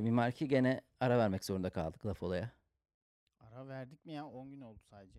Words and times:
Cemil 0.00 0.12
Marki 0.12 0.48
gene 0.48 0.80
ara 1.00 1.18
vermek 1.18 1.44
zorunda 1.44 1.70
kaldık 1.70 2.06
laf 2.06 2.22
olaya. 2.22 2.50
Ara 3.40 3.68
verdik 3.68 4.06
mi 4.06 4.12
ya? 4.12 4.26
10 4.26 4.50
gün 4.50 4.60
oldu 4.60 4.78
sadece. 4.90 5.18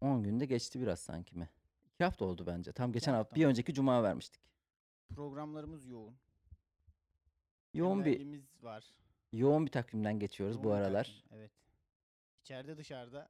10 0.00 0.22
günde 0.22 0.46
geçti 0.46 0.80
biraz 0.80 1.00
sanki 1.00 1.38
mi? 1.38 1.48
2 1.94 2.04
hafta 2.04 2.24
oldu 2.24 2.46
bence. 2.46 2.72
Tam 2.72 2.92
geçen 2.92 3.12
hafta 3.12 3.18
hafta 3.28 3.36
bir 3.36 3.46
önceki 3.46 3.74
cuma 3.74 4.02
vermiştik. 4.02 4.42
Programlarımız 5.08 5.86
yoğun. 5.86 6.16
Yoğun 7.74 8.04
bir 8.04 8.42
var. 8.62 8.84
yoğun 9.32 9.66
bir 9.66 9.70
takvimden 9.70 10.18
geçiyoruz 10.18 10.56
yoğun 10.56 10.64
bu 10.64 10.72
aralar. 10.72 11.04
takvim, 11.04 11.38
Evet. 11.38 11.50
İçeride 12.40 12.76
dışarıda 12.76 13.28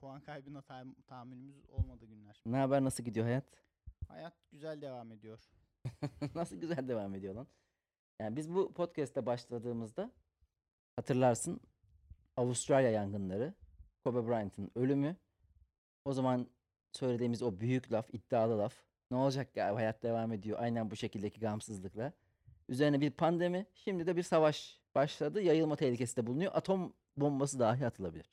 puan 0.00 0.20
kaybına 0.20 0.58
tahamm- 0.58 1.02
tahammülümüz 1.06 1.56
olmadı 1.68 2.06
günler. 2.06 2.42
Ne 2.46 2.56
haber 2.56 2.84
nasıl 2.84 3.04
gidiyor 3.04 3.26
hayat? 3.26 3.44
Hayat 4.08 4.34
güzel 4.52 4.80
devam 4.82 5.12
ediyor. 5.12 5.40
Nasıl 6.34 6.56
güzel 6.56 6.88
devam 6.88 7.14
ediyor 7.14 7.34
lan. 7.34 7.46
Yani 8.20 8.36
biz 8.36 8.54
bu 8.54 8.72
podcast'te 8.72 9.26
başladığımızda 9.26 10.10
hatırlarsın 10.96 11.60
Avustralya 12.36 12.90
yangınları, 12.90 13.54
Kobe 14.04 14.28
Bryant'ın 14.28 14.70
ölümü, 14.74 15.16
o 16.04 16.12
zaman 16.12 16.46
söylediğimiz 16.92 17.42
o 17.42 17.60
büyük 17.60 17.92
laf, 17.92 18.14
iddialı 18.14 18.58
laf. 18.58 18.74
Ne 19.10 19.16
olacak 19.16 19.56
ya 19.56 19.74
hayat 19.74 20.02
devam 20.02 20.32
ediyor 20.32 20.58
aynen 20.60 20.90
bu 20.90 20.96
şekildeki 20.96 21.40
gamsızlıkla. 21.40 22.12
Üzerine 22.68 23.00
bir 23.00 23.10
pandemi, 23.10 23.66
şimdi 23.74 24.06
de 24.06 24.16
bir 24.16 24.22
savaş 24.22 24.80
başladı. 24.94 25.42
Yayılma 25.42 25.76
tehlikesi 25.76 26.16
de 26.16 26.26
bulunuyor. 26.26 26.52
Atom 26.54 26.94
bombası 27.16 27.58
dahi 27.58 27.86
atılabilir. 27.86 28.26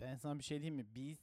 Ben 0.00 0.16
sana 0.16 0.38
bir 0.38 0.44
şey 0.44 0.60
diyeyim 0.60 0.76
mi? 0.76 0.86
Biz 0.94 1.18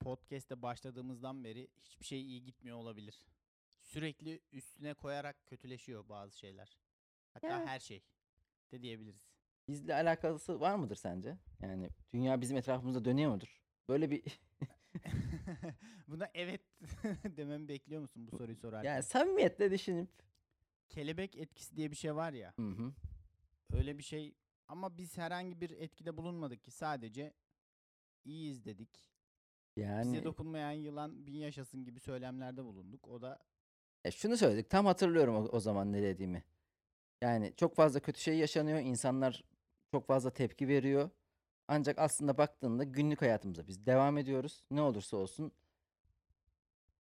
podcast'te 0.00 0.62
başladığımızdan 0.62 1.44
beri 1.44 1.68
hiçbir 1.76 2.04
şey 2.04 2.22
iyi 2.22 2.44
gitmiyor 2.44 2.76
olabilir. 2.76 3.26
Sürekli 3.80 4.40
üstüne 4.52 4.94
koyarak 4.94 5.46
kötüleşiyor 5.46 6.08
bazı 6.08 6.38
şeyler. 6.38 6.78
Hatta 7.34 7.46
Yani. 7.48 7.66
her 7.66 7.78
şey 7.80 8.02
de 8.72 8.82
diyebiliriz. 8.82 9.28
Bizle 9.68 9.94
alakası 9.94 10.60
var 10.60 10.74
mıdır 10.74 10.96
sence? 10.96 11.38
Yani 11.62 11.90
dünya 12.12 12.40
bizim 12.40 12.56
etrafımızda 12.56 13.04
dönüyor 13.04 13.30
mudur? 13.30 13.60
Böyle 13.88 14.10
bir 14.10 14.22
Buna 16.08 16.28
evet 16.34 16.60
dememi 17.36 17.68
bekliyor 17.68 18.00
musun 18.00 18.28
bu 18.32 18.36
soruyu 18.36 18.56
sorarken? 18.56 18.90
yani 18.94 19.02
samimiyetle 19.02 19.70
düşünüp 19.70 20.08
Kelebek 20.88 21.36
etkisi 21.36 21.76
diye 21.76 21.90
bir 21.90 21.96
şey 21.96 22.14
var 22.14 22.32
ya. 22.32 22.52
Hı 22.56 22.68
hı. 22.68 22.92
Öyle 23.72 23.98
bir 23.98 24.02
şey 24.02 24.34
ama 24.68 24.98
biz 24.98 25.18
herhangi 25.18 25.60
bir 25.60 25.70
etkide 25.70 26.16
bulunmadık 26.16 26.64
ki 26.64 26.70
sadece 26.70 27.34
iyiyiz 28.24 28.64
dedik. 28.64 29.10
Yani 29.76 30.12
Bize 30.12 30.24
dokunmayan 30.24 30.70
yılan 30.72 31.26
bin 31.26 31.34
yaşasın 31.34 31.84
gibi 31.84 32.00
söylemlerde 32.00 32.64
bulunduk. 32.64 33.08
O 33.08 33.22
da 33.22 33.38
Ya 34.04 34.10
şunu 34.10 34.36
söyledik. 34.36 34.70
Tam 34.70 34.86
hatırlıyorum 34.86 35.34
o, 35.36 35.38
o 35.38 35.60
zaman 35.60 35.92
ne 35.92 36.02
dediğimi. 36.02 36.44
Yani 37.22 37.52
çok 37.56 37.76
fazla 37.76 38.00
kötü 38.00 38.20
şey 38.20 38.38
yaşanıyor. 38.38 38.78
insanlar 38.78 39.44
çok 39.90 40.06
fazla 40.06 40.30
tepki 40.30 40.68
veriyor. 40.68 41.10
Ancak 41.68 41.98
aslında 41.98 42.38
baktığında 42.38 42.84
günlük 42.84 43.22
hayatımıza 43.22 43.66
biz 43.66 43.86
devam 43.86 44.18
ediyoruz. 44.18 44.64
Ne 44.70 44.82
olursa 44.82 45.16
olsun 45.16 45.52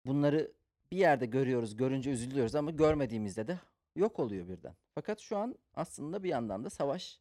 bunları 0.06 0.52
bir 0.92 0.98
yerde 0.98 1.26
görüyoruz, 1.26 1.76
görünce 1.78 2.12
üzülüyoruz 2.12 2.56
ama 2.56 2.72
görmediğimizde 2.72 3.48
de 3.48 3.60
yok 3.96 4.20
oluyor 4.20 4.48
birden. 4.48 4.76
Fakat 4.96 5.20
şu 5.20 5.38
an 5.38 5.56
aslında 5.74 6.24
bir 6.24 6.30
yandan 6.30 6.64
da 6.64 6.70
savaş 6.70 7.20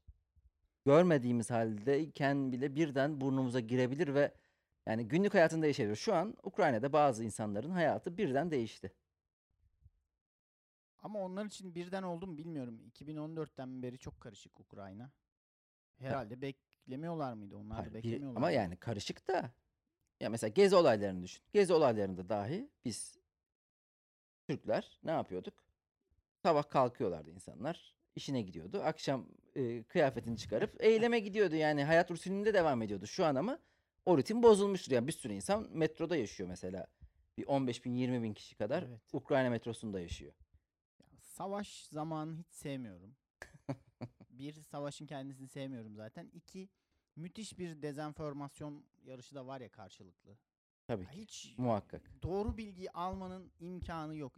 görmediğimiz 0.87 1.51
haldeyken 1.51 2.53
bile 2.53 2.77
birden 2.77 3.21
burnumuza 3.21 3.61
girebilir 3.61 4.15
ve 4.15 4.33
yani 4.87 5.09
günlük 5.09 5.35
hayatında 5.35 5.67
yaşayabilir. 5.67 5.97
Şu 5.97 6.15
an 6.15 6.35
Ukrayna'da 6.43 6.93
bazı 6.93 7.25
insanların 7.25 7.71
hayatı 7.71 8.19
birden 8.19 8.51
değişti. 8.51 8.93
Ama 11.03 11.19
onlar 11.21 11.45
için 11.47 11.75
birden 11.75 12.03
oldu 12.03 12.27
mu 12.27 12.39
bilmiyorum. 12.39 12.81
2014'ten 12.95 13.83
beri 13.83 13.99
çok 13.99 14.21
karışık 14.21 14.61
Ukrayna. 14.61 15.11
Herhalde 15.99 16.43
beklemiyorlar 16.43 17.33
mıydı? 17.33 17.57
Onlar 17.57 17.79
Hayır, 17.79 17.91
da 17.91 17.99
bir- 17.99 18.03
beklemiyorlar. 18.05 18.37
ama 18.37 18.51
yani 18.51 18.77
karışık 18.77 19.29
da. 19.29 19.51
Ya 20.21 20.31
mesela 20.31 20.49
gezi 20.49 20.77
olaylarını 20.77 21.23
düşün. 21.23 21.43
Gezi 21.53 21.73
olaylarında 21.73 22.29
dahi 22.29 22.69
biz 22.85 23.19
Türkler 24.49 24.99
ne 25.05 25.11
yapıyorduk? 25.11 25.55
Sabah 26.43 26.69
kalkıyorlardı 26.71 27.31
insanlar. 27.31 27.95
işine 28.17 28.43
gidiyordu. 28.43 28.83
Akşam 28.83 29.27
e, 29.55 29.83
kıyafetini 29.83 30.37
çıkarıp 30.37 30.83
eyleme 30.85 31.19
gidiyordu. 31.21 31.55
Yani 31.55 31.85
hayat 31.85 32.11
rutininde 32.11 32.55
devam 32.55 32.83
ediyordu. 32.83 33.07
Şu 33.07 33.25
an 33.25 33.35
ama 33.35 33.59
o 34.07 34.19
rutin 34.19 34.43
bozulmuştur. 34.43 34.93
Yani 34.93 35.07
bir 35.07 35.13
sürü 35.13 35.33
insan 35.33 35.69
metroda 35.71 36.17
yaşıyor 36.17 36.49
mesela. 36.49 36.87
Bir 37.39 37.47
15 37.47 37.85
bin 37.85 37.95
20 37.95 38.23
bin 38.23 38.35
kişi 38.35 38.57
kadar 38.57 38.83
Evet. 38.83 39.01
Ukrayna 39.13 39.51
metrosunda 39.51 40.01
yaşıyor. 40.01 40.33
Savaş 41.39 41.87
zamanı 41.87 42.37
hiç 42.37 42.51
sevmiyorum. 42.51 43.17
bir, 44.31 44.53
savaşın 44.53 45.07
kendisini 45.07 45.49
sevmiyorum 45.49 45.95
zaten. 45.95 46.31
İki, 46.35 46.69
müthiş 47.17 47.59
bir 47.59 47.83
dezenformasyon 47.83 48.85
yarışı 49.05 49.35
da 49.35 49.47
var 49.47 49.61
ya 49.61 49.69
karşılıklı. 49.69 50.39
Tabii 50.87 51.07
ki. 51.07 51.13
hiç 51.13 51.55
Muhakkak. 51.59 52.11
doğru 52.23 52.57
bilgiyi 52.57 52.91
almanın 52.91 53.53
imkanı 53.61 54.17
yok. 54.17 54.33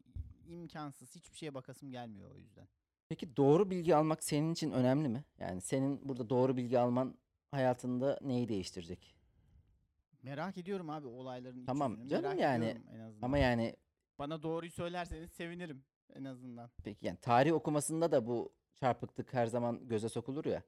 İmkansız. 0.46 1.14
Hiçbir 1.14 1.36
şeye 1.36 1.54
bakasım 1.54 1.90
gelmiyor 1.90 2.30
o 2.34 2.38
yüzden. 2.38 2.68
Peki 3.08 3.36
doğru 3.36 3.70
bilgi 3.70 3.96
almak 3.96 4.24
senin 4.24 4.52
için 4.52 4.70
önemli 4.70 5.08
mi? 5.08 5.24
Yani 5.38 5.60
senin 5.60 6.08
burada 6.08 6.30
doğru 6.30 6.56
bilgi 6.56 6.78
alman 6.78 7.18
hayatında 7.50 8.18
neyi 8.22 8.48
değiştirecek? 8.48 9.16
Merak 10.22 10.58
ediyorum 10.58 10.90
abi 10.90 11.06
olayların 11.06 11.66
Tamam 11.66 12.08
canım 12.08 12.22
Merak 12.24 12.40
yani 12.40 12.64
ediyorum 12.64 12.88
en 12.94 13.00
azından. 13.00 13.26
Ama 13.26 13.38
yani 13.38 13.76
Bana 14.18 14.42
doğruyu 14.42 14.72
söylerseniz 14.72 15.30
sevinirim 15.30 15.84
en 16.14 16.24
azından. 16.24 16.70
peki 16.84 17.06
yani 17.06 17.18
tarih 17.18 17.52
okumasında 17.52 18.12
da 18.12 18.26
bu 18.26 18.52
çarpıklık 18.74 19.34
her 19.34 19.46
zaman 19.46 19.88
göze 19.88 20.08
sokulur 20.08 20.44
ya. 20.44 20.62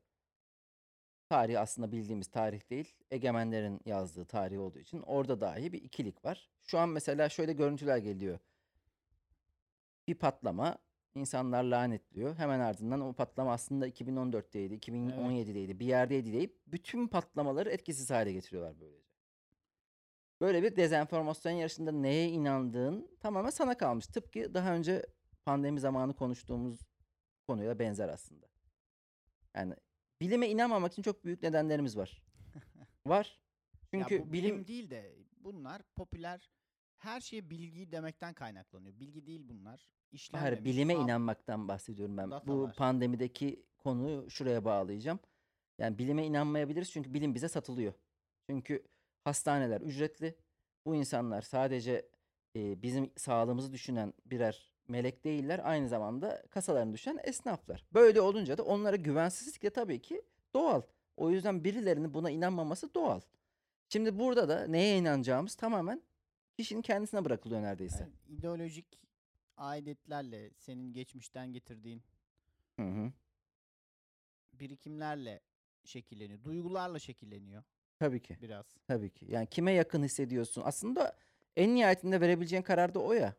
Tarih 1.28 1.60
aslında 1.60 1.92
bildiğimiz 1.92 2.28
tarih 2.28 2.70
değil. 2.70 2.94
Egemenlerin 3.10 3.80
yazdığı 3.84 4.24
tarih 4.24 4.60
olduğu 4.60 4.78
için 4.78 5.00
orada 5.00 5.40
dahi 5.40 5.72
bir 5.72 5.82
ikilik 5.82 6.24
var. 6.24 6.50
Şu 6.62 6.78
an 6.78 6.88
mesela 6.88 7.28
şöyle 7.28 7.52
görüntüler 7.52 7.98
geliyor. 7.98 8.38
Bir 10.08 10.14
patlama 10.14 10.78
insanlar 11.14 11.64
lanetliyor. 11.64 12.36
Hemen 12.36 12.60
ardından 12.60 13.00
o 13.00 13.12
patlama 13.12 13.52
aslında 13.52 13.88
2014'teydi, 13.88 14.78
2017'deydi, 14.78 15.78
bir 15.78 15.86
yerdeydi 15.86 16.32
deyip 16.32 16.60
bütün 16.66 17.08
patlamaları 17.08 17.70
etkisiz 17.70 18.10
hale 18.10 18.32
getiriyorlar 18.32 18.80
böylece. 18.80 19.12
Böyle 20.40 20.62
bir 20.62 20.76
dezenformasyon 20.76 21.52
yarışında 21.52 21.92
neye 21.92 22.28
inandığın 22.28 23.10
tamamen 23.20 23.50
sana 23.50 23.76
kalmış. 23.76 24.06
Tıpkı 24.06 24.54
daha 24.54 24.74
önce 24.74 25.06
pandemi 25.44 25.80
zamanı 25.80 26.14
konuştuğumuz 26.16 26.80
konuyla 27.48 27.78
benzer 27.78 28.08
aslında. 28.08 28.46
Yani 29.56 29.74
bilime 30.20 30.48
inanmamak 30.48 30.92
için 30.92 31.02
çok 31.02 31.24
büyük 31.24 31.42
nedenlerimiz 31.42 31.96
var. 31.96 32.22
Var. 33.06 33.40
Çünkü 33.90 34.14
ya 34.14 34.20
bu 34.20 34.32
bilim, 34.32 34.54
bilim 34.54 34.66
değil 34.66 34.90
de 34.90 35.16
bunlar 35.36 35.82
popüler 35.96 36.50
her 36.98 37.20
şeye 37.20 37.50
bilgi 37.50 37.92
demekten 37.92 38.34
kaynaklanıyor. 38.34 39.00
Bilgi 39.00 39.26
değil 39.26 39.48
bunlar. 39.48 39.70
Hayır, 40.10 40.12
İşlenmemiş. 40.12 40.64
bilime 40.64 40.92
fal- 40.94 41.04
inanmaktan 41.04 41.68
bahsediyorum 41.68 42.16
ben. 42.16 42.30
Data 42.30 42.46
Bu 42.46 42.62
var. 42.62 42.76
pandemideki 42.76 43.66
konuyu 43.78 44.30
şuraya 44.30 44.64
bağlayacağım. 44.64 45.20
Yani 45.78 45.98
bilime 45.98 46.26
inanmayabiliriz 46.26 46.90
çünkü 46.92 47.14
bilim 47.14 47.34
bize 47.34 47.48
satılıyor. 47.48 47.92
Çünkü 48.50 48.86
hastaneler 49.24 49.80
ücretli. 49.80 50.38
Bu 50.86 50.94
insanlar 50.94 51.42
sadece 51.42 52.08
e, 52.56 52.82
bizim 52.82 53.12
sağlığımızı 53.16 53.72
düşünen 53.72 54.14
birer 54.26 54.71
melek 54.88 55.24
değiller. 55.24 55.60
Aynı 55.64 55.88
zamanda 55.88 56.42
kasalarını 56.50 56.92
düşünen 56.92 57.18
esnaflar. 57.24 57.84
Böyle 57.94 58.20
olunca 58.20 58.58
da 58.58 58.62
onlara 58.64 58.96
güvensizlik 58.96 59.62
de 59.62 59.70
tabii 59.70 60.02
ki 60.02 60.22
doğal. 60.54 60.82
O 61.16 61.30
yüzden 61.30 61.64
birilerinin 61.64 62.14
buna 62.14 62.30
inanmaması 62.30 62.94
doğal. 62.94 63.20
Şimdi 63.88 64.18
burada 64.18 64.48
da 64.48 64.66
neye 64.66 64.98
inanacağımız 64.98 65.54
tamamen 65.54 66.02
kişinin 66.56 66.82
kendisine 66.82 67.24
bırakılıyor 67.24 67.62
neredeyse. 67.62 67.98
Yani 68.04 68.38
ideolojik 68.38 69.00
aidiyetlerle 69.56 70.50
senin 70.58 70.92
geçmişten 70.92 71.52
getirdiğin 71.52 72.02
Hı 72.76 72.82
hı. 72.86 73.12
birikimlerle 74.52 75.40
şekilleniyor. 75.84 76.44
Duygularla 76.44 76.98
şekilleniyor 76.98 77.62
Tabii 77.98 78.22
ki. 78.22 78.36
biraz. 78.42 78.66
Tabii 78.86 79.10
ki. 79.10 79.26
Yani 79.28 79.46
kime 79.46 79.72
yakın 79.72 80.02
hissediyorsun? 80.02 80.62
Aslında 80.64 81.16
en 81.56 81.74
nihayetinde 81.74 82.20
verebileceğin 82.20 82.62
karar 82.62 82.94
da 82.94 82.98
o 83.00 83.12
ya. 83.12 83.34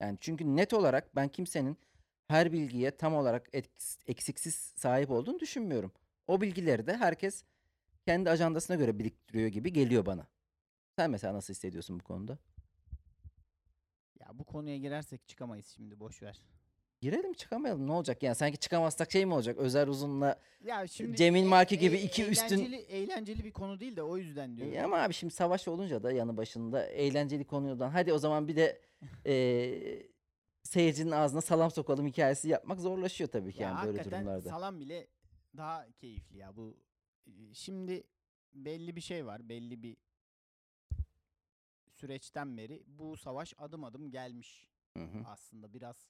Yani 0.00 0.18
çünkü 0.20 0.56
net 0.56 0.74
olarak 0.74 1.16
ben 1.16 1.28
kimsenin 1.28 1.76
her 2.28 2.52
bilgiye 2.52 2.90
tam 2.96 3.14
olarak 3.14 3.48
eks- 3.48 3.98
eksiksiz 4.06 4.54
sahip 4.54 5.10
olduğunu 5.10 5.38
düşünmüyorum. 5.40 5.92
O 6.26 6.40
bilgileri 6.40 6.86
de 6.86 6.96
herkes 6.96 7.44
kendi 8.06 8.30
ajandasına 8.30 8.76
göre 8.76 8.98
biriktiriyor 8.98 9.48
gibi 9.48 9.72
geliyor 9.72 10.06
bana. 10.06 10.26
Sen 10.96 11.10
mesela 11.10 11.34
nasıl 11.34 11.54
hissediyorsun 11.54 12.00
bu 12.00 12.04
konuda? 12.04 12.38
Ya 14.20 14.26
bu 14.34 14.44
konuya 14.44 14.76
girersek 14.76 15.28
çıkamayız 15.28 15.66
şimdi 15.66 16.00
boş 16.00 16.22
ver. 16.22 16.42
Girelim 17.00 17.32
çıkamayalım 17.32 17.86
ne 17.86 17.92
olacak? 17.92 18.22
Yani 18.22 18.34
sanki 18.34 18.58
çıkamazsak 18.58 19.12
şey 19.12 19.26
mi 19.26 19.34
olacak? 19.34 19.56
Özer 19.58 19.88
Uzun'la 19.88 20.40
Ya 20.64 20.86
şimdi 20.86 21.16
Cemil 21.16 21.42
e- 21.42 21.46
Marki 21.46 21.78
gibi 21.78 21.96
e- 21.96 22.02
iki 22.02 22.24
üstün- 22.24 22.56
eğlenceli, 22.58 22.76
eğlenceli 22.76 23.44
bir 23.44 23.52
konu 23.52 23.80
değil 23.80 23.96
de 23.96 24.02
o 24.02 24.16
yüzden 24.16 24.56
diyorum. 24.56 24.74
E 24.74 24.82
ama 24.82 24.96
abi 24.98 25.14
şimdi 25.14 25.34
savaş 25.34 25.68
olunca 25.68 26.02
da 26.02 26.12
yanı 26.12 26.36
başında 26.36 26.86
eğlenceli 26.86 27.44
konudan 27.44 27.90
hadi 27.90 28.12
o 28.12 28.18
zaman 28.18 28.48
bir 28.48 28.56
de 28.56 28.80
e, 29.26 30.08
seyircinin 30.62 31.10
ağzına 31.10 31.40
salam 31.40 31.70
sokalım 31.70 32.06
hikayesi 32.06 32.48
yapmak 32.48 32.80
zorlaşıyor 32.80 33.30
tabii 33.30 33.52
ki 33.52 33.62
Ya 33.62 33.68
yani 33.68 33.86
böyle 33.86 34.04
durumlarda. 34.04 34.50
salam 34.50 34.80
bile 34.80 35.06
daha 35.56 35.92
keyifli 35.92 36.38
ya 36.38 36.56
bu. 36.56 36.76
Şimdi 37.52 38.04
belli 38.54 38.96
bir 38.96 39.00
şey 39.00 39.26
var, 39.26 39.48
belli 39.48 39.82
bir 39.82 39.96
süreçten 41.90 42.56
beri 42.56 42.82
bu 42.86 43.16
savaş 43.16 43.54
adım 43.58 43.84
adım 43.84 44.10
gelmiş 44.10 44.66
Hı 44.96 45.04
hı. 45.04 45.22
aslında 45.26 45.72
biraz 45.72 46.06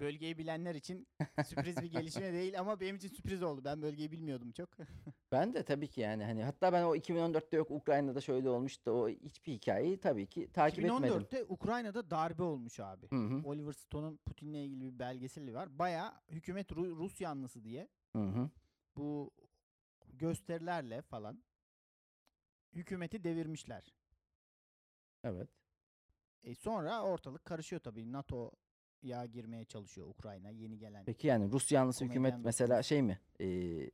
bölgeyi 0.00 0.38
bilenler 0.38 0.74
için 0.74 1.06
sürpriz 1.46 1.76
bir 1.76 1.90
gelişme 1.90 2.32
değil 2.32 2.60
ama 2.60 2.80
benim 2.80 2.96
için 2.96 3.08
sürpriz 3.08 3.42
oldu. 3.42 3.64
Ben 3.64 3.82
bölgeyi 3.82 4.12
bilmiyordum 4.12 4.52
çok. 4.52 4.70
Ben 5.32 5.54
de 5.54 5.62
tabii 5.64 5.88
ki 5.88 6.00
yani 6.00 6.24
hani 6.24 6.44
hatta 6.44 6.72
ben 6.72 6.82
o 6.82 6.96
2014'te 6.96 7.56
yok 7.56 7.70
Ukrayna'da 7.70 8.20
şöyle 8.20 8.48
olmuştu 8.48 8.90
o 8.90 9.08
hiçbir 9.08 9.52
hikayeyi 9.52 10.00
tabii 10.00 10.26
ki 10.26 10.52
takip 10.52 10.84
etmedim. 10.84 11.04
2014'te 11.04 11.44
Ukrayna'da 11.44 12.10
darbe 12.10 12.42
olmuş 12.42 12.80
abi. 12.80 13.08
Hı 13.10 13.16
hı. 13.16 13.42
Oliver 13.48 13.72
Stone'un 13.72 14.16
Putin'le 14.16 14.54
ilgili 14.54 14.84
bir 14.94 14.98
belgeseli 14.98 15.54
var. 15.54 15.78
Baya 15.78 16.22
hükümet 16.30 16.70
Ru- 16.70 16.96
Rus 16.96 17.20
yanlısı 17.20 17.64
diye 17.64 17.88
Hı 18.16 18.22
hı. 18.22 18.50
bu 18.96 19.30
gösterilerle 20.12 21.02
falan 21.02 21.42
hükümeti 22.72 23.24
devirmişler. 23.24 23.94
Evet. 25.24 25.48
E 26.42 26.54
sonra 26.54 27.02
ortalık 27.02 27.44
karışıyor 27.44 27.80
tabii. 27.82 28.12
NATO'ya 29.02 29.26
girmeye 29.26 29.64
çalışıyor 29.64 30.06
Ukrayna 30.06 30.50
yeni 30.50 30.78
gelen. 30.78 31.04
Peki 31.04 31.26
yani 31.26 31.52
Rus 31.52 31.72
yanlısı 31.72 32.04
hükümet 32.04 32.32
Komedyen 32.32 32.46
mesela 32.46 32.82
şey 32.82 33.02
mi? 33.02 33.20
Ee, 33.40 33.90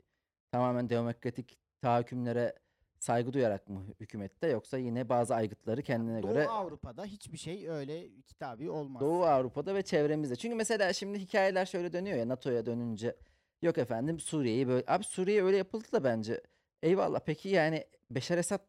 tamamen 0.53 0.91
demokratik 0.91 1.58
tahakkümlere 1.81 2.55
saygı 2.99 3.32
duyarak 3.32 3.69
mı 3.69 3.85
hükümette 4.00 4.47
yoksa 4.47 4.79
yine 4.79 5.08
bazı 5.08 5.35
aygıtları 5.35 5.82
kendine 5.82 6.23
Doğu 6.23 6.32
göre 6.32 6.49
Avrupa'da 6.49 7.05
hiçbir 7.05 7.38
şey 7.38 7.69
öyle 7.69 8.08
kitabi 8.23 8.70
olmaz. 8.70 9.00
Doğu 9.00 9.25
Avrupa'da 9.25 9.75
ve 9.75 9.82
çevremizde. 9.82 10.37
Çünkü 10.37 10.55
mesela 10.55 10.93
şimdi 10.93 11.19
hikayeler 11.19 11.67
şöyle 11.67 11.93
dönüyor 11.93 12.19
ya 12.19 12.29
NATO'ya 12.29 12.67
dönünce 12.67 13.17
yok 13.62 13.79
efendim 13.79 14.20
Suriye'yi 14.20 14.69
böyle 14.69 14.85
abi 14.87 15.05
Suriye 15.05 15.44
öyle 15.44 15.56
yapıldı 15.56 15.87
da 15.93 16.05
bence. 16.05 16.43
Eyvallah 16.82 17.20
peki 17.26 17.49
yani 17.49 17.85
Beşar 18.11 18.38
Esad 18.38 18.61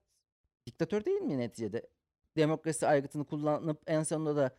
diktatör 0.65 1.05
değil 1.05 1.21
mi 1.21 1.37
neticede? 1.37 1.87
Demokrasi 2.37 2.87
aygıtını 2.87 3.25
kullanıp 3.25 3.81
en 3.87 4.03
sonunda 4.03 4.35
da 4.35 4.51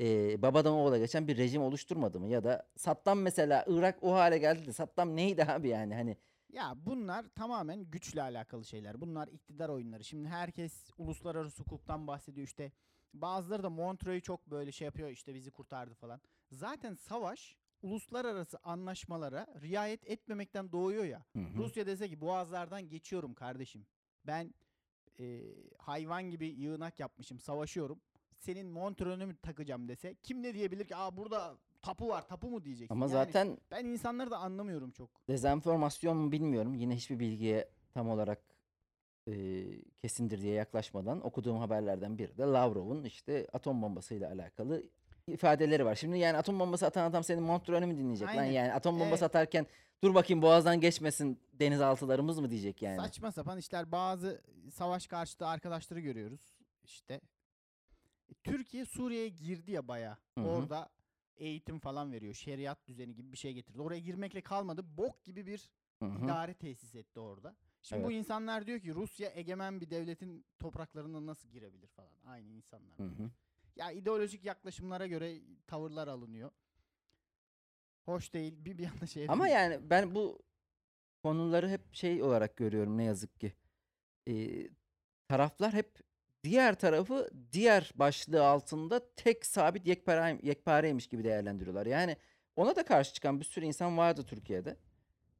e, 0.00 0.42
babadan 0.42 0.72
oğula 0.72 0.98
geçen 0.98 1.28
bir 1.28 1.36
rejim 1.36 1.62
oluşturmadı 1.62 2.20
mı? 2.20 2.28
Ya 2.28 2.44
da 2.44 2.68
Saddam 2.76 3.20
mesela 3.20 3.64
Irak 3.68 4.02
o 4.02 4.12
hale 4.12 4.38
geldi 4.38 4.66
de 4.66 4.72
Saddam 4.72 5.16
neydi 5.16 5.44
abi 5.44 5.68
yani 5.68 5.94
hani 5.94 6.16
Ya 6.52 6.74
bunlar 6.76 7.26
tamamen 7.34 7.84
güçle 7.84 8.22
alakalı 8.22 8.64
şeyler. 8.64 9.00
Bunlar 9.00 9.28
iktidar 9.28 9.68
oyunları. 9.68 10.04
Şimdi 10.04 10.28
herkes 10.28 10.90
uluslararası 10.98 11.62
hukuktan 11.62 12.06
bahsediyor 12.06 12.46
işte. 12.46 12.72
Bazıları 13.14 13.62
da 13.62 13.70
Montreux'u 13.70 14.22
çok 14.22 14.50
böyle 14.50 14.72
şey 14.72 14.84
yapıyor 14.84 15.08
işte 15.08 15.34
bizi 15.34 15.50
kurtardı 15.50 15.94
falan. 15.94 16.20
Zaten 16.50 16.94
savaş 16.94 17.56
uluslararası 17.82 18.58
anlaşmalara 18.62 19.46
riayet 19.62 20.10
etmemekten 20.10 20.72
doğuyor 20.72 21.04
ya. 21.04 21.24
Hı 21.32 21.38
hı. 21.38 21.56
Rusya 21.56 21.86
dese 21.86 22.08
ki 22.08 22.20
boğazlardan 22.20 22.88
geçiyorum 22.88 23.34
kardeşim. 23.34 23.86
Ben 24.26 24.54
e, 25.18 25.42
hayvan 25.78 26.22
gibi 26.30 26.46
yığınak 26.46 27.00
yapmışım 27.00 27.40
savaşıyorum. 27.40 28.00
Senin 28.40 28.66
Montreux'unu 28.66 29.26
mu 29.26 29.32
takacağım 29.42 29.88
dese 29.88 30.14
kim 30.22 30.42
ne 30.42 30.54
diyebilir 30.54 30.84
ki? 30.84 30.96
Aa 30.96 31.16
burada 31.16 31.56
tapu 31.82 32.08
var 32.08 32.28
tapu 32.28 32.50
mu 32.50 32.64
diyeceksin. 32.64 32.94
ama 32.94 33.04
Yani 33.04 33.12
zaten 33.12 33.58
ben 33.70 33.84
insanları 33.84 34.30
da 34.30 34.38
anlamıyorum 34.38 34.90
çok. 34.90 35.10
Dezenformasyon 35.28 36.16
mu 36.16 36.32
bilmiyorum. 36.32 36.74
Yine 36.74 36.96
hiçbir 36.96 37.18
bilgiye 37.18 37.68
tam 37.94 38.10
olarak 38.10 38.38
e, 39.28 39.64
kesindir 40.02 40.40
diye 40.40 40.54
yaklaşmadan 40.54 41.26
okuduğum 41.26 41.58
haberlerden 41.58 42.18
biri 42.18 42.38
de 42.38 42.42
Lavrov'un 42.42 43.04
işte 43.04 43.46
atom 43.52 43.82
bombasıyla 43.82 44.30
alakalı 44.30 44.82
ifadeleri 45.26 45.84
var. 45.84 45.94
Şimdi 45.94 46.18
yani 46.18 46.36
atom 46.38 46.60
bombası 46.60 46.86
atan 46.86 47.10
adam 47.10 47.24
senin 47.24 47.42
Montreux'unu 47.42 47.86
mu 47.86 47.98
dinleyecek 47.98 48.28
lan? 48.28 48.36
Aynen. 48.36 48.52
Yani 48.52 48.72
atom 48.72 48.94
bombası 48.94 49.24
Evet. 49.24 49.36
atarken 49.36 49.66
dur 50.04 50.14
bakayım 50.14 50.42
boğazdan 50.42 50.80
geçmesin 50.80 51.40
denizaltılarımız 51.52 52.38
mı 52.38 52.50
diyecek 52.50 52.82
yani? 52.82 52.96
Saçma 52.96 53.32
sapan 53.32 53.58
işler 53.58 53.92
bazı 53.92 54.40
savaş 54.72 55.06
karşıtı 55.06 55.46
arkadaşları 55.46 56.00
görüyoruz 56.00 56.40
işte. 56.84 57.20
Türkiye 58.44 58.84
Suriye'ye 58.84 59.28
girdi 59.28 59.70
ya 59.72 59.88
baya. 59.88 60.18
Orada 60.36 60.90
eğitim 61.36 61.78
falan 61.78 62.12
veriyor. 62.12 62.34
Şeriat 62.34 62.86
düzeni 62.88 63.14
gibi 63.14 63.32
bir 63.32 63.36
şey 63.36 63.52
getirdi. 63.52 63.80
Oraya 63.82 64.00
girmekle 64.00 64.40
kalmadı. 64.40 64.96
Bok 64.96 65.24
gibi 65.24 65.46
bir 65.46 65.70
Hı 65.98 66.06
hı. 66.06 66.24
idare 66.24 66.54
tesis 66.54 66.94
etti 66.94 67.20
orada. 67.20 67.56
Şimdi 67.82 68.04
bu 68.04 68.10
Evet. 68.10 68.18
insanlar 68.18 68.66
diyor 68.66 68.80
ki 68.80 68.94
Rusya 68.94 69.30
egemen 69.34 69.80
bir 69.80 69.90
devletin 69.90 70.44
topraklarına 70.58 71.26
nasıl 71.26 71.48
girebilir 71.48 71.88
falan. 71.88 72.12
Aynı 72.26 72.52
insanlar. 72.52 72.98
Hı 72.98 73.02
hı. 73.04 73.30
Ya 73.76 73.90
ideolojik 73.90 74.44
yaklaşımlara 74.44 75.06
göre 75.06 75.40
tavırlar 75.66 76.08
alınıyor. 76.08 76.50
Hoş 78.04 78.32
değil. 78.34 78.54
Bir 78.64 78.78
bir 78.78 78.82
yanda 78.84 79.06
şey 79.06 79.26
Ama 79.28 79.48
yani 79.56 79.90
ben 79.90 80.14
bu 80.14 80.38
konuları 81.22 81.68
hep 81.68 81.94
şey 81.94 82.22
olarak 82.22 82.56
görüyorum 82.56 82.98
ne 82.98 83.04
yazık 83.04 83.40
ki. 83.40 83.52
Ee, 84.28 84.68
taraflar 85.28 85.72
hep 85.72 85.98
diğer 86.44 86.74
tarafı 86.74 87.30
diğer 87.52 87.92
başlığı 87.94 88.46
altında 88.46 89.14
tek 89.16 89.46
sabit 89.46 89.86
yekpare, 89.86 90.38
yekpareymiş 90.42 91.06
gibi 91.06 91.24
değerlendiriyorlar. 91.24 91.86
Yani 91.86 92.16
ona 92.56 92.76
da 92.76 92.84
karşı 92.84 93.14
çıkan 93.14 93.40
bir 93.40 93.44
sürü 93.44 93.64
insan 93.64 93.98
vardı 93.98 94.22
Türkiye'de. 94.26 94.76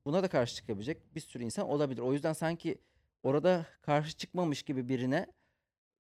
Buna 0.07 0.23
da 0.23 0.29
karşı 0.29 0.55
çıkabilecek 0.55 1.15
bir 1.15 1.21
sürü 1.21 1.45
insan 1.45 1.69
olabilir. 1.69 2.01
O 2.01 2.13
yüzden 2.13 2.33
sanki 2.33 2.79
orada 3.23 3.67
karşı 3.83 4.17
çıkmamış 4.17 4.63
gibi 4.63 4.89
birine 4.89 5.27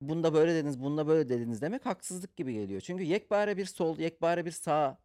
bunda 0.00 0.34
böyle 0.34 0.54
dediniz, 0.54 0.82
bunda 0.82 1.06
böyle 1.06 1.28
dediniz 1.28 1.62
demek 1.62 1.86
haksızlık 1.86 2.36
gibi 2.36 2.52
geliyor. 2.52 2.80
Çünkü 2.80 3.02
yekpare 3.02 3.56
bir 3.56 3.64
sol, 3.64 3.98
yekpare 3.98 4.44
bir 4.44 4.50
sağ 4.50 4.98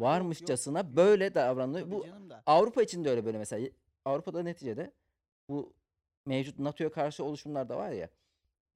varmışçasına 0.00 0.78
yok, 0.78 0.88
böyle 0.96 1.34
davranılıyor. 1.34 1.86
Tabii 1.86 1.94
Bu 1.94 2.30
da. 2.30 2.42
Avrupa 2.46 2.82
için 2.82 3.04
de 3.04 3.10
öyle 3.10 3.24
böyle 3.24 3.38
mesela. 3.38 3.68
Avrupa'da 4.04 4.42
neticede 4.42 4.92
bu 5.48 5.74
mevcut 6.26 6.58
NATO'ya 6.58 6.92
karşı 6.92 7.24
oluşumlar 7.24 7.68
da 7.68 7.76
var 7.76 7.90
ya 7.92 8.08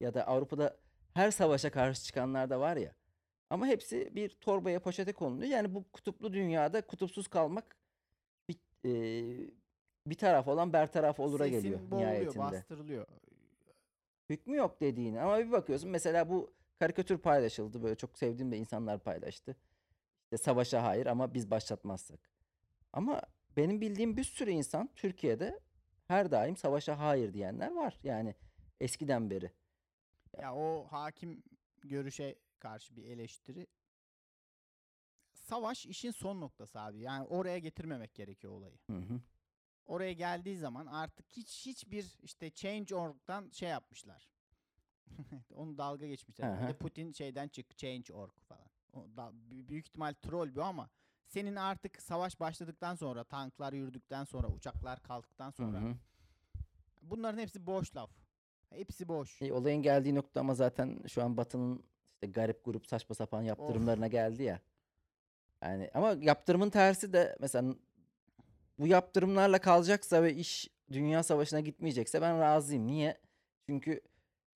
ya 0.00 0.14
da 0.14 0.26
Avrupa'da 0.26 0.76
her 1.14 1.30
savaşa 1.30 1.70
karşı 1.70 2.04
çıkanlar 2.04 2.50
da 2.50 2.60
var 2.60 2.76
ya. 2.76 2.94
Ama 3.50 3.66
hepsi 3.66 4.14
bir 4.14 4.28
torbaya 4.28 4.80
poşete 4.80 5.12
konuluyor. 5.12 5.50
Yani 5.50 5.74
bu 5.74 5.84
kutuplu 5.92 6.32
dünyada 6.32 6.86
kutupsuz 6.86 7.28
kalmak 7.28 7.76
bir, 8.48 8.56
e, 8.84 9.50
bir 10.06 10.14
taraf 10.14 10.48
olan 10.48 10.72
bertaraf 10.72 11.20
olura 11.20 11.44
Sesin 11.44 11.56
geliyor 11.56 11.80
boğuluyor, 11.80 12.00
nihayetinde. 12.00 12.38
bastırılıyor. 12.38 13.06
Hükmü 14.30 14.56
yok 14.56 14.80
dediğini 14.80 15.20
ama 15.20 15.38
bir 15.38 15.52
bakıyorsun 15.52 15.90
mesela 15.90 16.28
bu 16.28 16.52
karikatür 16.78 17.18
paylaşıldı 17.18 17.82
böyle 17.82 17.94
çok 17.94 18.18
sevdiğim 18.18 18.52
de 18.52 18.56
insanlar 18.56 18.98
paylaştı. 18.98 19.56
İşte 20.24 20.36
savaşa 20.36 20.82
hayır 20.82 21.06
ama 21.06 21.34
biz 21.34 21.50
başlatmazsak. 21.50 22.20
Ama 22.92 23.22
benim 23.56 23.80
bildiğim 23.80 24.16
bir 24.16 24.24
sürü 24.24 24.50
insan 24.50 24.90
Türkiye'de 24.96 25.60
her 26.08 26.30
daim 26.30 26.56
savaşa 26.56 26.98
hayır 26.98 27.32
diyenler 27.32 27.72
var. 27.74 27.98
Yani 28.02 28.34
eskiden 28.80 29.30
beri. 29.30 29.50
Ya 30.40 30.54
o 30.54 30.86
hakim 30.90 31.42
görüşe 31.82 32.38
karşı 32.58 32.96
bir 32.96 33.04
eleştiri. 33.04 33.66
Savaş 35.32 35.86
işin 35.86 36.10
son 36.10 36.40
noktası 36.40 36.80
abi. 36.80 37.00
Yani 37.00 37.26
oraya 37.26 37.58
getirmemek 37.58 38.14
gerekiyor 38.14 38.52
olayı. 38.52 38.78
Hı 38.90 38.96
hı. 38.96 39.20
Oraya 39.86 40.12
geldiği 40.12 40.56
zaman 40.56 40.86
artık 40.86 41.26
hiç 41.32 41.66
hiçbir 41.66 42.18
işte 42.22 42.50
Change.org'dan 42.50 43.50
şey 43.50 43.68
yapmışlar. 43.68 44.30
Onu 45.54 45.78
dalga 45.78 46.06
geçmişler. 46.06 46.60
Hı 46.60 46.66
hı. 46.66 46.78
Putin 46.78 47.12
şeyden 47.12 47.48
çık 47.48 47.78
Change.org 47.78 48.32
falan. 48.48 48.66
O 48.92 49.16
da, 49.16 49.30
büyük 49.34 49.86
ihtimal 49.88 50.14
troll 50.22 50.54
bu 50.54 50.62
ama 50.62 50.90
senin 51.26 51.56
artık 51.56 52.02
savaş 52.02 52.40
başladıktan 52.40 52.94
sonra 52.94 53.24
tanklar 53.24 53.72
yürüdükten 53.72 54.24
sonra 54.24 54.48
uçaklar 54.48 55.02
kalktıktan 55.02 55.48
Hı 55.50 55.52
sonra 55.52 55.80
hı. 55.80 55.96
bunların 57.02 57.38
hepsi 57.38 57.66
boş 57.66 57.96
laf. 57.96 58.25
Hepsi 58.70 59.08
boş. 59.08 59.42
E, 59.42 59.52
olayın 59.52 59.82
geldiği 59.82 60.14
nokta 60.14 60.40
ama 60.40 60.54
zaten 60.54 60.98
şu 61.08 61.22
an 61.22 61.36
Batı'nın 61.36 61.82
işte 62.14 62.26
garip 62.26 62.64
grup 62.64 62.86
saçma 62.86 63.14
sapan 63.14 63.42
yaptırımlarına 63.42 64.08
geldi 64.08 64.42
ya. 64.42 64.60
Yani 65.62 65.90
ama 65.94 66.16
yaptırımın 66.20 66.70
tersi 66.70 67.12
de 67.12 67.36
mesela 67.40 67.74
bu 68.78 68.86
yaptırımlarla 68.86 69.58
kalacaksa 69.58 70.22
ve 70.22 70.34
iş 70.34 70.68
dünya 70.92 71.22
savaşına 71.22 71.60
gitmeyecekse 71.60 72.22
ben 72.22 72.40
razıyım. 72.40 72.86
Niye? 72.86 73.18
Çünkü 73.66 74.00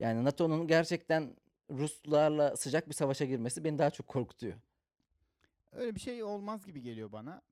yani 0.01 0.25
NATO'nun 0.25 0.67
gerçekten 0.67 1.37
Ruslarla 1.71 2.57
sıcak 2.57 2.89
bir 2.89 2.95
savaşa 2.95 3.25
girmesi 3.25 3.65
beni 3.65 3.79
daha 3.79 3.91
çok 3.91 4.07
korkutuyor. 4.07 4.55
Öyle 5.73 5.95
bir 5.95 6.01
şey 6.01 6.23
olmaz 6.23 6.67
gibi 6.67 6.83
geliyor 6.83 7.13
bana. 7.13 7.43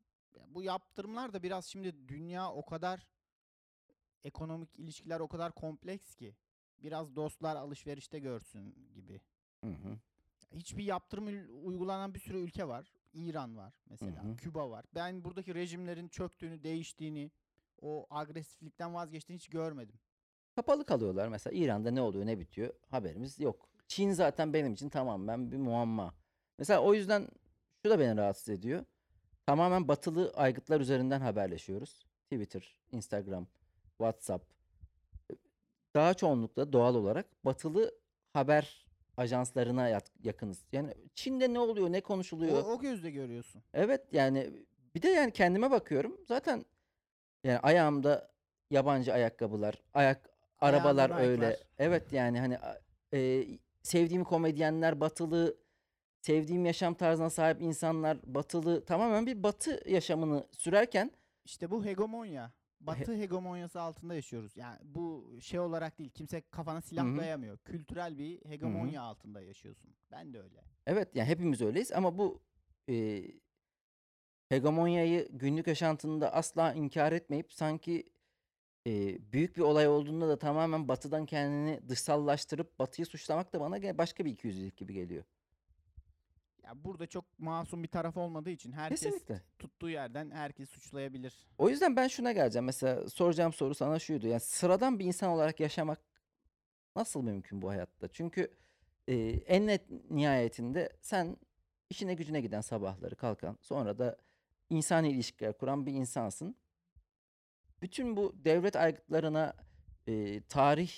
Bu 0.48 0.62
yaptırımlar 0.62 1.32
da 1.32 1.42
biraz 1.42 1.66
şimdi 1.66 2.08
dünya 2.08 2.52
o 2.52 2.64
kadar 2.64 3.06
ekonomik 4.24 4.78
ilişkiler 4.78 5.20
o 5.20 5.28
kadar 5.28 5.52
kompleks 5.52 6.14
ki 6.14 6.34
biraz 6.82 7.16
dostlar 7.16 7.56
alışverişte 7.56 8.18
görsün 8.18 8.74
gibi. 8.94 9.20
Hı 9.64 9.70
hı. 9.70 9.98
Hiçbir 10.54 10.84
yaptırım 10.84 11.26
uygulanan 11.66 12.14
bir 12.14 12.18
sürü 12.18 12.38
ülke 12.38 12.68
var. 12.68 12.92
İran 13.12 13.56
var 13.56 13.74
mesela, 13.90 14.24
hı. 14.24 14.36
Küba 14.36 14.70
var. 14.70 14.84
Ben 14.94 15.24
buradaki 15.24 15.54
rejimlerin 15.54 16.08
çöktüğünü, 16.08 16.62
değiştiğini, 16.62 17.30
o 17.82 18.06
agresiflikten 18.10 18.94
vazgeçtiğini 18.94 19.38
hiç 19.38 19.48
görmedim. 19.48 19.96
Kapalı 20.56 20.84
kalıyorlar. 20.84 21.28
Mesela 21.28 21.56
İran'da 21.56 21.90
ne 21.90 22.00
oluyor 22.00 22.26
ne 22.26 22.38
bitiyor 22.38 22.72
haberimiz 22.90 23.40
yok. 23.40 23.68
Çin 23.88 24.10
zaten 24.12 24.52
benim 24.52 24.72
için 24.72 24.88
tamamen 24.88 25.52
bir 25.52 25.56
muamma. 25.56 26.14
Mesela 26.58 26.80
o 26.80 26.94
yüzden 26.94 27.28
şu 27.84 27.90
da 27.90 27.98
beni 27.98 28.16
rahatsız 28.16 28.48
ediyor. 28.48 28.84
Tamamen 29.46 29.88
batılı 29.88 30.32
aygıtlar 30.36 30.80
üzerinden 30.80 31.20
haberleşiyoruz. 31.20 32.06
Twitter, 32.24 32.76
Instagram, 32.92 33.46
WhatsApp 33.88 34.57
daha 35.94 36.14
çoğunlukla 36.14 36.72
doğal 36.72 36.94
olarak 36.94 37.44
batılı 37.44 37.94
haber 38.32 38.86
ajanslarına 39.16 39.88
yat- 39.88 40.12
yakınız. 40.24 40.64
Yani 40.72 40.94
Çin'de 41.14 41.54
ne 41.54 41.58
oluyor, 41.60 41.92
ne 41.92 41.98
O, 41.98 42.02
konuşuluyor? 42.02 42.64
o 42.64 42.80
gözle 42.80 43.10
görüyorsun. 43.10 43.62
Evet 43.74 44.02
yani 44.12 44.50
bir 44.94 45.02
de 45.02 45.08
yani 45.08 45.30
kendime 45.32 45.70
bakıyorum. 45.70 46.20
Zaten 46.28 46.64
yani 47.44 47.58
ayağımda 47.58 48.30
yabancı 48.70 49.12
ayakkabılar, 49.12 49.82
ayak 49.94 50.30
arabalar 50.60 51.10
Ayağında 51.10 51.26
öyle. 51.30 51.48
Nike'lar. 51.48 51.66
Evet 51.78 52.12
yani 52.12 52.40
hani 52.40 52.58
a- 52.58 52.80
e, 53.14 53.44
sevdiğim 53.82 54.24
komedyenler 54.24 55.00
batılı, 55.00 55.56
sevdiğim 56.22 56.66
yaşam 56.66 56.94
tarzına 56.94 57.30
sahip 57.30 57.62
insanlar 57.62 58.18
batılı. 58.34 58.84
Tamamen 58.84 59.26
bir 59.26 59.42
batı 59.42 59.82
yaşamını 59.90 60.46
sürerken 60.52 61.10
İşte 61.44 61.70
bu 61.70 61.84
hegemonya. 61.84 62.52
Batı 62.80 63.16
hegemonyası 63.16 63.80
altında 63.80 64.14
yaşıyoruz. 64.14 64.56
Yani 64.56 64.78
bu 64.84 65.36
şey 65.40 65.60
olarak 65.60 65.98
değil. 65.98 66.10
Kimse 66.10 66.40
kafana 66.50 66.80
silah 66.80 67.16
dayamıyor. 67.16 67.58
Kültürel 67.58 68.18
bir 68.18 68.44
hegemonya 68.44 69.02
altında 69.02 69.42
yaşıyorsun. 69.42 69.94
Ben 70.10 70.32
de 70.32 70.42
öyle. 70.42 70.64
evet 70.86 71.16
yani 71.16 71.28
hepimiz 71.28 71.62
öyleyiz 71.62 71.92
ama 71.92 72.18
bu 72.18 72.42
e, 72.88 73.24
hegemonyayı 74.48 75.28
günlük 75.32 75.66
yaşantında 75.66 76.32
asla 76.32 76.72
inkar 76.72 77.12
etmeyip 77.12 77.52
sanki 77.52 78.04
e, 78.86 79.18
büyük 79.32 79.56
bir 79.56 79.62
olay 79.62 79.88
olduğunda 79.88 80.28
da 80.28 80.38
tamamen 80.38 80.88
batıdan 80.88 81.26
kendini 81.26 81.88
dışsallaştırıp 81.88 82.78
batıyı 82.78 83.06
suçlamak 83.06 83.52
da 83.52 83.60
bana 83.60 83.98
başka 83.98 84.24
bir 84.24 84.30
ikiyüzlülük 84.30 84.76
gibi 84.76 84.94
geliyor. 84.94 85.24
Ya 86.68 86.84
burada 86.84 87.06
çok 87.06 87.38
masum 87.38 87.82
bir 87.82 87.88
taraf 87.88 88.16
olmadığı 88.16 88.50
için 88.50 88.72
herkes 88.72 89.00
Kesinlikle. 89.00 89.42
tuttuğu 89.58 89.90
yerden 89.90 90.30
herkes 90.30 90.70
suçlayabilir. 90.70 91.48
O 91.58 91.68
yüzden 91.68 91.96
ben 91.96 92.08
şuna 92.08 92.32
geleceğim. 92.32 92.64
Mesela 92.64 93.08
soracağım 93.08 93.52
soru 93.52 93.74
sana 93.74 93.98
şuydu. 93.98 94.26
Yani 94.26 94.40
sıradan 94.40 94.98
bir 94.98 95.04
insan 95.04 95.30
olarak 95.30 95.60
yaşamak 95.60 96.00
nasıl 96.96 97.22
mümkün 97.22 97.62
bu 97.62 97.70
hayatta? 97.70 98.08
Çünkü 98.08 98.54
e, 99.08 99.14
en 99.30 99.66
net 99.66 100.10
nihayetinde 100.10 100.88
sen 101.00 101.36
işine 101.90 102.14
gücüne 102.14 102.40
giden 102.40 102.60
sabahları 102.60 103.16
kalkan 103.16 103.58
sonra 103.60 103.98
da 103.98 104.16
insani 104.70 105.10
ilişkiler 105.10 105.58
kuran 105.58 105.86
bir 105.86 105.92
insansın. 105.92 106.56
Bütün 107.82 108.16
bu 108.16 108.32
devlet 108.44 108.76
aygıtlarına 108.76 109.54
e, 110.06 110.42
tarih 110.42 110.92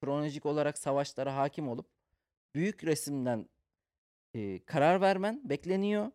kronolojik 0.00 0.46
olarak 0.46 0.78
savaşlara 0.78 1.36
hakim 1.36 1.68
olup 1.68 1.86
büyük 2.54 2.84
resimden 2.84 3.48
e, 4.34 4.64
karar 4.64 5.00
vermen 5.00 5.48
bekleniyor. 5.50 6.10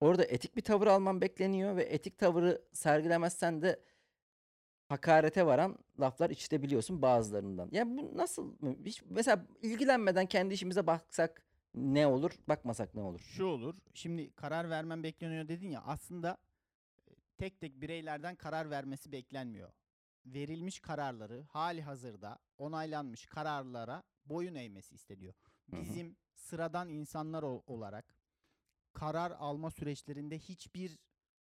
Orada 0.00 0.24
etik 0.24 0.56
bir 0.56 0.62
tavır 0.62 0.86
alman 0.86 1.20
bekleniyor 1.20 1.76
ve 1.76 1.82
etik 1.82 2.18
tavırı 2.18 2.62
sergilemezsen 2.72 3.62
de 3.62 3.80
hakarete 4.88 5.46
varan 5.46 5.78
laflar 6.00 6.30
işitebiliyorsun 6.30 7.02
bazılarından. 7.02 7.68
Yani 7.72 7.98
bu 7.98 8.16
nasıl 8.16 8.54
hiç 8.84 9.02
mesela 9.10 9.46
ilgilenmeden 9.62 10.26
kendi 10.26 10.54
işimize 10.54 10.86
baksak 10.86 11.42
ne 11.74 12.06
olur, 12.06 12.30
bakmasak 12.48 12.94
ne 12.94 13.00
olur? 13.00 13.20
Şu 13.20 13.44
olur. 13.44 13.74
Şimdi 13.94 14.30
karar 14.30 14.70
vermem 14.70 15.02
bekleniyor 15.02 15.48
dedin 15.48 15.70
ya. 15.70 15.82
Aslında 15.82 16.38
tek 17.38 17.60
tek 17.60 17.80
bireylerden 17.80 18.36
karar 18.36 18.70
vermesi 18.70 19.12
beklenmiyor. 19.12 19.72
Verilmiş 20.26 20.80
kararları 20.80 21.42
hali 21.42 21.82
hazırda 21.82 22.38
onaylanmış 22.58 23.26
kararlara 23.26 24.02
boyun 24.24 24.54
eğmesi 24.54 24.94
isteniyor. 24.94 25.34
Hı 25.70 25.76
hı. 25.76 25.82
Bizim 25.82 26.16
sıradan 26.34 26.88
insanlar 26.88 27.42
ol- 27.42 27.62
olarak 27.66 28.14
karar 28.92 29.30
alma 29.30 29.70
süreçlerinde 29.70 30.38
hiçbir 30.38 30.98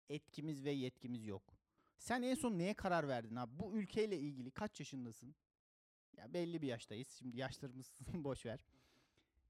etkimiz 0.10 0.64
ve 0.64 0.72
yetkimiz 0.72 1.26
yok. 1.26 1.44
Sen 1.98 2.22
en 2.22 2.36
son 2.36 2.58
neye 2.58 2.74
karar 2.74 3.08
verdin 3.08 3.36
abi? 3.36 3.60
Bu 3.60 3.74
ülkeyle 3.74 4.20
ilgili 4.20 4.52
kaç 4.52 4.80
yaşındasın? 4.80 5.36
Ya 6.18 6.34
belli 6.34 6.62
bir 6.62 6.68
yaştayız. 6.68 7.10
Şimdi 7.10 7.38
yaşlarımız 7.38 8.00
boş 8.14 8.46
ver. 8.46 8.60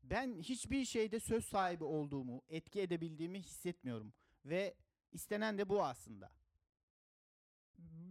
Ben 0.04 0.40
hiçbir 0.40 0.86
şeyde 0.86 1.20
söz 1.20 1.46
sahibi 1.46 1.84
olduğumu, 1.84 2.42
etki 2.50 2.82
edebildiğimi 2.82 3.40
hissetmiyorum 3.40 4.14
ve 4.46 4.76
istenen 5.12 5.58
de 5.58 5.70
bu 5.70 5.84
aslında. 5.84 6.32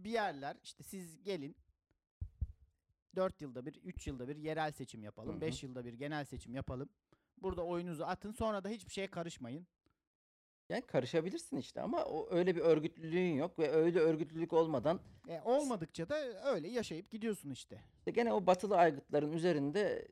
Bir 0.03 0.11
yerler 0.11 0.57
işte 0.63 0.83
siz 0.83 1.23
gelin 1.23 1.55
4 3.15 3.41
yılda 3.41 3.65
bir, 3.65 3.75
3 3.83 4.07
yılda 4.07 4.27
bir 4.27 4.35
yerel 4.35 4.71
seçim 4.71 5.03
yapalım, 5.03 5.35
hı. 5.35 5.41
5 5.41 5.63
yılda 5.63 5.85
bir 5.85 5.93
genel 5.93 6.25
seçim 6.25 6.55
yapalım. 6.55 6.89
Burada 7.37 7.65
oyunuzu 7.65 8.03
atın 8.03 8.31
sonra 8.31 8.63
da 8.63 8.69
hiçbir 8.69 8.91
şeye 8.91 9.07
karışmayın. 9.07 9.67
Yani 10.69 10.81
karışabilirsin 10.81 11.57
işte 11.57 11.81
ama 11.81 12.05
o 12.05 12.27
öyle 12.31 12.55
bir 12.55 12.61
örgütlülüğün 12.61 13.33
yok 13.35 13.59
ve 13.59 13.71
öyle 13.71 13.99
örgütlülük 13.99 14.53
olmadan 14.53 14.99
E, 15.27 15.41
olmadıkça 15.41 16.09
da 16.09 16.15
öyle 16.53 16.67
yaşayıp 16.67 17.11
gidiyorsun 17.11 17.49
işte. 17.49 17.81
işte 17.97 18.11
gene 18.11 18.33
o 18.33 18.45
batılı 18.45 18.77
aygıtların 18.77 19.31
üzerinde 19.31 20.07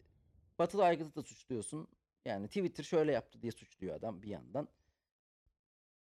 batılı 0.59 0.83
aygıtı 0.85 1.15
da 1.15 1.23
suçluyorsun. 1.23 1.87
Yani 2.25 2.47
Twitter 2.47 2.83
şöyle 2.83 3.11
yaptı 3.11 3.41
diye 3.41 3.51
suçluyor 3.51 3.95
adam 3.95 4.21
bir 4.21 4.27
yandan. 4.27 4.67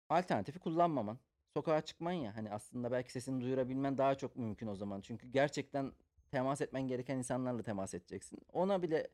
Alternatifi 0.09 0.59
kullanmaman. 0.59 1.19
Sokağa 1.55 1.81
çıkman 1.81 2.13
ya 2.13 2.37
hani 2.37 2.51
aslında 2.51 2.93
belki 2.93 3.13
sesini 3.13 3.41
duyurabilmen 3.41 3.99
daha 3.99 4.15
çok 4.15 4.37
mümkün 4.37 4.67
o 4.67 4.75
zaman. 4.75 5.01
Çünkü 5.01 5.29
gerçekten 5.29 5.93
temas 6.31 6.61
etmen 6.61 6.89
gereken 6.89 7.17
insanlarla 7.19 7.63
temas 7.63 7.95
edeceksin. 7.95 8.39
Ona 8.53 8.83
bile 8.83 9.09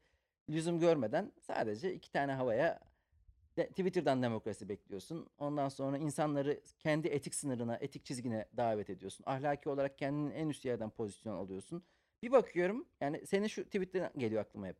lüzum 0.50 0.80
görmeden 0.80 1.32
sadece 1.40 1.94
iki 1.94 2.12
tane 2.12 2.32
havaya 2.32 2.80
de- 3.56 3.68
Twitter'dan 3.68 4.22
demokrasi 4.22 4.68
bekliyorsun. 4.68 5.26
Ondan 5.38 5.68
sonra 5.68 5.98
insanları 5.98 6.60
kendi 6.78 7.08
etik 7.08 7.34
sınırına, 7.34 7.76
etik 7.76 8.04
çizgine 8.04 8.46
davet 8.56 8.90
ediyorsun. 8.90 9.24
Ahlaki 9.26 9.68
olarak 9.68 9.98
kendinin 9.98 10.30
en 10.30 10.48
üst 10.48 10.64
yerden 10.64 10.90
pozisyon 10.90 11.36
alıyorsun. 11.36 11.82
Bir 12.22 12.32
bakıyorum 12.32 12.86
yani 13.00 13.26
senin 13.26 13.46
şu 13.46 13.64
tweet'ten 13.64 14.10
geliyor 14.16 14.42
aklıma 14.42 14.66
hep. 14.66 14.76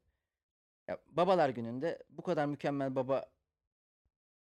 Ya 0.89 0.99
babalar 1.11 1.49
gününde 1.49 2.03
bu 2.11 2.23
kadar 2.23 2.47
mükemmel 2.47 2.95
baba 2.95 3.27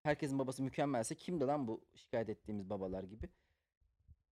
herkesin 0.03 0.39
babası 0.39 0.63
mükemmelse 0.63 1.15
kimdi 1.15 1.45
lan 1.45 1.69
bu 1.69 1.85
şikayet 1.95 2.29
ettiğimiz 2.29 2.71
babalar 2.71 3.03
gibi? 3.05 3.29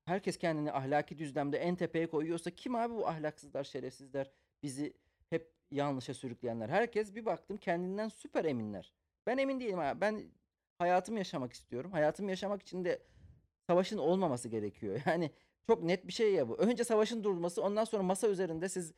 Herkes 0.05 0.39
kendini 0.39 0.73
ahlaki 0.73 1.19
düzlemde 1.19 1.59
en 1.59 1.77
tepeye 1.77 2.07
koyuyorsa 2.07 2.51
kim 2.51 2.75
abi 2.75 2.95
bu 2.95 3.09
ahlaksızlar, 3.09 3.65
şerefsizler, 3.65 4.31
bizi 4.63 4.93
hep 5.31 5.53
yanlışa 5.71 6.15
sürükleyenler? 6.15 6.69
Herkes 6.69 7.15
bir 7.15 7.25
baktım 7.25 7.57
kendinden 7.57 8.09
süper 8.09 8.45
eminler. 8.45 8.93
Ben 9.27 9.39
emin 9.39 9.61
değilim 9.61 9.79
abi. 9.79 10.01
Ben 10.01 10.23
hayatımı 10.79 11.19
yaşamak 11.19 11.53
istiyorum. 11.53 11.93
Hayatımı 11.93 12.31
yaşamak 12.31 12.63
için 12.63 12.85
de 12.85 13.03
savaşın 13.67 13.99
olmaması 13.99 14.49
gerekiyor. 14.49 15.01
Yani 15.07 15.31
çok 15.67 15.83
net 15.83 16.07
bir 16.07 16.13
şey 16.13 16.35
ya 16.35 16.49
bu. 16.49 16.57
Önce 16.59 16.85
savaşın 16.85 17.25
durulması, 17.25 17.63
ondan 17.63 17.85
sonra 17.85 18.03
masa 18.03 18.29
üzerinde 18.29 18.69
siz 18.69 18.93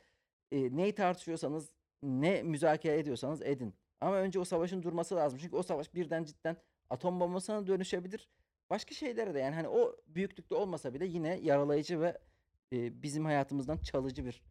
e, 0.51 0.77
neyi 0.77 0.95
tartışıyorsanız, 0.95 1.71
ne 2.03 2.43
müzakere 2.43 2.99
ediyorsanız 2.99 3.41
edin. 3.41 3.73
Ama 4.01 4.15
önce 4.17 4.39
o 4.39 4.45
savaşın 4.45 4.83
durması 4.83 5.15
lazım. 5.15 5.39
Çünkü 5.41 5.55
o 5.55 5.63
savaş 5.63 5.93
birden 5.93 6.23
cidden 6.23 6.57
atom 6.89 7.19
bombasına 7.19 7.67
dönüşebilir. 7.67 8.29
Başka 8.69 8.95
şeylere 8.95 9.33
de 9.33 9.39
yani 9.39 9.55
hani 9.55 9.67
o 9.67 9.95
büyüklükte 10.07 10.55
olmasa 10.55 10.93
bile 10.93 11.05
yine 11.05 11.39
yaralayıcı 11.39 12.01
ve 12.01 12.21
e, 12.71 13.01
bizim 13.03 13.25
hayatımızdan 13.25 13.77
çalıcı 13.77 14.25
bir 14.25 14.43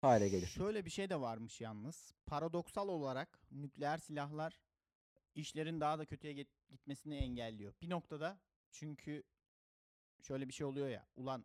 hale 0.00 0.28
gelir. 0.28 0.46
Şöyle 0.46 0.84
bir 0.84 0.90
şey 0.90 1.10
de 1.10 1.20
varmış 1.20 1.60
yalnız. 1.60 2.12
Paradoksal 2.26 2.88
olarak 2.88 3.40
nükleer 3.50 3.98
silahlar 3.98 4.60
işlerin 5.34 5.80
daha 5.80 5.98
da 5.98 6.04
kötüye 6.04 6.32
git- 6.32 6.68
gitmesini 6.70 7.16
engelliyor. 7.16 7.74
Bir 7.82 7.90
noktada 7.90 8.38
çünkü 8.70 9.22
şöyle 10.22 10.48
bir 10.48 10.52
şey 10.52 10.66
oluyor 10.66 10.88
ya. 10.88 11.06
Ulan 11.16 11.44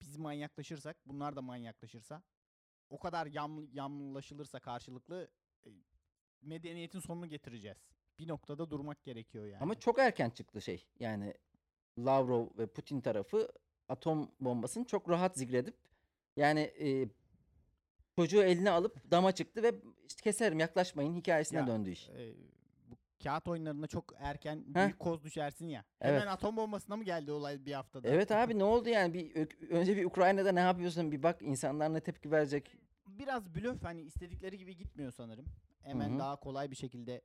biz 0.00 0.16
manyaklaşırsak 0.16 0.96
bunlar 1.06 1.36
da 1.36 1.42
manyaklaşırsa 1.42 2.22
o 2.90 2.98
kadar 2.98 3.26
yam, 3.26 3.68
yamlaşılırsa 3.72 4.60
karşılıklı 4.60 5.30
medeniyetin 6.42 7.00
sonunu 7.00 7.26
getireceğiz. 7.28 7.78
Bir 8.22 8.28
noktada 8.28 8.70
durmak 8.70 9.04
gerekiyor 9.04 9.46
yani. 9.46 9.62
Ama 9.62 9.74
çok 9.74 9.98
erken 9.98 10.30
çıktı 10.30 10.62
şey. 10.62 10.86
Yani 11.00 11.34
Lavrov 11.98 12.46
ve 12.58 12.66
Putin 12.66 13.00
tarafı 13.00 13.48
atom 13.88 14.30
bombasını 14.40 14.84
çok 14.84 15.08
rahat 15.10 15.36
zikredip 15.36 15.74
yani 16.36 16.60
e, 16.60 17.08
çocuğu 18.16 18.42
eline 18.42 18.70
alıp 18.70 19.10
dama 19.10 19.32
çıktı 19.32 19.62
ve 19.62 19.74
işte 20.08 20.22
keserim 20.22 20.58
yaklaşmayın 20.60 21.14
hikayesine 21.14 21.58
Ya, 21.58 21.66
döndü 21.66 21.90
iş. 21.90 22.08
e, 22.08 22.34
bu 22.90 22.96
kağıt 23.24 23.48
oyunlarında 23.48 23.86
çok 23.86 24.14
erken 24.18 24.64
Heh. 24.74 24.84
büyük 24.84 24.98
koz 24.98 25.24
düşersin 25.24 25.68
ya. 25.68 25.84
Hemen 25.98 26.18
Evet. 26.20 26.28
atom 26.28 26.56
bombasına 26.56 26.96
mı 26.96 27.04
geldi 27.04 27.32
olay 27.32 27.64
bir 27.66 27.72
haftada? 27.72 28.08
Evet 28.08 28.30
abi 28.32 28.58
ne 28.58 28.64
oldu 28.64 28.88
yani 28.88 29.14
bir 29.14 29.48
önce 29.70 29.96
bir 29.96 30.04
Ukrayna'da 30.04 30.52
ne 30.52 30.60
yapıyorsun 30.60 31.12
bir 31.12 31.22
bak 31.22 31.42
insanlar 31.42 31.94
ne 31.94 32.00
tepki 32.00 32.30
verecek. 32.30 32.76
biraz 33.06 33.54
blöf 33.54 33.84
hani 33.84 34.00
istedikleri 34.02 34.58
gibi 34.58 34.76
gitmiyor 34.76 35.12
sanırım. 35.12 35.46
Hemen 35.82 36.14
hı. 36.14 36.18
daha 36.18 36.36
kolay 36.36 36.70
bir 36.70 36.76
şekilde 36.76 37.22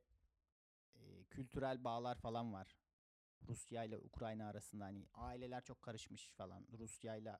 kültürel 1.38 1.84
bağlar 1.84 2.16
falan 2.18 2.52
var. 2.52 2.76
Rusya 3.48 3.84
ile 3.84 3.98
Ukrayna 3.98 4.48
arasında 4.48 4.84
hani 4.84 5.06
aileler 5.14 5.64
çok 5.64 5.82
karışmış 5.82 6.30
falan. 6.30 6.66
Rusya 6.78 7.16
ile 7.16 7.38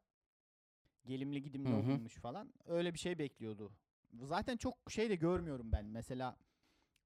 gelimli 1.04 1.42
gidimli 1.42 1.68
Hı 1.68 1.72
hı. 1.72 1.76
olunmuş 1.78 2.14
falan. 2.14 2.54
Öyle 2.66 2.94
bir 2.94 2.98
şey 2.98 3.18
bekliyordu. 3.18 3.72
Zaten 4.22 4.56
çok 4.56 4.78
şey 4.88 5.10
de 5.10 5.14
görmüyorum 5.14 5.72
ben. 5.72 5.86
Mesela 5.86 6.36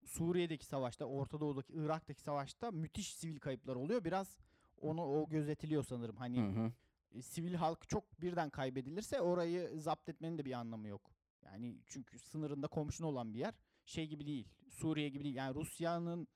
Suriye'deki 0.05 0.67
savaşta, 0.67 1.05
Orta 1.05 1.41
Doğu'daki, 1.41 1.73
Irak'taki 1.73 2.21
savaşta 2.23 2.71
müthiş 2.71 3.15
sivil 3.15 3.39
kayıplar 3.39 3.77
oluyor. 3.77 4.05
Biraz 4.05 4.37
onu 4.81 5.03
o 5.03 5.29
gözetiliyor 5.29 5.83
sanırım. 5.85 6.17
Hani 6.17 6.41
Hı 6.41 6.61
hı. 6.61 6.73
e, 7.19 7.23
sivil 7.23 7.55
halk 7.55 7.89
çok 7.89 8.21
birden 8.21 8.51
kaybedilirse 8.51 9.21
orayı 9.21 9.81
zapt 9.81 10.09
etmenin 10.09 10.39
de 10.39 10.45
bir 10.45 10.53
anlamı 10.53 10.89
yok. 10.89 11.11
Yani 11.43 11.79
çünkü 11.87 12.19
sınırında 12.19 12.69
komşun 12.69 13.05
olan 13.05 13.35
bir 13.35 13.39
yer 13.39 13.55
şey 13.85 14.07
gibi 14.07 14.27
değil. 14.27 14.49
Suriye 14.69 15.09
gibi 15.09 15.25
değil. 15.25 15.35
Yani 15.37 15.55
Rusya'nın 15.55 16.29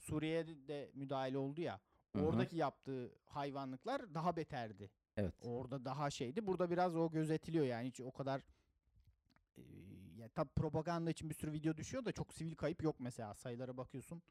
Suriye'de 0.00 0.68
de 0.68 0.90
müdahale 0.94 1.38
oldu 1.38 1.60
ya. 1.60 1.80
Hı 2.12 2.18
hı. 2.18 2.26
Oradaki 2.26 2.56
yaptığı 2.56 3.12
hayvanlıklar 3.24 4.14
daha 4.14 4.36
beterdi. 4.36 4.90
Evet. 5.16 5.34
Orada 5.42 5.84
daha 5.84 6.10
şeydi. 6.10 6.46
Burada 6.46 6.70
biraz 6.70 6.96
o 6.96 7.10
gözetiliyor 7.10 7.64
yani 7.64 7.88
hiç 7.88 8.00
o 8.00 8.12
kadar 8.12 8.40
e, 9.56 9.62
ya 10.16 10.28
tabii 10.28 10.50
propaganda 10.56 11.10
için 11.10 11.30
bir 11.30 11.34
sürü 11.34 11.52
video 11.52 11.76
düşüyor 11.76 12.04
da 12.04 12.12
çok 12.12 12.34
sivil 12.34 12.54
kayıp 12.54 12.82
yok 12.82 12.96
mesela. 12.98 13.34
Sayılara 13.34 13.76
bakıyorsun. 13.76 14.22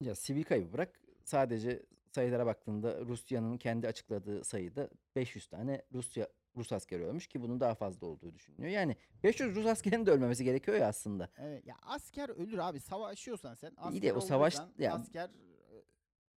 Ya 0.00 0.14
sivil 0.14 0.44
kaybı 0.44 0.72
bırak 0.72 1.00
sadece 1.24 1.82
sayılara 2.12 2.46
baktığında 2.46 3.00
Rusya'nın 3.00 3.58
kendi 3.58 3.88
açıkladığı 3.88 4.44
sayıda 4.44 4.90
500 5.16 5.46
tane 5.46 5.82
Rusya 5.92 6.28
Rus 6.56 6.72
askeri 6.72 7.04
ölmüş 7.04 7.26
ki 7.26 7.42
bunun 7.42 7.60
daha 7.60 7.74
fazla 7.74 8.06
olduğu 8.06 8.34
düşünülüyor. 8.34 8.68
Yani 8.72 8.96
500 9.24 9.56
Rus 9.56 9.66
askerinin 9.66 10.06
de 10.06 10.10
ölmemesi 10.10 10.44
gerekiyor 10.44 10.76
ya 10.76 10.88
aslında. 10.88 11.28
Evet 11.38 11.66
ya 11.66 11.76
asker 11.82 12.28
ölür 12.28 12.58
abi. 12.58 12.80
Savaşıyorsan 12.80 13.54
sen 13.54 13.72
asker 13.76 13.92
İyi 13.92 14.02
de 14.02 14.12
o 14.12 14.20
savaş- 14.20 14.56
ya- 14.78 14.94
asker 14.94 15.28
e, 15.28 15.84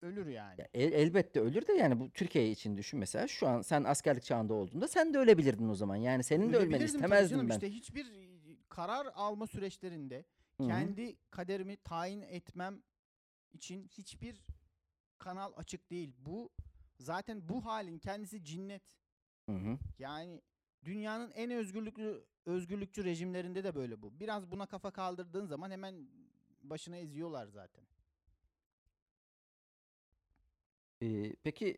ölür 0.05 0.27
yani. 0.27 0.61
Ya 0.61 0.67
el- 0.73 0.91
elbette 0.93 1.39
ölür 1.39 1.67
de 1.67 1.73
yani 1.73 1.99
bu 1.99 2.09
Türkiye 2.11 2.51
için 2.51 2.77
düşün 2.77 2.99
mesela 2.99 3.27
şu 3.27 3.47
an 3.47 3.61
sen 3.61 3.83
askerlik 3.83 4.23
çağında 4.23 4.53
olduğunda 4.53 4.87
sen 4.87 5.13
de 5.13 5.17
ölebilirdin 5.17 5.69
o 5.69 5.75
zaman. 5.75 5.95
Yani 5.95 6.23
senin 6.23 6.53
de 6.53 6.57
ölmeni 6.57 6.83
istemezdim 6.83 7.37
canım. 7.37 7.49
ben. 7.49 7.55
İşte 7.55 7.69
hiçbir 7.71 8.07
karar 8.69 9.05
alma 9.15 9.47
süreçlerinde 9.47 10.25
Hı 10.57 10.63
hı. 10.63 10.67
kendi 10.67 11.15
kaderimi 11.31 11.77
tayin 11.77 12.21
etmem 12.21 12.83
için 13.53 13.87
hiçbir 13.87 14.41
kanal 15.17 15.51
açık 15.55 15.91
değil. 15.91 16.13
Bu 16.19 16.49
zaten 16.99 17.49
bu 17.49 17.65
halin 17.65 17.99
kendisi 17.99 18.43
cinnet. 18.43 18.83
Hı 19.49 19.55
hı. 19.55 19.77
Yani 19.99 20.41
dünyanın 20.85 21.31
en 21.31 21.51
özgürlüklü 21.51 22.25
özgürlükçü 22.45 23.03
rejimlerinde 23.03 23.63
de 23.63 23.75
böyle 23.75 24.01
bu. 24.01 24.19
Biraz 24.19 24.51
buna 24.51 24.65
kafa 24.65 24.91
kaldırdığın 24.91 25.45
zaman 25.45 25.71
hemen 25.71 26.07
başına 26.61 26.97
eziyorlar 26.97 27.47
zaten. 27.47 27.83
Ee, 31.01 31.35
peki 31.43 31.77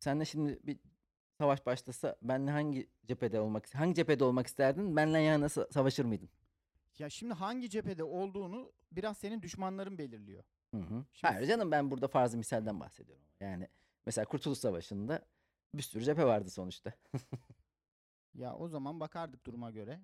senle 0.00 0.24
şimdi 0.24 0.60
bir 0.62 0.78
savaş 1.38 1.66
başlasa 1.66 2.16
benle 2.22 2.50
hangi 2.50 2.88
cephede 3.06 3.40
olmak 3.40 3.74
hangi 3.74 3.94
cephede 3.94 4.24
olmak 4.24 4.46
isterdin? 4.46 4.96
Benle 4.96 5.20
yana 5.20 5.46
sa- 5.46 5.72
savaşır 5.72 6.04
mıydın? 6.04 6.28
Ya 6.98 7.10
şimdi 7.10 7.34
hangi 7.34 7.70
cephede 7.70 8.04
olduğunu 8.04 8.72
biraz 8.92 9.18
senin 9.18 9.42
düşmanların 9.42 9.98
belirliyor. 9.98 10.44
Hı 10.74 10.80
hı. 10.80 11.04
Şimdi 11.12 11.34
Hayır 11.34 11.48
canım 11.48 11.70
ben 11.70 11.90
burada 11.90 12.08
farzı 12.08 12.38
misalden 12.38 12.80
bahsediyorum. 12.80 13.24
Yani 13.40 13.68
mesela 14.06 14.24
Kurtuluş 14.24 14.58
Savaşı'nda 14.58 15.24
bir 15.74 15.82
sürü 15.82 16.04
cephe 16.04 16.24
vardı 16.24 16.50
sonuçta. 16.50 16.92
Ya 18.34 18.54
o 18.56 18.68
zaman 18.68 19.00
bakardık 19.00 19.46
duruma 19.46 19.70
göre. 19.70 20.00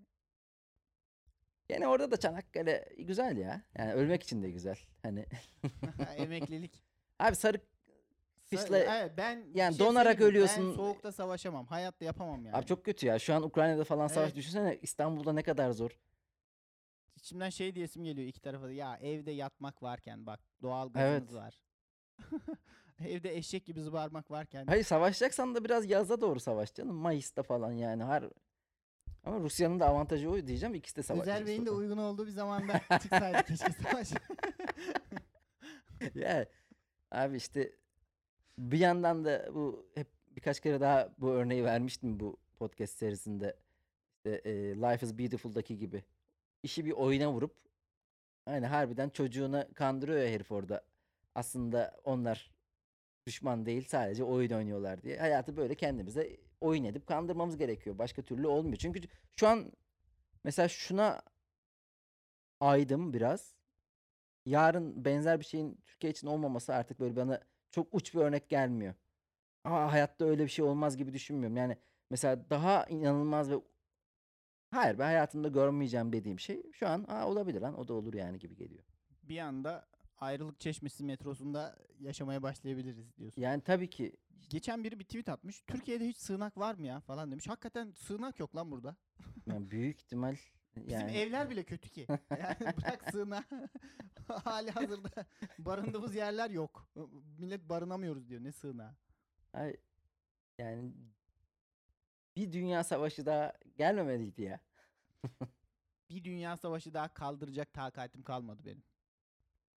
Yani 1.68 1.86
orada 1.86 2.10
da 2.10 2.16
Çanakkale 2.16 2.88
güzel 2.98 3.36
ya. 3.36 3.62
Yani 3.78 3.92
ölmek 3.92 4.22
için 4.22 4.42
de 4.42 4.50
güzel. 4.50 4.78
Hani 5.02 5.26
Emeklilik. 6.16 6.82
abi 7.18 7.36
sarık 7.36 7.62
Sa- 8.52 8.76
Evet, 9.00 9.12
ben 9.16 9.54
bir 9.54 9.58
yani 9.60 9.76
şey 9.76 9.86
donarak 9.86 10.12
söyleyeyim 10.12 10.20
mi? 10.20 10.30
ölüyorsun. 10.30 10.70
Ben 10.70 10.76
soğukta 10.76 11.12
savaşamam. 11.12 11.66
Hayatta 11.66 12.04
yapamam 12.04 12.44
yani. 12.46 12.56
abi 12.56 12.66
çok 12.66 12.84
kötü 12.84 13.06
ya. 13.06 13.18
Şu 13.18 13.34
an 13.34 13.42
Ukrayna'da 13.42 13.84
falan 13.84 14.06
savaş 14.08 14.26
Evet. 14.28 14.36
düşünsene 14.36 14.78
İstanbul'da 14.82 15.32
ne 15.32 15.42
kadar 15.42 15.70
zor. 15.70 15.98
İçimden 17.16 17.50
şey 17.50 17.74
diyesim 17.74 18.04
geliyor 18.04 18.28
iki 18.28 18.40
tarafa 18.40 18.64
da. 18.66 18.72
Ya 18.72 18.96
evde 18.96 19.30
yatmak 19.30 19.82
varken 19.82 20.26
bak 20.26 20.40
doğal 20.62 20.90
Evet. 20.96 21.20
gazınız 21.20 21.34
var. 21.34 21.62
evde 23.04 23.36
eşek 23.36 23.66
gibi 23.66 23.80
zıbarmak 23.80 24.30
varken. 24.30 24.66
Hayır 24.66 24.84
savaşacaksan 24.84 25.54
da 25.54 25.64
biraz 25.64 25.90
yaza 25.90 26.20
doğru 26.20 26.40
savaş 26.40 26.74
canım. 26.74 26.96
Mayıs'ta 26.96 27.42
falan 27.42 27.72
yani. 27.72 28.02
Har 28.02 28.24
ama 29.24 29.40
Rusya'nın 29.40 29.80
da 29.80 29.86
avantajı 29.86 30.30
o 30.30 30.46
diyeceğim. 30.46 30.74
İkisi 30.74 30.96
de 30.96 31.02
savaş. 31.02 31.22
Özel 31.22 31.46
Bey'in 31.46 31.66
de 31.66 31.70
uygun 31.70 31.98
olduğu 31.98 32.26
bir 32.26 32.30
zamanda 32.30 32.80
çıksaydı 33.02 33.42
keşke 33.42 33.72
savaş. 33.72 34.12
ya 36.14 36.46
abi 37.10 37.36
işte 37.36 37.72
bir 38.58 38.78
yandan 38.78 39.24
da 39.24 39.48
bu 39.54 39.86
hep 39.94 40.06
birkaç 40.30 40.60
kere 40.60 40.80
daha 40.80 41.14
bu 41.18 41.30
örneği 41.30 41.64
vermiştim 41.64 42.20
bu 42.20 42.36
podcast 42.56 42.98
serisinde. 42.98 43.56
İşte 44.16 44.50
e, 44.50 44.52
Life 44.54 45.06
is 45.06 45.18
Beautiful'daki 45.18 45.78
gibi. 45.78 46.04
İşi 46.62 46.84
bir 46.84 46.92
oyuna 46.92 47.32
vurup 47.32 47.54
hani 48.44 48.66
harbiden 48.66 49.08
çocuğuna 49.08 49.68
kandırıyor 49.74 50.18
ya 50.18 50.28
herif 50.28 50.52
orada. 50.52 50.84
Aslında 51.34 52.00
onlar 52.04 52.55
düşman 53.26 53.66
değil 53.66 53.84
sadece 53.88 54.24
oyun 54.24 54.50
oynuyorlar 54.50 55.02
diye. 55.02 55.18
Hayatı 55.18 55.56
böyle 55.56 55.74
kendimize 55.74 56.36
oyun 56.60 56.84
edip 56.84 57.06
kandırmamız 57.06 57.56
gerekiyor. 57.56 57.98
Başka 57.98 58.22
türlü 58.22 58.46
olmuyor. 58.46 58.76
Çünkü 58.76 59.00
şu 59.36 59.48
an 59.48 59.72
mesela 60.44 60.68
şuna 60.68 61.22
aydım 62.60 63.12
biraz. 63.12 63.54
Yarın 64.46 65.04
benzer 65.04 65.40
bir 65.40 65.44
şeyin 65.44 65.80
Türkiye 65.86 66.10
için 66.10 66.26
olmaması 66.26 66.74
artık 66.74 67.00
böyle 67.00 67.16
bana 67.16 67.40
çok 67.70 67.94
uç 67.94 68.14
bir 68.14 68.20
örnek 68.20 68.48
gelmiyor. 68.48 68.94
Aa 69.64 69.92
hayatta 69.92 70.24
öyle 70.24 70.44
bir 70.44 70.48
şey 70.48 70.64
olmaz 70.64 70.96
gibi 70.96 71.12
düşünmüyorum. 71.12 71.56
Yani 71.56 71.76
mesela 72.10 72.50
daha 72.50 72.84
inanılmaz 72.86 73.50
ve 73.50 73.54
hayır 74.70 74.98
ben 74.98 75.04
hayatımda 75.04 75.48
görmeyeceğim 75.48 76.12
dediğim 76.12 76.40
şey 76.40 76.72
şu 76.72 76.88
an 76.88 77.04
aa 77.08 77.28
olabilir 77.28 77.60
lan 77.60 77.78
o 77.78 77.88
da 77.88 77.94
olur 77.94 78.14
yani 78.14 78.38
gibi 78.38 78.56
geliyor. 78.56 78.84
bir 79.22 79.38
anda 79.38 79.88
ayrılık 80.18 80.60
çeşmesi 80.60 81.04
metrosunda 81.04 81.78
yaşamaya 82.00 82.42
başlayabiliriz 82.42 83.16
diyorsun. 83.18 83.42
Yani 83.42 83.62
tabii 83.62 83.90
ki 83.90 84.16
Geçen 84.48 84.84
biri 84.84 84.98
bir 84.98 85.04
tweet 85.04 85.28
atmış. 85.28 85.62
Türkiye'de 85.66 86.08
hiç 86.08 86.16
sığınak 86.16 86.58
var 86.58 86.74
mı 86.74 86.86
ya 86.86 87.00
falan 87.00 87.30
demiş. 87.30 87.48
Hakikaten 87.48 87.92
sığınak 87.92 88.38
yok 88.40 88.56
lan 88.56 88.70
burada. 88.70 88.96
yani 89.46 89.70
büyük 89.70 90.00
ihtimal 90.00 90.36
Bizim 90.76 90.90
yani 90.90 91.12
evler 91.12 91.50
bile 91.50 91.64
kötü 91.64 91.88
ki. 91.88 92.06
Yani 92.40 92.76
bırak 92.76 93.10
sığınağı. 93.10 93.44
Hali 94.44 94.70
hazırda 94.70 95.26
barındığımız 95.58 96.14
yerler 96.14 96.50
yok. 96.50 96.88
Millet 97.38 97.68
barınamıyoruz 97.68 98.28
diyor. 98.28 98.44
Ne 98.44 98.52
sığınağı? 98.52 98.94
ay- 99.52 99.76
yani 100.58 100.92
bir 102.36 102.52
dünya 102.52 102.84
savaşı 102.84 103.26
daha 103.26 103.52
gelmemeliydi 103.76 104.42
ya. 104.42 104.60
Bir 106.10 106.24
dünya 106.24 106.56
savaşı 106.56 106.94
daha 106.94 107.14
kaldıracak 107.14 107.72
takatim 107.72 108.22
kalmadı 108.22 108.62
benim. 108.66 108.82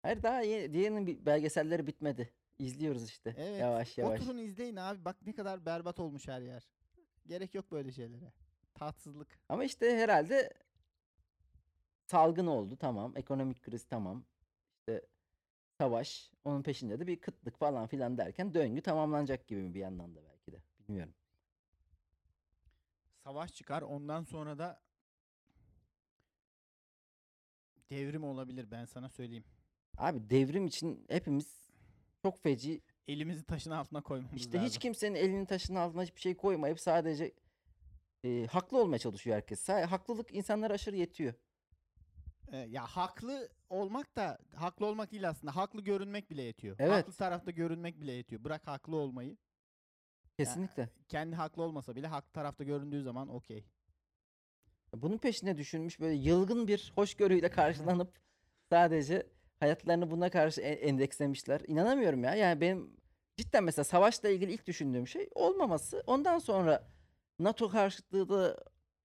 Hayır 0.01 0.23
daha 0.23 0.41
yeni, 0.41 0.73
diğerinin 0.73 1.07
bir 1.07 1.25
belgeselleri 1.25 1.87
bitmedi. 1.87 2.33
İzliyoruz 2.59 3.03
işte 3.03 3.35
Evet. 3.37 3.59
yavaş 3.59 3.97
yavaş. 3.97 4.21
Oturun 4.21 4.37
izleyin 4.37 4.75
abi. 4.75 5.05
Bak 5.05 5.17
ne 5.25 5.33
kadar 5.33 5.65
berbat 5.65 5.99
olmuş 5.99 6.27
her 6.27 6.41
yer. 6.41 6.69
Gerek 7.27 7.55
yok 7.55 7.71
böyle 7.71 7.91
şeylere. 7.91 8.33
Tatsızlık. 8.73 9.39
Ama 9.49 9.63
işte 9.63 9.97
herhalde 9.97 10.53
salgın 12.05 12.47
oldu 12.47 12.77
tamam. 12.77 13.17
Ekonomik 13.17 13.61
kriz 13.61 13.85
tamam. 13.85 14.25
İşte 14.79 15.05
savaş. 15.77 16.31
Onun 16.43 16.63
peşinde 16.63 16.99
de 16.99 17.07
bir 17.07 17.19
kıtlık 17.19 17.57
falan 17.57 17.87
filan 17.87 18.17
derken 18.17 18.53
döngü 18.53 18.81
tamamlanacak 18.81 19.47
gibi 19.47 19.61
mi 19.61 19.73
bir 19.73 19.79
yandan 19.79 20.15
da 20.15 20.19
belki 20.23 20.51
de. 20.51 20.63
Bilmiyorum. 20.79 21.13
Savaş 23.23 23.53
çıkar. 23.53 23.81
Ondan 23.81 24.23
sonra 24.23 24.57
da 24.57 24.81
devrim 27.89 28.23
olabilir 28.23 28.71
ben 28.71 28.85
sana 28.85 29.09
söyleyeyim. 29.09 29.45
Abi 29.99 30.29
devrim 30.29 30.65
için 30.67 31.05
hepimiz 31.09 31.69
çok 32.23 32.39
feci. 32.43 32.81
Elimizi 33.07 33.43
taşın 33.43 33.71
altına 33.71 34.01
koymamız 34.01 34.37
İşte 34.37 34.57
lazım. 34.57 34.67
hiç 34.69 34.77
kimsenin 34.77 35.15
elini 35.15 35.45
taşın 35.45 35.75
altına 35.75 36.03
hiçbir 36.03 36.21
şey 36.21 36.37
koymayıp 36.37 36.79
sadece 36.79 37.31
e, 38.23 38.47
haklı 38.51 38.77
olmaya 38.81 38.99
çalışıyor 38.99 39.35
herkes. 39.35 39.69
Sa- 39.69 39.85
haklılık 39.85 40.33
insanlara 40.35 40.73
aşırı 40.73 40.95
yetiyor. 40.95 41.33
Ee, 42.51 42.57
ya 42.57 42.85
haklı 42.85 43.49
olmak 43.69 44.15
da 44.15 44.37
haklı 44.55 44.85
olmak 44.85 45.11
değil 45.11 45.29
aslında. 45.29 45.55
Haklı 45.55 45.81
görünmek 45.81 46.29
bile 46.29 46.41
yetiyor. 46.41 46.75
Evet. 46.79 46.91
Haklı 46.91 47.13
tarafta 47.13 47.51
görünmek 47.51 48.01
bile 48.01 48.11
yetiyor. 48.11 48.43
Bırak 48.43 48.67
haklı 48.67 48.95
olmayı. 48.95 49.37
Kesinlikle. 50.37 50.89
Kendi 51.07 51.35
haklı 51.35 51.63
olmasa 51.63 51.95
bile 51.95 52.07
haklı 52.07 52.31
tarafta 52.31 52.63
göründüğü 52.63 53.03
zaman 53.03 53.29
okey. 53.29 53.65
Bunun 54.95 55.17
peşine 55.17 55.57
düşünmüş 55.57 55.99
böyle 55.99 56.15
yılgın 56.15 56.67
bir 56.67 56.91
hoşgörüyle 56.95 57.49
karşılanıp 57.51 58.19
sadece 58.69 59.27
hayatlarını 59.59 60.11
buna 60.11 60.29
karşı 60.29 60.61
e- 60.61 60.65
endekslemişler. 60.73 61.61
İnanamıyorum 61.67 62.23
ya. 62.23 62.35
Yani 62.35 62.61
benim 62.61 62.91
cidden 63.37 63.63
mesela 63.63 63.83
savaşla 63.83 64.29
ilgili 64.29 64.51
ilk 64.53 64.67
düşündüğüm 64.67 65.07
şey 65.07 65.29
olmaması. 65.35 66.03
Ondan 66.07 66.39
sonra 66.39 66.87
NATO 67.39 67.69
karşıtlığı 67.69 68.29
da 68.29 68.57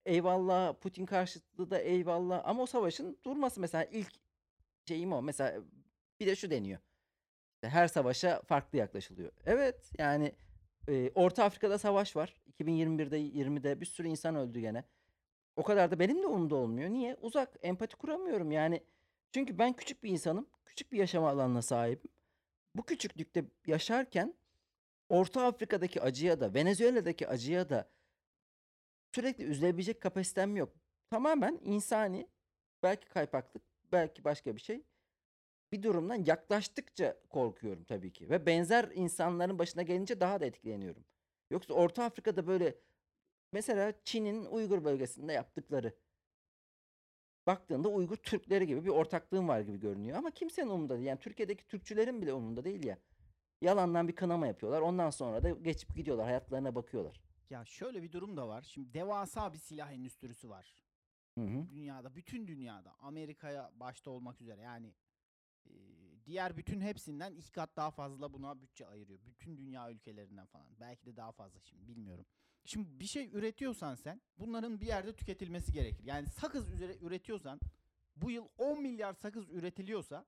eyvallah, 0.06 0.74
Putin 0.74 1.06
karşıtlığı 1.06 1.70
da 1.70 1.78
eyvallah. 1.78 2.42
Ama 2.44 2.62
o 2.62 2.66
savaşın 2.66 3.18
durması 3.24 3.60
mesela 3.60 3.84
ilk 3.84 4.12
şeyim 4.88 5.12
o. 5.12 5.22
Mesela 5.22 5.60
bir 6.20 6.26
de 6.26 6.36
şu 6.36 6.50
deniyor. 6.50 6.78
Her 7.62 7.88
savaşa 7.88 8.42
farklı 8.42 8.78
yaklaşılıyor. 8.78 9.32
Evet 9.46 9.90
yani 9.98 10.32
e, 10.88 11.10
Orta 11.14 11.44
Afrika'da 11.44 11.78
savaş 11.78 12.16
var. 12.16 12.34
2021'de 12.58 13.18
20'de 13.18 13.80
bir 13.80 13.86
sürü 13.86 14.08
insan 14.08 14.36
öldü 14.36 14.60
gene. 14.60 14.84
O 15.56 15.62
kadar 15.62 15.90
da 15.90 15.98
benim 15.98 16.22
de 16.22 16.26
umurumda 16.26 16.56
olmuyor. 16.56 16.90
Niye? 16.90 17.16
Uzak, 17.20 17.56
empati 17.62 17.96
kuramıyorum 17.96 18.50
yani. 18.50 18.80
Çünkü 19.34 19.58
ben 19.58 19.72
küçük 19.72 20.04
bir 20.04 20.10
insanım. 20.10 20.48
Küçük 20.64 20.92
bir 20.92 20.98
yaşam 20.98 21.24
alanına 21.24 21.62
sahibim. 21.62 22.10
bu 22.74 22.86
küçüklükte 22.86 23.44
yaşarken 23.66 24.34
Orta 25.08 25.46
Afrika'daki 25.46 26.02
acıya 26.02 26.40
da 26.40 26.54
Venezuela'daki 26.54 27.28
acıya 27.28 27.68
da 27.68 27.90
sürekli 29.14 29.44
üzülebilecek 29.44 30.00
kapasitem 30.00 30.56
yok. 30.56 30.74
Tamamen 31.10 31.60
insani 31.62 32.28
belki 32.82 33.08
kaypaklık 33.08 33.62
belki 33.92 34.24
başka 34.24 34.56
bir 34.56 34.60
şey 34.60 34.82
bir 35.72 35.82
durumdan 35.82 36.24
yaklaştıkça 36.26 37.16
korkuyorum 37.30 37.84
tabii 37.84 38.12
ki 38.12 38.30
ve 38.30 38.46
benzer 38.46 38.90
insanların 38.94 39.58
başına 39.58 39.82
gelince 39.82 40.20
daha 40.20 40.40
da 40.40 40.46
etkileniyorum. 40.46 41.04
Yoksa 41.50 41.74
Orta 41.74 42.04
Afrika'da 42.04 42.46
böyle 42.46 42.74
mesela 43.52 43.92
Çin'in 44.04 44.44
Uygur 44.44 44.84
bölgesinde 44.84 45.32
yaptıkları 45.32 45.94
baktığında 47.46 47.88
Uygur 47.88 48.16
Türkleri 48.16 48.66
gibi 48.66 48.84
bir 48.84 48.90
ortaklığın 48.90 49.48
var 49.48 49.60
gibi 49.60 49.80
görünüyor 49.80 50.18
ama 50.18 50.30
kimsenin 50.30 50.68
umurunda 50.68 50.94
değil. 50.94 51.06
Yani 51.06 51.20
Türkiye'deki 51.20 51.66
Türkçülerin 51.66 52.22
bile 52.22 52.32
umurunda 52.32 52.64
değil 52.64 52.84
ya. 52.84 52.98
Yalandan 53.60 54.08
bir 54.08 54.14
kınama 54.14 54.46
yapıyorlar. 54.46 54.80
Ondan 54.80 55.10
sonra 55.10 55.42
da 55.42 55.50
geçip 55.50 55.94
gidiyorlar. 55.96 56.26
Hayatlarına 56.26 56.74
bakıyorlar. 56.74 57.20
Ya 57.50 57.64
şöyle 57.64 58.02
bir 58.02 58.12
durum 58.12 58.36
da 58.36 58.48
var. 58.48 58.62
Şimdi 58.62 58.94
devasa 58.94 59.52
bir 59.52 59.58
silah 59.58 59.92
endüstrisi 59.92 60.50
var. 60.50 60.84
Hı 61.38 61.44
hı. 61.44 61.68
Dünyada, 61.70 62.16
bütün 62.16 62.46
dünyada. 62.46 62.94
Amerika'ya 63.00 63.70
başta 63.74 64.10
olmak 64.10 64.40
üzere. 64.40 64.60
Yani 64.60 64.94
e, 65.66 65.72
diğer 66.26 66.56
bütün 66.56 66.80
hepsinden 66.80 67.34
iki 67.34 67.52
kat 67.52 67.76
daha 67.76 67.90
fazla 67.90 68.32
buna 68.32 68.60
bütçe 68.60 68.86
ayırıyor. 68.86 69.18
Bütün 69.26 69.56
dünya 69.56 69.90
ülkelerinden 69.90 70.46
falan. 70.46 70.68
Belki 70.80 71.06
de 71.06 71.16
daha 71.16 71.32
fazla 71.32 71.60
şimdi 71.60 71.88
bilmiyorum. 71.88 72.26
Şimdi 72.64 73.00
bir 73.00 73.04
şey 73.06 73.30
üretiyorsan 73.32 73.94
sen 73.94 74.20
bunların 74.38 74.80
bir 74.80 74.86
yerde 74.86 75.12
tüketilmesi 75.12 75.72
gerekir. 75.72 76.04
Yani 76.04 76.26
sakız 76.28 76.72
üzere 76.72 76.96
üretiyorsan 77.00 77.60
bu 78.16 78.30
yıl 78.30 78.44
10 78.58 78.82
milyar 78.82 79.12
sakız 79.12 79.50
üretiliyorsa 79.50 80.24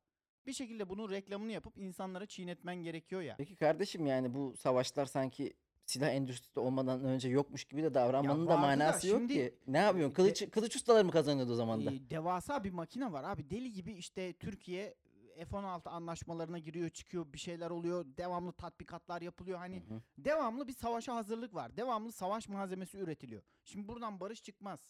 bir 0.46 0.52
şekilde 0.52 0.88
bunun 0.88 1.10
reklamını 1.10 1.52
yapıp 1.52 1.78
insanlara 1.78 2.26
çiğnetmen 2.26 2.76
gerekiyor 2.76 3.22
ya. 3.22 3.34
Peki 3.38 3.56
kardeşim 3.56 4.06
yani 4.06 4.34
bu 4.34 4.54
savaşlar 4.56 5.06
sanki 5.06 5.52
silah 5.86 6.08
endüstrisi 6.10 6.60
olmadan 6.60 7.04
önce 7.04 7.28
yokmuş 7.28 7.64
gibi 7.64 7.82
de 7.82 7.94
davranmanın 7.94 8.46
da 8.46 8.50
vardı 8.50 8.62
da 8.62 8.66
manası 8.66 9.08
yok 9.08 9.28
ki. 9.28 9.54
Ne 9.66 9.78
yapıyorsun? 9.78 10.10
e, 10.10 10.14
Kılıç 10.14 10.50
kılıç 10.50 10.76
ustaları 10.76 11.04
mı 11.04 11.10
kazanıyordu 11.10 11.52
o 11.52 11.54
zaman 11.54 11.86
da? 11.86 11.90
Ee, 11.92 12.10
devasa 12.10 12.64
bir 12.64 12.70
makine 12.70 13.12
var 13.12 13.24
abi. 13.24 13.50
Deli 13.50 13.72
gibi 13.72 13.92
işte 13.92 14.32
Türkiye 14.32 14.94
F-16 15.44 15.88
anlaşmalarına 15.88 16.58
giriyor 16.58 16.90
çıkıyor 16.90 17.32
bir 17.32 17.38
şeyler 17.38 17.70
oluyor. 17.70 18.04
Devamlı 18.16 18.52
tatbikatlar 18.52 19.22
yapılıyor. 19.22 19.58
Hani 19.58 19.76
Hı 19.88 19.94
hı. 19.94 20.00
devamlı 20.18 20.68
bir 20.68 20.72
savaşa 20.72 21.14
hazırlık 21.14 21.54
var. 21.54 21.76
Devamlı 21.76 22.12
savaş 22.12 22.48
malzemesi 22.48 22.98
üretiliyor. 22.98 23.42
Şimdi 23.64 23.88
buradan 23.88 24.20
barış 24.20 24.42
çıkmaz. 24.42 24.80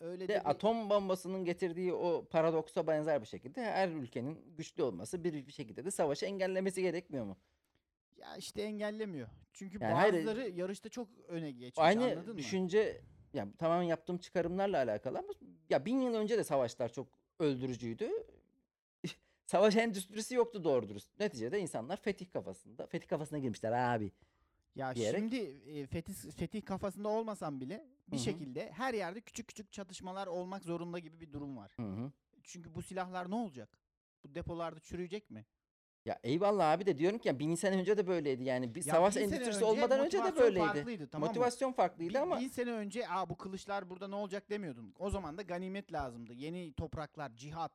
Öyle 0.00 0.24
de 0.28 0.28
de 0.34 0.40
bir- 0.40 0.50
atom 0.50 0.90
bombasının 0.90 1.44
getirdiği 1.44 1.92
o 1.92 2.24
paradoksa 2.30 2.86
benzer 2.86 3.20
bir 3.22 3.26
şekilde 3.26 3.62
her 3.64 3.88
ülkenin 3.88 4.54
güçlü 4.56 4.82
olması 4.82 5.24
bir 5.24 5.46
bir 5.46 5.52
şekilde 5.52 5.84
de 5.84 5.90
savaşı 5.90 6.26
engellemesi 6.26 6.82
gerekmiyor 6.82 7.24
mu? 7.24 7.36
ya 8.16 8.36
işte 8.36 8.62
engellemiyor. 8.62 9.28
Çünkü 9.52 9.78
Yani 9.80 9.92
hayır, 9.94 10.14
bazıları 10.14 10.48
yarışta 10.48 10.88
çok 10.88 11.08
öne 11.28 11.50
geçmiş 11.50 11.78
Aynı 11.78 12.04
anladın 12.04 12.32
mı? 12.32 12.38
düşünce 12.38 13.00
yani 13.34 13.52
tamamen 13.56 13.82
yaptığım 13.82 14.18
çıkarımlarla 14.18 14.76
alakalı 14.78 15.18
ama 15.18 15.28
ya 15.70 15.84
bin 15.84 16.00
yıl 16.00 16.14
önce 16.14 16.38
de 16.38 16.44
savaşlar 16.44 16.92
çok 16.92 17.08
öldürücüydü. 17.38 18.10
Savaş 19.50 19.76
endüstrisi 19.76 20.34
yoktu 20.34 20.64
doğru 20.64 20.88
dürüst. 20.88 21.20
Neticede 21.20 21.60
insanlar 21.60 21.96
fetih 21.96 22.30
kafasında. 22.32 22.86
Fetih 22.86 23.08
kafasına 23.08 23.38
girmişler 23.38 23.72
abi. 23.72 24.12
Ya 24.74 24.92
diyerek- 24.92 25.18
şimdi 25.18 25.36
e, 25.36 25.86
fetih, 25.86 26.14
fetih 26.14 26.64
kafasında 26.64 27.08
olmasam 27.08 27.60
bile 27.60 27.86
bir 28.08 28.16
Hı 28.16 28.20
hı. 28.20 28.24
şekilde 28.24 28.70
her 28.72 28.94
yerde 28.94 29.20
küçük 29.20 29.48
küçük 29.48 29.72
çatışmalar 29.72 30.26
olmak 30.26 30.64
zorunda 30.64 30.98
gibi 30.98 31.20
bir 31.20 31.32
durum 31.32 31.56
var. 31.56 31.72
Hı 31.76 31.82
hı. 31.82 32.12
Çünkü 32.42 32.74
bu 32.74 32.82
silahlar 32.82 33.30
ne 33.30 33.34
olacak? 33.34 33.78
Bu 34.24 34.34
depolarda 34.34 34.80
çürüyecek 34.80 35.30
mi? 35.30 35.46
Ya 36.04 36.18
eyvallah 36.22 36.70
abi 36.70 36.86
de 36.86 36.98
diyorum 36.98 37.18
ki 37.18 37.28
ya 37.28 37.38
bin 37.38 37.54
sene 37.54 37.76
önce 37.76 37.96
de 37.96 38.06
böyleydi. 38.06 38.44
Yani 38.44 38.74
bir 38.74 38.84
Ya 38.84 38.94
savaş 38.94 39.16
endüstrisi 39.16 39.48
önce 39.48 39.64
olmadan 39.64 40.00
önce 40.00 40.24
de 40.24 40.36
böyleydi. 40.36 40.66
farklıydı, 40.66 41.08
tamam 41.08 41.26
mı? 41.26 41.28
Motivasyon 41.28 41.72
farklıydı 41.72 42.14
Bin, 42.14 42.18
ama 42.18 42.40
bin 42.40 42.48
sene 42.48 42.70
önce 42.72 43.08
Aa, 43.08 43.28
bu 43.28 43.36
kılıçlar 43.36 43.90
burada 43.90 44.08
ne 44.08 44.14
olacak 44.14 44.50
demiyordun. 44.50 44.94
O 44.98 45.10
zaman 45.10 45.38
da 45.38 45.42
ganimet 45.42 45.92
lazımdı. 45.92 46.32
Yeni 46.34 46.72
topraklar, 46.72 47.36
cihat, 47.36 47.72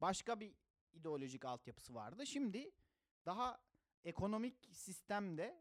başka 0.00 0.40
bir 0.40 0.52
ideolojik 1.00 1.44
altyapısı 1.44 1.94
vardı. 1.94 2.26
Şimdi 2.26 2.70
daha 3.26 3.60
ekonomik 4.04 4.68
sistemde 4.72 5.60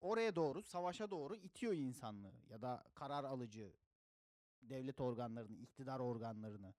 oraya 0.00 0.36
doğru, 0.36 0.62
savaşa 0.62 1.10
doğru 1.10 1.36
itiyor 1.36 1.72
insanlığı 1.72 2.32
ya 2.50 2.62
da 2.62 2.84
karar 2.94 3.24
alıcı 3.24 3.72
devlet 4.62 5.00
organlarını, 5.00 5.56
iktidar 5.56 6.00
organlarını. 6.00 6.74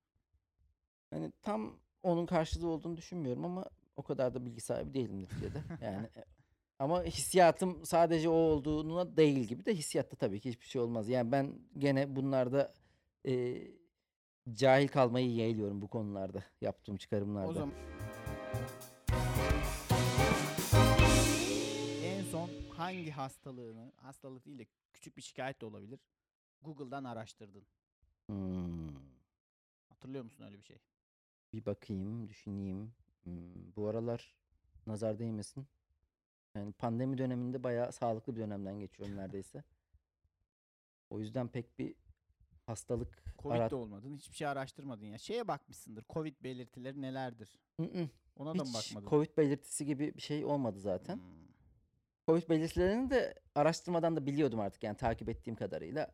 hani 1.10 1.32
tam 1.42 1.80
onun 2.04 2.26
karşılığı 2.26 2.68
olduğunu 2.68 2.98
düşünmüyorum 2.98 3.46
ama 3.46 3.66
o 3.96 4.04
kadar 4.04 4.34
da 4.34 4.46
bilgi 4.46 4.62
sahibi 4.62 4.94
değilim 4.94 5.22
neticede. 5.22 5.64
Yani 5.82 6.10
ama 6.80 7.04
hissiyatım 7.04 7.86
sadece 7.86 8.30
o 8.30 8.34
olduğuna 8.34 9.18
değil 9.18 9.40
gibi 9.40 9.66
de 9.66 9.76
hissiyatta 9.76 10.16
tabii 10.16 10.40
ki 10.40 10.50
hiçbir 10.50 10.66
şey 10.66 10.82
olmaz. 10.82 11.10
Yani 11.10 11.32
ben 11.32 11.60
gene 11.78 12.16
bunlarda 12.16 12.74
e, 13.28 13.62
cahil 14.54 14.88
kalmayı 14.88 15.32
yeğliyorum 15.32 15.82
bu 15.82 15.88
konularda 15.88 16.44
yaptığım 16.62 16.98
çıkarımlarda. 16.98 17.50
O 17.50 17.54
zaman 17.54 17.74
hangi 22.90 23.12
hastalığını, 23.12 23.92
hastalık 23.96 24.46
değil 24.46 24.60
de 24.60 24.66
küçük 24.94 25.18
bir 25.18 25.22
şikayet 25.22 25.62
de 25.62 25.66
olabilir. 25.66 26.00
Google'dan 26.62 27.04
araştırdın. 27.04 27.64
Hmm, 28.26 28.88
Hatırlıyor 29.90 30.24
musun 30.24 30.44
öyle 30.46 30.58
bir 30.58 30.64
şey? 30.64 30.78
bir 31.54 31.66
bakayım, 31.66 32.30
düşüneyim. 32.30 32.94
Hmm, 33.24 33.76
bu 33.76 33.88
aralar 33.88 34.36
nazar 34.88 35.20
değmesin. 35.20 35.68
Yani 36.56 36.72
pandemi 36.72 37.18
döneminde 37.18 37.64
bayağı 37.64 37.92
sağlıklı 37.92 38.36
bir 38.36 38.42
dönemden 38.42 38.80
geçiyorum 38.80 39.18
neredeyse. 39.18 39.64
O 41.10 41.20
yüzden 41.20 41.48
pek 41.48 41.80
bir 41.80 41.96
hastalık 42.66 43.24
Covid 43.40 43.56
arat 43.56 43.72
de 43.72 43.76
olmadın. 43.76 44.18
Hiçbir 44.18 44.36
şey 44.36 44.48
araştırmadın 44.48 45.06
ya. 45.06 45.18
Şeye 45.18 45.48
bakmışsındır. 45.48 46.06
Covid 46.10 46.36
belirtileri 46.44 47.02
nelerdir? 47.02 47.60
Mm-mm. 47.78 48.10
Ona 48.36 48.50
da 48.60 48.64
mı 48.64 48.70
Hiç 48.70 48.96
bakmadın? 48.96 49.10
Covid 49.10 49.38
belirtisi 49.38 49.86
gibi 49.86 50.14
bir 50.16 50.22
şey 50.22 50.46
olmadı 50.46 50.80
zaten. 50.80 51.16
Hmm. 51.16 51.39
Covid 52.30 52.50
belirtilerini 52.50 53.10
de 53.10 53.34
araştırmadan 53.56 54.16
da 54.16 54.26
biliyordum 54.26 54.60
artık 54.60 54.84
yani 54.84 54.98
takip 54.98 55.30
ettiğim 55.30 55.56
kadarıyla. 55.56 56.12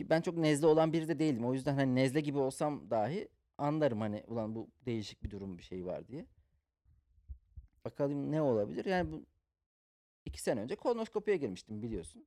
Ben 0.00 0.20
çok 0.20 0.36
nezle 0.36 0.66
olan 0.66 0.92
biri 0.92 1.08
de 1.08 1.18
değilim. 1.18 1.44
O 1.44 1.54
yüzden 1.54 1.74
hani 1.74 1.94
nezle 1.94 2.20
gibi 2.20 2.38
olsam 2.38 2.90
dahi 2.90 3.28
anlarım 3.58 4.00
hani 4.00 4.24
ulan 4.26 4.54
bu 4.54 4.70
değişik 4.86 5.22
bir 5.22 5.30
durum 5.30 5.58
bir 5.58 5.62
şey 5.62 5.86
var 5.86 6.08
diye. 6.08 6.26
Bakalım 7.84 8.32
ne 8.32 8.42
olabilir? 8.42 8.84
Yani 8.84 9.12
bu 9.12 9.26
iki 10.24 10.42
sene 10.42 10.60
önce 10.60 10.76
kolonoskopiye 10.76 11.36
girmiştim 11.36 11.82
biliyorsun. 11.82 12.26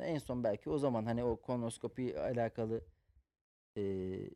En 0.00 0.18
son 0.18 0.44
belki 0.44 0.70
o 0.70 0.78
zaman 0.78 1.06
hani 1.06 1.24
o 1.24 1.40
kolonoskopi 1.40 2.20
alakalı 2.20 2.84
mesela 3.76 4.30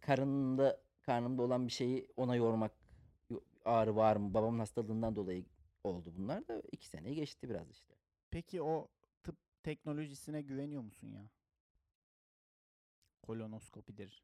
karnında 0.00 0.80
karnımda 1.02 1.42
olan 1.42 1.66
bir 1.66 1.72
şeyi 1.72 2.08
ona 2.16 2.36
yormak 2.36 2.72
yo- 3.30 3.44
ağrı 3.64 3.96
var 3.96 4.16
mı 4.16 4.34
babamın 4.34 4.58
hastalığından 4.58 5.16
dolayı 5.16 5.44
oldu 5.88 6.12
bunlar 6.16 6.48
da 6.48 6.62
iki 6.72 6.86
seneyi 6.88 7.14
geçti 7.16 7.48
biraz 7.50 7.70
işte. 7.70 7.94
Peki 8.30 8.62
o 8.62 8.88
tıp 9.22 9.36
teknolojisine 9.62 10.42
güveniyor 10.42 10.82
musun 10.82 11.08
ya? 11.08 11.30
Kolonoskopidir. 13.22 14.22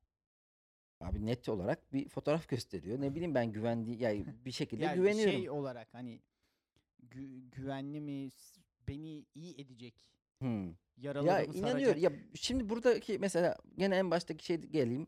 Abi 1.00 1.27
net 1.27 1.48
olarak 1.48 1.92
bir 1.92 2.09
fotoğraf 2.09 2.48
gösteriyor. 2.48 3.00
Ne 3.00 3.14
bileyim 3.14 3.35
ben 3.35 3.53
güvendiği 3.53 4.03
yani 4.03 4.27
bir 4.44 4.53
şekilde 4.53 4.85
Yani 4.85 4.96
güveniyorum. 4.96 5.33
şey 5.33 5.50
olarak 5.50 5.94
hani 5.94 6.20
gü- 7.11 7.50
güvenli 7.50 8.00
mi 8.00 8.29
beni 8.88 9.24
iyi 9.35 9.61
edecek 9.61 9.94
Hmm. 10.38 10.66
Ya 10.68 10.74
yaralarımı 10.96 11.55
inanıyor. 11.55 11.94
saracak 11.96 12.03
Ya 12.03 12.20
şimdi 12.35 12.68
buradaki 12.68 13.18
mesela 13.18 13.57
gene 13.79 13.96
en 13.96 14.11
baştaki 14.11 14.44
şey 14.44 14.57
geleyim. 14.57 15.07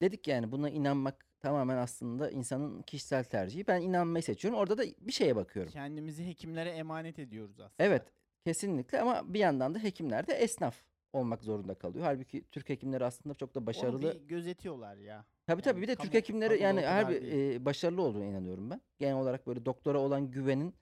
Dedik 0.00 0.28
yani 0.28 0.52
buna 0.52 0.70
inanmak 0.70 1.26
tamamen 1.44 1.76
aslında 1.76 2.30
insanın 2.30 2.82
kişisel 2.82 3.24
tercihi. 3.24 3.66
Ben 3.66 3.80
inanmayı 3.82 4.22
seçiyorum. 4.22 4.60
Orada 4.60 4.78
da 4.78 4.82
bir 5.00 5.12
şeye 5.12 5.36
bakıyorum. 5.36 5.72
kendimizi 5.72 6.26
hekimlere 6.26 6.70
emanet 6.70 7.18
ediyoruz 7.18 7.60
aslında. 7.60 7.74
Evet, 7.78 8.02
kesinlikle 8.44 9.00
ama 9.00 9.34
bir 9.34 9.38
yandan 9.38 9.74
da 9.74 9.78
hekimler 9.78 10.26
de 10.26 10.32
esnaf 10.34 10.76
olmak 11.12 11.42
zorunda 11.42 11.74
kalıyor. 11.74 12.04
Halbuki 12.04 12.44
Türk 12.50 12.68
hekimleri 12.68 13.04
aslında 13.04 13.34
çok 13.34 13.54
da 13.54 13.58
Onu 13.58 13.66
başarılı. 13.66 14.02
bir 14.02 14.28
gözetiyorlar 14.28 14.96
ya. 14.96 15.24
Tabii 15.46 15.62
tabii 15.62 15.82
bir 15.82 15.88
de 15.88 15.94
kamu- 15.94 16.04
Türk 16.04 16.14
hekimleri 16.14 16.62
yani 16.62 16.78
o 16.80 16.82
kadar 16.82 17.04
harbi 17.04 17.22
değil. 17.22 17.54
e, 17.60 17.64
başarılı 17.64 18.02
olduğuna 18.02 18.24
inanıyorum 18.24 18.70
ben. 18.70 18.80
Genel 18.98 19.16
olarak 19.16 19.46
böyle 19.46 19.64
doktora 19.64 19.98
olan 19.98 20.30
güvenin 20.30 20.74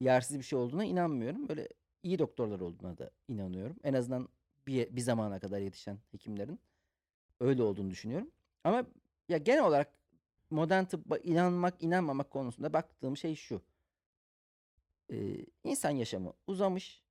yersiz 0.00 0.38
bir 0.38 0.44
şey 0.44 0.58
olduğuna 0.58 0.84
inanmıyorum. 0.84 1.48
Böyle 1.48 1.68
iyi 2.02 2.18
doktorlar 2.18 2.60
olduğuna 2.60 2.98
da 2.98 3.10
inanıyorum. 3.28 3.76
En 3.84 3.94
azından 3.94 4.28
bir, 4.66 4.96
bir 4.96 5.00
zamana 5.00 5.40
kadar 5.40 5.58
yetişen 5.60 5.98
hekimlerin 6.12 6.60
öyle 7.40 7.62
olduğunu 7.62 7.90
düşünüyorum. 7.90 8.30
Ama 8.64 8.84
ya 9.28 9.38
genel 9.38 9.64
olarak 9.64 9.88
modern 10.50 10.84
tıbba 10.84 11.18
inanmak 11.18 11.82
inanmamak 11.82 12.30
konusunda 12.30 12.72
baktığım 12.72 13.16
şey 13.16 13.34
şu. 13.34 13.62
Ee, 15.12 15.46
insan 15.64 15.90
yaşamı 15.90 16.32
uzamış. 16.46 17.02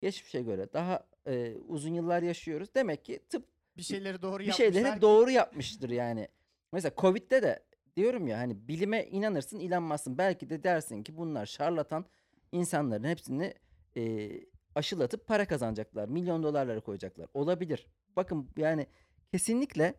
Geçmişe 0.00 0.42
göre 0.42 0.72
daha 0.72 1.06
e, 1.26 1.54
uzun 1.68 1.94
yıllar 1.94 2.22
yaşıyoruz. 2.22 2.74
Demek 2.74 3.04
ki 3.04 3.20
tıp 3.28 3.48
Bir 3.76 3.82
şeyleri 3.82 4.22
doğru 4.22 4.38
bir 4.38 4.44
yapmışlar 4.44 4.72
şeyleri 4.72 5.00
doğru 5.00 5.30
yapmıştır 5.30 5.90
yani. 5.90 6.28
Mesela 6.72 6.92
Covid'de 6.96 7.42
de 7.42 7.64
diyorum 7.96 8.28
ya 8.28 8.38
hani 8.38 8.68
bilime 8.68 9.04
inanırsın 9.04 9.58
inanmazsın. 9.58 10.18
Belki 10.18 10.50
de 10.50 10.62
dersin 10.62 11.02
ki 11.02 11.16
bunlar 11.16 11.46
şarlatan 11.46 12.04
insanların 12.52 13.04
hepsini 13.04 13.54
e, 13.96 14.30
aşılatıp 14.74 15.26
para 15.26 15.46
kazanacaklar. 15.46 16.08
Milyon 16.08 16.42
dolarları 16.42 16.80
koyacaklar. 16.80 17.28
Olabilir. 17.34 17.86
Bakın 18.16 18.50
yani 18.56 18.86
kesinlikle 19.32 19.94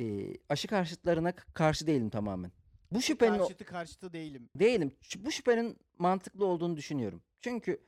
e, 0.00 0.32
aşı 0.48 0.68
karşıtlarına 0.68 1.32
karşı 1.32 1.86
değilim 1.86 2.10
tamamen. 2.10 2.52
Bu 2.92 3.02
şüphenin 3.02 3.38
o- 3.38 3.38
Karşıtı 3.38 3.64
karşıtı 3.64 4.12
değilim. 4.12 4.48
değilim. 4.56 4.92
Bu 5.18 5.30
şüphenin 5.30 5.78
mantıklı 5.98 6.46
olduğunu 6.46 6.76
düşünüyorum. 6.76 7.22
Çünkü 7.40 7.80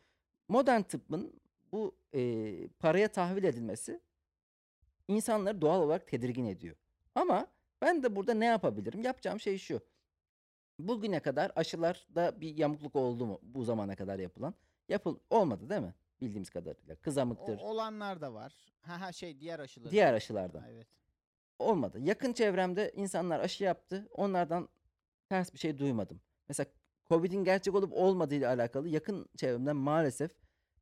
modern 0.49 0.83
tıbbın 0.83 1.41
bu 1.73 1.97
e, 2.15 2.69
paraya 2.69 3.09
tahvil 3.09 3.45
edilmesi 3.45 4.01
insanları 5.09 5.61
doğal 5.61 5.81
olarak 5.83 6.07
tedirgin 6.09 6.45
ediyor. 6.47 6.77
Ama 7.15 7.47
ben 7.83 8.03
de 8.03 8.17
burada 8.17 8.35
ne 8.35 8.45
yapabilirim? 8.45 9.03
Yapacağım 9.03 9.41
şey 9.41 9.59
şu. 9.59 9.81
Bugüne 10.79 11.21
kadar 11.21 11.53
aşılarda 11.57 12.41
bir 12.41 12.57
yamukluk 12.57 12.97
oldu 12.97 13.27
mu 13.27 13.41
bu 13.43 13.65
zamana 13.65 13.97
kadar 13.97 14.19
yapılan? 14.19 14.55
Yapıl 14.89 15.19
olmadı 15.31 15.71
değil 15.71 15.81
mi? 15.81 15.95
Bildiğimiz 16.21 16.51
kadarıyla. 16.51 16.95
O, 16.95 17.03
Kızamıktır. 17.03 17.59
olanlar 17.59 18.21
da 18.21 18.35
var. 18.35 18.55
Ha 18.81 19.01
ha 19.01 19.13
şey 19.13 19.41
diğer 19.41 19.59
aşıları. 19.59 19.91
Diğer 19.93 20.15
aşılardan. 20.15 20.63
Evet. 20.69 20.87
Olmadı. 21.59 21.99
Yakın 22.01 22.33
çevremde 22.33 22.93
insanlar 22.95 23.41
aşı 23.41 23.65
yaptı. 23.65 24.09
Onlardan 24.11 24.69
ters 25.29 25.53
bir 25.55 25.59
şey 25.59 25.79
duymadım. 25.79 26.21
Mesela 26.49 26.67
Covid'in 27.09 27.45
gerçek 27.45 27.75
olup 27.75 27.93
olmadığı 27.93 28.35
ile 28.35 28.49
alakalı 28.49 28.89
yakın 28.89 29.27
çevremden 29.37 29.77
maalesef 29.77 30.31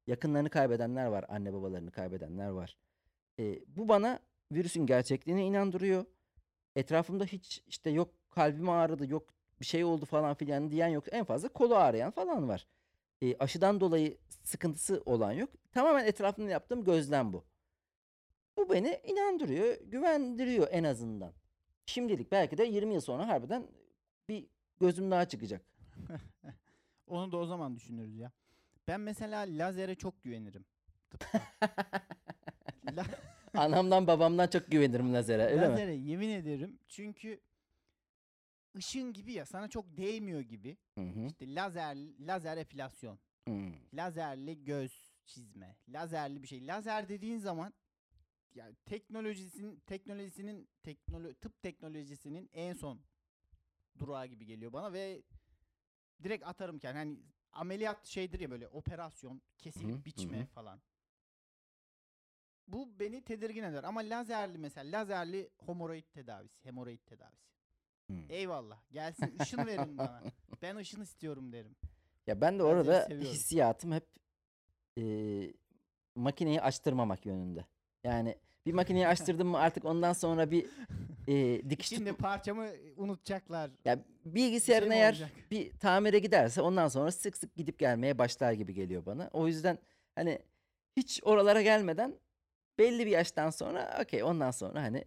yakınlarını 0.06 0.50
kaybedenler 0.50 1.06
var. 1.06 1.24
Anne 1.28 1.52
babalarını 1.52 1.90
kaybedenler 1.90 2.48
var. 2.48 2.76
Ee, 3.38 3.60
bu 3.66 3.88
bana 3.88 4.18
virüsün 4.52 4.86
gerçekliğine 4.86 5.46
inandırıyor. 5.46 6.04
Etrafımda 6.76 7.24
hiç 7.24 7.62
işte 7.66 7.90
yok 7.90 8.14
kalbim 8.30 8.68
ağrıdı, 8.68 9.06
yok 9.06 9.34
bir 9.60 9.64
şey 9.66 9.84
oldu 9.84 10.04
falan 10.04 10.34
filan 10.34 10.70
diyen 10.70 10.88
yok. 10.88 11.04
En 11.12 11.24
fazla 11.24 11.48
kolu 11.48 11.76
ağrıyan 11.76 12.10
falan 12.10 12.48
var. 12.48 12.66
Ee, 13.22 13.36
aşıdan 13.38 13.80
dolayı 13.80 14.18
sıkıntısı 14.42 15.02
olan 15.06 15.32
yok. 15.32 15.50
Tamamen 15.72 16.06
etrafımda 16.06 16.50
yaptığım 16.50 16.84
gözlem 16.84 17.32
bu. 17.32 17.44
Bu 18.56 18.70
beni 18.70 19.00
inandırıyor, 19.04 19.80
güvendiriyor 19.80 20.68
en 20.70 20.84
azından. 20.84 21.32
Şimdilik 21.86 22.32
belki 22.32 22.58
de 22.58 22.64
20 22.64 22.94
yıl 22.94 23.00
sonra 23.00 23.28
harbiden 23.28 23.66
bir 24.28 24.46
gözüm 24.80 25.10
daha 25.10 25.28
çıkacak. 25.28 25.62
Onu 27.06 27.32
da 27.32 27.36
o 27.36 27.46
zaman 27.46 27.76
düşünürüz 27.76 28.16
ya. 28.16 28.32
Ben 28.88 29.00
mesela 29.00 29.40
lazere 29.48 29.94
çok 29.94 30.22
güvenirim. 30.22 30.64
La- 32.96 33.04
Anamdan 33.54 34.06
babamdan 34.06 34.46
çok 34.46 34.66
güvenirim 34.70 35.14
lazere 35.14 35.42
öyle 35.42 35.54
mi? 35.68 35.72
lazere 35.72 35.94
yemin 35.94 36.28
ederim. 36.28 36.78
Çünkü 36.88 37.40
ışın 38.76 39.12
gibi 39.12 39.32
ya 39.32 39.46
sana 39.46 39.68
çok 39.68 39.96
değmiyor 39.96 40.40
gibi. 40.40 40.76
Hı 40.98 41.04
hı. 41.04 41.26
İşte 41.26 41.54
lazer 41.54 41.96
lazer 42.20 42.56
epilasyon, 42.56 43.18
hı. 43.48 43.72
lazerli 43.94 44.64
göz 44.64 45.12
çizme, 45.26 45.76
lazerli 45.88 46.42
bir 46.42 46.48
şey. 46.48 46.66
Lazer 46.66 47.08
dediğin 47.08 47.38
zaman 47.38 47.72
ya 48.54 48.72
teknolojisinin 48.86 49.80
teknolojisinin 49.86 50.68
teknolo 50.82 51.34
tıp 51.34 51.62
teknolojisinin 51.62 52.50
en 52.52 52.72
son 52.72 53.00
durağı 53.98 54.26
gibi 54.26 54.46
geliyor 54.46 54.72
bana 54.72 54.92
ve 54.92 55.22
direkt 56.22 56.46
atarım 56.46 56.78
kendimi. 56.78 56.98
Hani 57.04 57.18
ameliyat 57.52 58.06
şeydir 58.06 58.40
ya 58.40 58.50
böyle 58.50 58.68
operasyon, 58.68 59.42
kesilip 59.58 59.94
hı, 60.00 60.04
biçme 60.04 60.40
hı. 60.40 60.46
falan. 60.46 60.80
Bu 62.68 62.98
beni 63.00 63.22
tedirgin 63.24 63.62
eder 63.62 63.84
ama 63.84 64.00
lazerli 64.00 64.58
mesela 64.58 64.98
lazerli 64.98 65.50
hemoroid 65.66 66.04
tedavisi, 66.12 66.64
hemoroid 66.64 66.98
tedavisi. 67.06 67.54
Hı. 68.10 68.14
Eyvallah. 68.28 68.82
Gelsin 68.92 69.38
ışın 69.40 69.66
verin 69.66 69.98
bana. 69.98 70.22
Ben 70.62 70.76
ışın 70.76 71.00
istiyorum 71.00 71.52
derim. 71.52 71.76
Ya 72.26 72.40
ben 72.40 72.58
de 72.58 72.62
Lazeri 72.62 72.76
orada 72.78 73.02
seviyorum. 73.02 73.32
hissiyatım 73.32 73.92
hep 73.92 74.06
eee, 74.96 75.54
makineyi 76.14 76.60
açtırmamak 76.60 77.26
yönünde. 77.26 77.66
Yani 78.04 78.36
bir 78.66 78.72
makineyi 78.74 79.08
açtırdım 79.08 79.48
mı 79.48 79.58
artık 79.58 79.84
ondan 79.84 80.12
sonra 80.12 80.50
bir 80.50 80.66
eee 81.26 81.70
dikiş 81.70 81.88
Şimdi 81.88 82.10
tutma- 82.10 82.16
parçamı 82.16 82.66
unutacaklar. 82.96 83.70
Ya 83.84 83.98
bilgisayarın 84.24 84.88
mi 84.88 84.94
eğer 84.94 85.12
olacak? 85.12 85.30
bir 85.50 85.78
tamire 85.78 86.18
giderse 86.18 86.60
ondan 86.62 86.88
sonra 86.88 87.10
sık 87.10 87.36
sık 87.36 87.56
gidip 87.56 87.78
gelmeye 87.78 88.18
başlar 88.18 88.52
gibi 88.52 88.74
geliyor 88.74 89.06
bana. 89.06 89.30
O 89.32 89.46
yüzden 89.46 89.78
hani 90.14 90.38
hiç 90.96 91.20
oralara 91.24 91.62
gelmeden 91.62 92.14
belli 92.78 93.06
bir 93.06 93.10
yaştan 93.10 93.50
sonra 93.50 93.98
okey 94.02 94.22
ondan 94.22 94.50
sonra 94.50 94.82
hani 94.82 95.04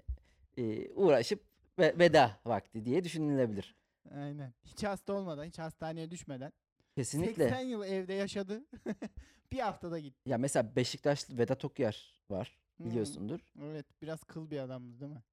eee, 0.57 0.91
uğraşıp 0.95 1.43
ve 1.79 1.95
veda 1.99 2.39
vakti 2.45 2.85
diye 2.85 3.03
düşünülebilir. 3.03 3.75
Aynen. 4.15 4.53
Hiç 4.65 4.83
hasta 4.83 5.13
olmadan, 5.13 5.43
hiç 5.45 5.59
hastaneye 5.59 6.11
düşmeden. 6.11 6.53
Kesinlikle. 6.95 7.43
80 7.43 7.59
yıl 7.59 7.83
evde 7.83 8.13
yaşadı. 8.13 8.65
bir 9.51 9.59
haftada 9.59 9.99
gitti. 9.99 10.29
Ya 10.29 10.37
mesela 10.37 10.75
Beşiktaşlı 10.75 11.37
Vedat 11.37 11.65
Okyar 11.65 12.13
var. 12.29 12.57
Biliyorsundur. 12.79 13.39
Evet, 13.63 13.85
biraz 14.01 14.23
kıl 14.23 14.51
bir 14.51 14.59
adamdı 14.59 14.99
değil 14.99 15.11
mi? 15.11 15.23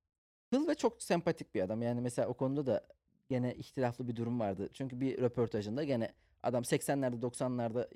Kıl 0.50 0.68
ve 0.68 0.74
çok 0.74 1.02
sempatik 1.02 1.54
bir 1.54 1.62
adam. 1.62 1.82
Yani 1.82 2.00
mesela 2.00 2.28
o 2.28 2.34
konuda 2.34 2.66
da 2.66 2.86
gene 3.28 3.54
ihtilaflı 3.54 4.08
bir 4.08 4.16
durum 4.16 4.40
vardı. 4.40 4.68
Çünkü 4.72 5.00
bir 5.00 5.18
röportajında 5.18 5.84
gene 5.84 6.12
adam 6.42 6.62
80'lerde 6.62 7.20
90'larda 7.20 7.88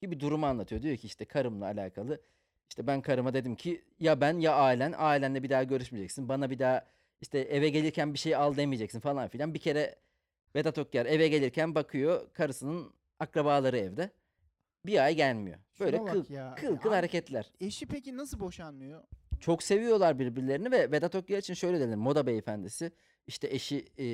gibi 0.00 0.20
durumu 0.20 0.46
anlatıyor. 0.46 0.82
Diyor 0.82 0.96
ki 0.96 1.06
işte 1.06 1.24
karımla 1.24 1.64
alakalı. 1.64 2.20
İşte 2.70 2.86
ben 2.86 3.02
karıma 3.02 3.34
dedim 3.34 3.56
ki 3.56 3.84
ya 4.00 4.20
ben 4.20 4.38
ya 4.38 4.54
ailen. 4.54 4.94
Ailenle 4.96 5.42
bir 5.42 5.50
daha 5.50 5.64
görüşmeyeceksin. 5.64 6.28
Bana 6.28 6.50
bir 6.50 6.58
daha 6.58 6.86
işte 7.20 7.38
eve 7.38 7.68
gelirken 7.68 8.14
bir 8.14 8.18
şey 8.18 8.36
al 8.36 8.56
demeyeceksin 8.56 9.00
falan 9.00 9.28
filan. 9.28 9.54
Bir 9.54 9.58
kere 9.58 9.96
Vedat 10.54 10.78
Okyar 10.78 11.06
eve 11.06 11.28
gelirken 11.28 11.74
bakıyor 11.74 12.32
karısının 12.32 12.92
akrabaları 13.18 13.78
evde. 13.78 14.10
Bir 14.86 15.04
ay 15.04 15.16
gelmiyor. 15.16 15.58
Böyle 15.84 15.96
Şuna 15.96 16.06
bak 16.06 16.12
kıl, 16.12 16.30
ya. 16.34 16.54
kıl 16.54 16.76
kıl 16.76 16.88
Abi, 16.88 16.94
hareketler. 16.96 17.52
Eşi 17.60 17.86
peki 17.86 18.16
nasıl 18.16 18.40
boşanmıyor? 18.40 19.02
Çok 19.40 19.62
seviyorlar 19.62 20.18
birbirlerini 20.18 20.70
ve 20.70 20.90
Vedat 20.92 21.14
Okyar 21.14 21.38
için 21.38 21.54
şöyle 21.54 21.80
denir. 21.80 21.94
Moda 21.94 22.26
beyefendisi. 22.26 22.92
İşte 23.26 23.48
eşi 23.50 23.84
e, 23.98 24.06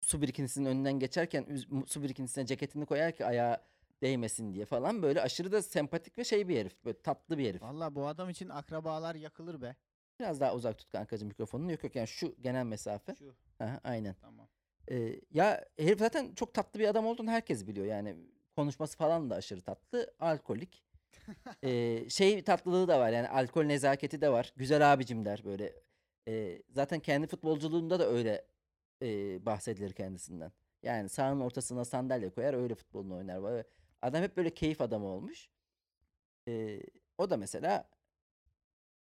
su 0.00 0.22
birikintisinin 0.22 0.66
önünden 0.66 0.98
geçerken 0.98 1.42
üz- 1.42 1.74
mu- 1.74 1.86
su 1.86 2.02
birikintisine 2.02 2.46
ceketini 2.46 2.86
koyar 2.86 3.12
ki 3.12 3.24
ayağa 3.26 3.64
değmesin 4.02 4.54
diye 4.54 4.64
falan. 4.64 5.02
Böyle 5.02 5.22
aşırı 5.22 5.52
da 5.52 5.62
sempatik 5.62 6.18
ve 6.18 6.24
şey 6.24 6.48
bir 6.48 6.56
herif. 6.56 6.84
Böyle 6.84 6.98
tatlı 7.02 7.38
bir 7.38 7.48
herif. 7.48 7.62
Valla 7.62 7.94
bu 7.94 8.06
adam 8.06 8.30
için 8.30 8.48
akrabalar 8.48 9.14
yakılır 9.14 9.62
be. 9.62 9.76
Biraz 10.20 10.40
daha 10.40 10.54
uzak 10.54 10.78
tut 10.78 10.90
kankacığım 10.90 11.28
mikrofonunu. 11.28 11.70
Yok 11.72 11.84
yok 11.84 11.96
yani 11.96 12.08
şu 12.08 12.34
genel 12.40 12.64
mesafe. 12.64 13.14
Şu. 13.14 13.34
Aha, 13.60 13.80
aynen. 13.84 14.14
Tamam. 14.20 14.48
Ee, 14.90 15.20
ya 15.30 15.64
herif 15.78 15.98
zaten 15.98 16.34
çok 16.34 16.54
tatlı 16.54 16.80
bir 16.80 16.88
adam 16.88 17.06
olduğunu 17.06 17.30
herkes 17.30 17.66
biliyor. 17.66 17.86
Yani 17.86 18.16
konuşması 18.58 18.96
falan 18.96 19.30
da 19.30 19.34
aşırı 19.34 19.60
tatlı. 19.60 20.14
Alkolik. 20.20 20.84
Ee, 21.64 22.10
şey 22.10 22.42
tatlılığı 22.44 22.88
da 22.88 22.98
var 23.00 23.10
yani 23.10 23.28
alkol 23.28 23.64
nezaketi 23.64 24.20
de 24.20 24.32
var. 24.32 24.52
Güzel 24.56 24.92
abicim 24.92 25.24
der 25.24 25.42
böyle. 25.44 25.72
Ee, 26.28 26.62
zaten 26.70 27.00
kendi 27.00 27.26
futbolculuğunda 27.26 28.00
da 28.00 28.08
öyle 28.08 28.46
e, 29.02 29.06
bahsedilir 29.46 29.92
kendisinden. 29.92 30.52
Yani 30.82 31.08
sahanın 31.08 31.40
ortasına 31.40 31.84
sandalye 31.84 32.30
koyar 32.30 32.54
öyle 32.54 32.74
futbolunu 32.74 33.16
oynar. 33.16 33.42
Böyle 33.42 33.64
Adam 34.02 34.22
hep 34.22 34.36
böyle 34.36 34.54
keyif 34.54 34.80
adamı 34.80 35.06
olmuş. 35.06 35.48
Ee, 36.48 36.80
o 37.18 37.30
da 37.30 37.36
mesela 37.36 37.90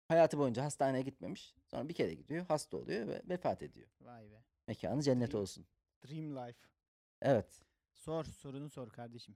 hayatı 0.07 0.37
boyunca 0.37 0.63
hastaneye 0.63 1.01
gitmemiş. 1.03 1.55
Sonra 1.65 1.89
bir 1.89 1.93
kere 1.93 2.13
gidiyor, 2.13 2.45
hasta 2.45 2.77
oluyor 2.77 3.07
ve 3.07 3.21
vefat 3.29 3.61
ediyor. 3.63 3.87
Vay 4.01 4.31
be. 4.31 4.43
Mekanı 4.67 5.03
cennet 5.03 5.31
Dream. 5.31 5.41
olsun. 5.41 5.65
Dream 6.07 6.35
life. 6.35 6.59
Evet. 7.21 7.61
Sor, 7.93 8.23
sorunu 8.25 8.69
sor 8.69 8.89
kardeşim. 8.89 9.35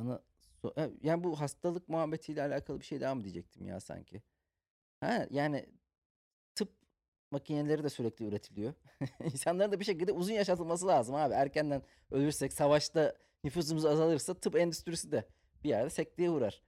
Sana 0.00 0.22
so- 0.62 0.90
yani 1.02 1.24
bu 1.24 1.40
hastalık 1.40 1.88
muhabbetiyle 1.88 2.42
alakalı 2.42 2.80
bir 2.80 2.84
şey 2.84 3.00
daha 3.00 3.14
mı 3.14 3.22
diyecektim 3.24 3.66
ya 3.66 3.80
sanki? 3.80 4.22
Ha 5.00 5.26
yani 5.30 5.66
tıp 6.54 6.72
makineleri 7.30 7.84
de 7.84 7.88
sürekli 7.90 8.24
üretiliyor. 8.26 8.74
İnsanların 9.24 9.72
da 9.72 9.80
bir 9.80 9.84
şekilde 9.84 10.12
uzun 10.12 10.32
yaşatılması 10.32 10.86
lazım 10.86 11.14
abi. 11.14 11.34
Erkenden 11.34 11.82
ölürsek, 12.10 12.52
savaşta 12.52 13.16
nüfusumuz 13.44 13.84
azalırsa 13.84 14.34
tıp 14.34 14.56
endüstrisi 14.56 15.12
de 15.12 15.28
bir 15.64 15.68
yerde 15.68 15.90
sekteye 15.90 16.30
uğrar. 16.30 16.62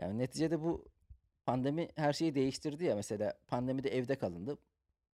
Yani 0.00 0.18
neticede 0.18 0.62
bu 0.62 0.88
pandemi 1.46 1.88
her 1.96 2.12
şeyi 2.12 2.34
değiştirdi 2.34 2.84
ya. 2.84 2.96
Mesela 2.96 3.38
pandemide 3.46 3.96
evde 3.96 4.18
kalındı. 4.18 4.58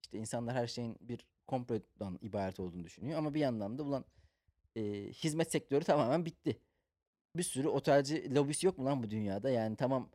İşte 0.03 0.19
insanlar 0.19 0.55
her 0.55 0.67
şeyin 0.67 0.97
bir 1.01 1.27
komplodan 1.47 2.19
ibaret 2.23 2.61
olduğunu 2.61 2.85
düşünüyor. 2.85 3.19
Ama 3.19 3.35
bir 3.35 3.41
yandan 3.41 3.79
da 3.79 3.83
ulan 3.83 4.05
e, 4.77 4.83
hizmet 5.13 5.53
sektörü 5.53 5.85
tamamen 5.85 6.25
bitti. 6.25 6.61
Bir 7.37 7.43
sürü 7.43 7.69
otelci 7.69 8.35
lobisi 8.35 8.67
yok 8.67 8.79
mu 8.79 8.85
lan 8.85 9.03
bu 9.03 9.11
dünyada? 9.11 9.51
Yani 9.51 9.77
tamam 9.77 10.11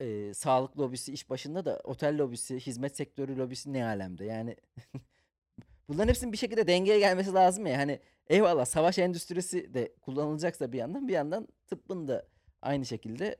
e, 0.00 0.34
sağlık 0.34 0.78
lobisi 0.78 1.12
iş 1.12 1.30
başında 1.30 1.64
da 1.64 1.80
otel 1.84 2.18
lobisi, 2.18 2.60
hizmet 2.60 2.96
sektörü 2.96 3.38
lobisi 3.38 3.72
ne 3.72 3.84
alemde? 3.84 4.24
Yani 4.24 4.56
bunların 5.88 6.08
hepsinin 6.08 6.32
bir 6.32 6.38
şekilde 6.38 6.66
dengeye 6.66 6.98
gelmesi 6.98 7.32
lazım 7.32 7.66
ya. 7.66 7.78
Hani 7.78 8.00
eyvallah 8.26 8.64
savaş 8.64 8.98
endüstrisi 8.98 9.74
de 9.74 9.94
kullanılacaksa 10.00 10.72
bir 10.72 10.78
yandan 10.78 11.08
bir 11.08 11.12
yandan 11.12 11.48
tıbbın 11.66 12.08
da 12.08 12.28
aynı 12.62 12.86
şekilde 12.86 13.36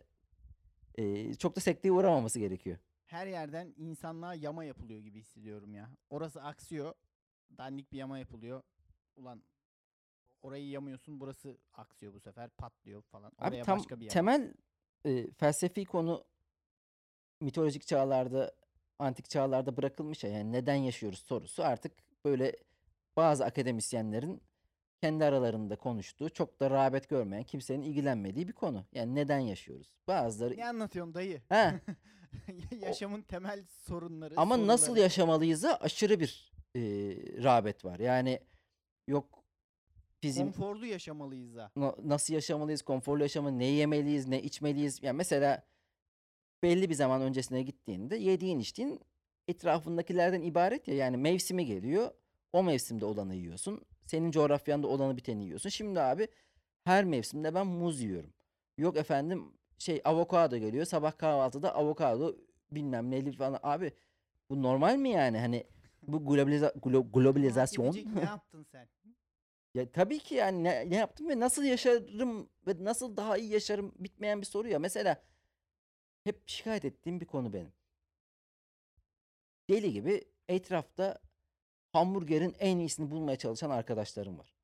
e, 0.94 1.34
çok 1.34 1.56
da 1.56 1.60
sekteye 1.60 1.92
uğramaması 1.92 2.38
gerekiyor. 2.38 2.78
Her 3.06 3.26
yerden 3.26 3.74
insanlığa 3.76 4.34
yama 4.34 4.64
yapılıyor 4.64 5.00
gibi 5.00 5.18
hissediyorum 5.18 5.74
ya. 5.74 5.90
Orası 6.10 6.42
aksıyor. 6.42 6.94
dandik 7.58 7.92
bir 7.92 7.98
yama 7.98 8.18
yapılıyor. 8.18 8.62
Ulan 9.16 9.42
orayı 10.44 10.68
yamıyorsun 10.68 11.20
burası 11.20 11.58
aksıyor 11.72 12.14
bu 12.14 12.20
sefer 12.20 12.50
patlıyor 12.50 13.02
falan. 13.02 13.32
Abi 13.38 13.48
Oraya 13.48 13.64
tam 13.64 13.78
başka 13.78 14.00
bir 14.00 14.08
temel 14.08 14.54
e, 15.06 15.30
felsefi 15.32 15.84
konu 15.84 16.24
mitolojik 17.40 17.86
çağlarda, 17.86 18.54
antik 18.98 19.30
çağlarda 19.30 19.76
bırakılmış 19.76 20.24
ya. 20.24 20.30
Yani 20.30 20.52
neden 20.52 20.74
yaşıyoruz 20.74 21.18
sorusu 21.18 21.64
artık 21.64 21.92
böyle 22.24 22.56
bazı 23.16 23.44
akademisyenlerin 23.44 24.42
kendi 25.00 25.24
aralarında 25.24 25.76
konuştuğu, 25.76 26.30
çok 26.30 26.60
da 26.60 26.70
rağbet 26.70 27.08
görmeyen, 27.08 27.44
kimsenin 27.44 27.82
ilgilenmediği 27.82 28.48
bir 28.48 28.52
konu. 28.52 28.84
Yani 28.92 29.14
neden 29.14 29.38
yaşıyoruz? 29.38 29.94
Bazıları 30.08 30.56
Ne 30.56 30.68
anlatıyorsun 30.68 31.14
dayı? 31.14 31.42
He. 31.48 31.80
Yaşamın 32.80 33.22
temel 33.22 33.64
sorunları. 33.66 34.34
Ama 34.36 34.66
nasıl 34.66 34.86
sorunları. 34.86 35.02
yaşamalıyız'a 35.02 35.76
aşırı 35.76 36.20
bir 36.20 36.52
e, 36.76 36.80
rağbet 37.42 37.84
var. 37.84 37.98
Yani 37.98 38.40
yok 39.08 39.43
bizim 40.28 40.46
Konforlu 40.52 40.86
yaşamalıyız 40.86 41.54
na- 41.76 41.94
nasıl 42.04 42.34
yaşamalıyız, 42.34 42.82
konforlu 42.82 43.22
yaşamı, 43.22 43.58
ne 43.58 43.64
yemeliyiz, 43.64 44.28
ne 44.28 44.42
içmeliyiz. 44.42 45.02
Yani 45.02 45.16
mesela 45.16 45.62
belli 46.62 46.90
bir 46.90 46.94
zaman 46.94 47.22
öncesine 47.22 47.62
gittiğinde 47.62 48.16
yediğin 48.16 48.58
içtiğin 48.58 49.00
etrafındakilerden 49.48 50.42
ibaret 50.42 50.88
ya. 50.88 50.94
Yani 50.94 51.16
mevsimi 51.16 51.66
geliyor. 51.66 52.10
O 52.52 52.62
mevsimde 52.62 53.04
olanı 53.04 53.34
yiyorsun. 53.34 53.80
Senin 54.06 54.30
coğrafyanda 54.30 54.86
olanı 54.86 55.16
biteni 55.16 55.44
yiyorsun. 55.44 55.68
Şimdi 55.70 56.00
abi 56.00 56.28
her 56.84 57.04
mevsimde 57.04 57.54
ben 57.54 57.66
muz 57.66 58.00
yiyorum. 58.02 58.32
Yok 58.78 58.96
efendim 58.96 59.44
şey 59.78 60.00
avokado 60.04 60.56
geliyor. 60.56 60.84
Sabah 60.84 61.18
kahvaltıda 61.18 61.74
avokado 61.74 62.36
bilmem 62.70 63.10
neli 63.10 63.32
falan. 63.32 63.60
Abi 63.62 63.92
bu 64.50 64.62
normal 64.62 64.96
mi 64.96 65.10
yani? 65.10 65.38
Hani 65.38 65.64
bu 66.06 66.16
globaliza- 66.16 66.72
glo- 66.78 67.12
globalizasyon. 67.12 67.96
Ne 68.14 68.20
yaptın 68.20 68.62
sen? 68.72 68.88
Ya 69.74 69.92
tabii 69.92 70.18
ki 70.18 70.34
yani 70.34 70.64
ne, 70.64 70.90
ne 70.90 70.96
yaptım 70.96 71.28
ve 71.28 71.40
nasıl 71.40 71.64
yaşarım 71.64 72.48
ve 72.66 72.84
nasıl 72.84 73.16
daha 73.16 73.36
iyi 73.38 73.52
yaşarım 73.52 73.92
bitmeyen 73.98 74.40
bir 74.40 74.46
soru 74.46 74.68
ya. 74.68 74.78
Mesela 74.78 75.22
hep 76.24 76.48
şikayet 76.48 76.84
ettiğim 76.84 77.20
bir 77.20 77.26
konu 77.26 77.52
benim. 77.52 77.72
Deli 79.70 79.92
gibi 79.92 80.24
etrafta 80.48 81.18
hamburgerin 81.92 82.54
en 82.58 82.78
iyisini 82.78 83.10
bulmaya 83.10 83.36
çalışan 83.38 83.70
arkadaşlarım 83.70 84.38
var. 84.38 84.54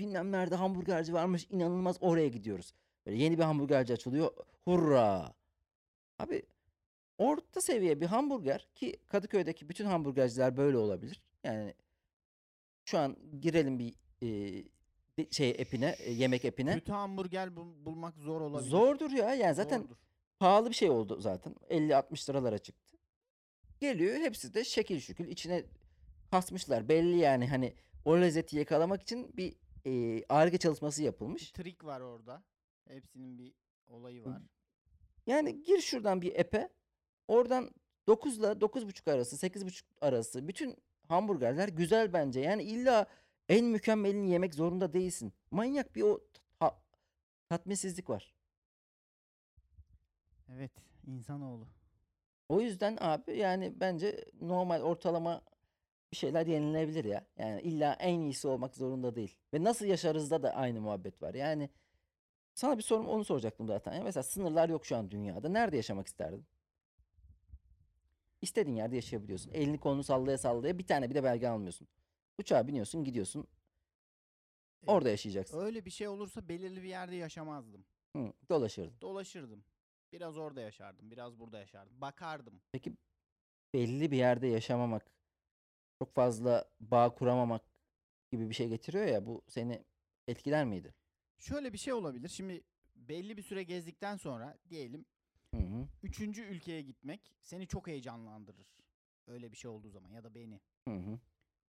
Bilmem 0.00 0.32
nerede 0.32 0.54
hamburgerci 0.54 1.12
varmış 1.12 1.46
inanılmaz 1.50 1.96
oraya 2.00 2.28
gidiyoruz. 2.28 2.74
Böyle 3.06 3.22
yeni 3.22 3.38
bir 3.38 3.42
hamburgerci 3.42 3.92
açılıyor. 3.92 4.32
Hurra! 4.64 5.34
Abi 6.18 6.42
orta 7.18 7.60
seviye 7.60 8.00
bir 8.00 8.06
hamburger 8.06 8.68
ki 8.74 8.96
Kadıköy'deki 9.06 9.68
bütün 9.68 9.84
hamburgerciler 9.84 10.56
böyle 10.56 10.76
olabilir. 10.76 11.22
Yani 11.44 11.74
şu 12.84 12.98
an 12.98 13.16
girelim 13.40 13.78
bir 13.78 13.94
e, 14.22 14.28
şey 15.30 15.50
epine, 15.50 15.96
e, 15.98 16.12
yemek 16.12 16.44
epine. 16.44 16.74
Kötü 16.74 16.92
hamburger 16.92 17.56
bul- 17.56 17.84
bulmak 17.84 18.16
zor 18.16 18.40
olabilir. 18.40 18.68
Zordur 18.70 19.10
ya. 19.10 19.34
Yani 19.34 19.54
zaten 19.54 19.78
Zordur. 19.80 19.96
pahalı 20.38 20.70
bir 20.70 20.74
şey 20.74 20.90
oldu 20.90 21.20
zaten. 21.20 21.54
50-60 21.70 22.30
liralara 22.30 22.58
çıktı. 22.58 22.96
Geliyor 23.80 24.16
hepsi 24.16 24.54
de 24.54 24.64
şekil 24.64 25.00
şükül 25.00 25.28
içine 25.28 25.64
kasmışlar. 26.30 26.88
Belli 26.88 27.16
yani 27.18 27.46
hani 27.48 27.74
o 28.04 28.20
lezzeti 28.20 28.56
yakalamak 28.58 29.02
için 29.02 29.36
bir 29.36 29.56
e, 29.86 30.24
arge 30.28 30.58
çalışması 30.58 31.00
Bir 31.00 31.06
yapılmış. 31.06 31.50
trik 31.50 31.84
var 31.84 32.00
orada. 32.00 32.42
Hepsinin 32.88 33.38
bir 33.38 33.52
olayı 33.88 34.24
var. 34.24 34.42
Yani 35.26 35.62
gir 35.62 35.78
şuradan 35.80 36.22
bir 36.22 36.34
epe. 36.34 36.68
Oradan 37.28 37.70
9 38.06 38.38
ile 38.38 38.46
9.5 38.46 39.10
arası, 39.12 39.36
8.5 39.46 39.82
arası 40.00 40.48
bütün 40.48 40.76
hamburgerler 41.08 41.68
güzel 41.68 42.12
bence. 42.12 42.40
Yani 42.40 42.62
illa 42.62 43.06
en 43.50 43.64
mükemmelini 43.64 44.30
yemek 44.30 44.54
zorunda 44.54 44.92
değilsin. 44.92 45.32
Manyak 45.50 45.96
bir 45.96 46.02
o 46.02 46.20
ta- 46.60 46.80
tatminsizlik 47.48 48.10
var. 48.10 48.34
Evet, 50.48 50.72
insanoğlu. 51.06 51.68
O 52.48 52.60
yüzden 52.60 52.98
abi 53.00 53.36
yani 53.36 53.80
bence 53.80 54.24
normal 54.40 54.80
ortalama 54.82 55.42
bir 56.12 56.16
şeyler 56.16 56.46
yenilebilir 56.46 57.04
ya. 57.04 57.26
Yani 57.38 57.60
illa 57.62 57.92
en 57.94 58.20
iyisi 58.20 58.48
olmak 58.48 58.76
zorunda 58.76 59.14
değil. 59.14 59.36
Ve 59.54 59.64
nasıl 59.64 59.86
yaşarızda 59.86 60.42
da 60.42 60.50
aynı 60.54 60.80
muhabbet 60.80 61.22
var. 61.22 61.34
Yani 61.34 61.70
sana 62.54 62.78
bir 62.78 62.82
sorum 62.82 63.08
onu 63.08 63.24
soracaktım 63.24 63.66
zaten. 63.66 63.92
Ya 63.94 64.02
mesela 64.04 64.22
sınırlar 64.22 64.68
yok 64.68 64.86
şu 64.86 64.96
an 64.96 65.10
dünyada. 65.10 65.48
Nerede 65.48 65.76
yaşamak 65.76 66.06
isterdin? 66.06 66.46
İstediğin 68.42 68.76
yerde 68.76 68.96
yaşayabiliyorsun. 68.96 69.50
Elini 69.52 69.78
kolunu 69.80 70.04
sallaya 70.04 70.38
sallaya 70.38 70.78
bir 70.78 70.86
tane 70.86 71.10
bir 71.10 71.14
de 71.14 71.24
belge 71.24 71.48
almıyorsun. 71.48 71.88
Uçağa 72.40 72.66
biniyorsun 72.66 73.04
gidiyorsun. 73.04 73.46
E, 74.86 74.90
Orada 74.90 75.10
yaşayacaksın. 75.10 75.58
Öyle 75.58 75.84
bir 75.84 75.90
şey 75.90 76.08
olursa 76.08 76.48
belirli 76.48 76.82
bir 76.82 76.88
yerde 76.88 77.16
yaşamazdım. 77.16 77.84
Hı, 78.16 78.32
dolaşırdın. 78.48 79.00
Dolaşırdım. 79.00 79.64
Biraz 80.12 80.38
orada 80.38 80.60
yaşardım, 80.60 81.10
biraz 81.10 81.38
burada 81.38 81.58
yaşardım. 81.58 82.00
Bakardım. 82.00 82.60
Peki 82.72 82.92
belli 83.74 84.10
bir 84.10 84.16
yerde 84.16 84.46
yaşamamak, 84.46 85.06
çok 85.98 86.14
fazla 86.14 86.70
bağ 86.80 87.14
kuramamak 87.14 87.62
gibi 88.32 88.48
bir 88.48 88.54
şey 88.54 88.68
getiriyor 88.68 89.04
ya 89.06 89.26
bu 89.26 89.42
seni 89.48 89.84
etkiler 90.28 90.64
miydi? 90.64 90.94
Şöyle 91.38 91.72
bir 91.72 91.78
şey 91.78 91.92
olabilir. 91.92 92.28
Şimdi 92.28 92.62
belli 92.94 93.36
bir 93.36 93.42
süre 93.42 93.62
gezdikten 93.62 94.16
sonra 94.16 94.58
diyelim 94.68 95.04
Hı 95.54 95.60
hı. 95.60 95.88
üçüncü 96.02 96.42
ülkeye 96.42 96.82
gitmek 96.82 97.34
seni 97.42 97.66
çok 97.66 97.86
heyecanlandırır. 97.86 98.66
Öyle 99.26 99.52
bir 99.52 99.56
şey 99.56 99.70
olduğu 99.70 99.90
zaman 99.90 100.10
ya 100.10 100.24
da 100.24 100.34
beni. 100.34 100.60
Hı 100.88 100.94
hı. 100.94 101.18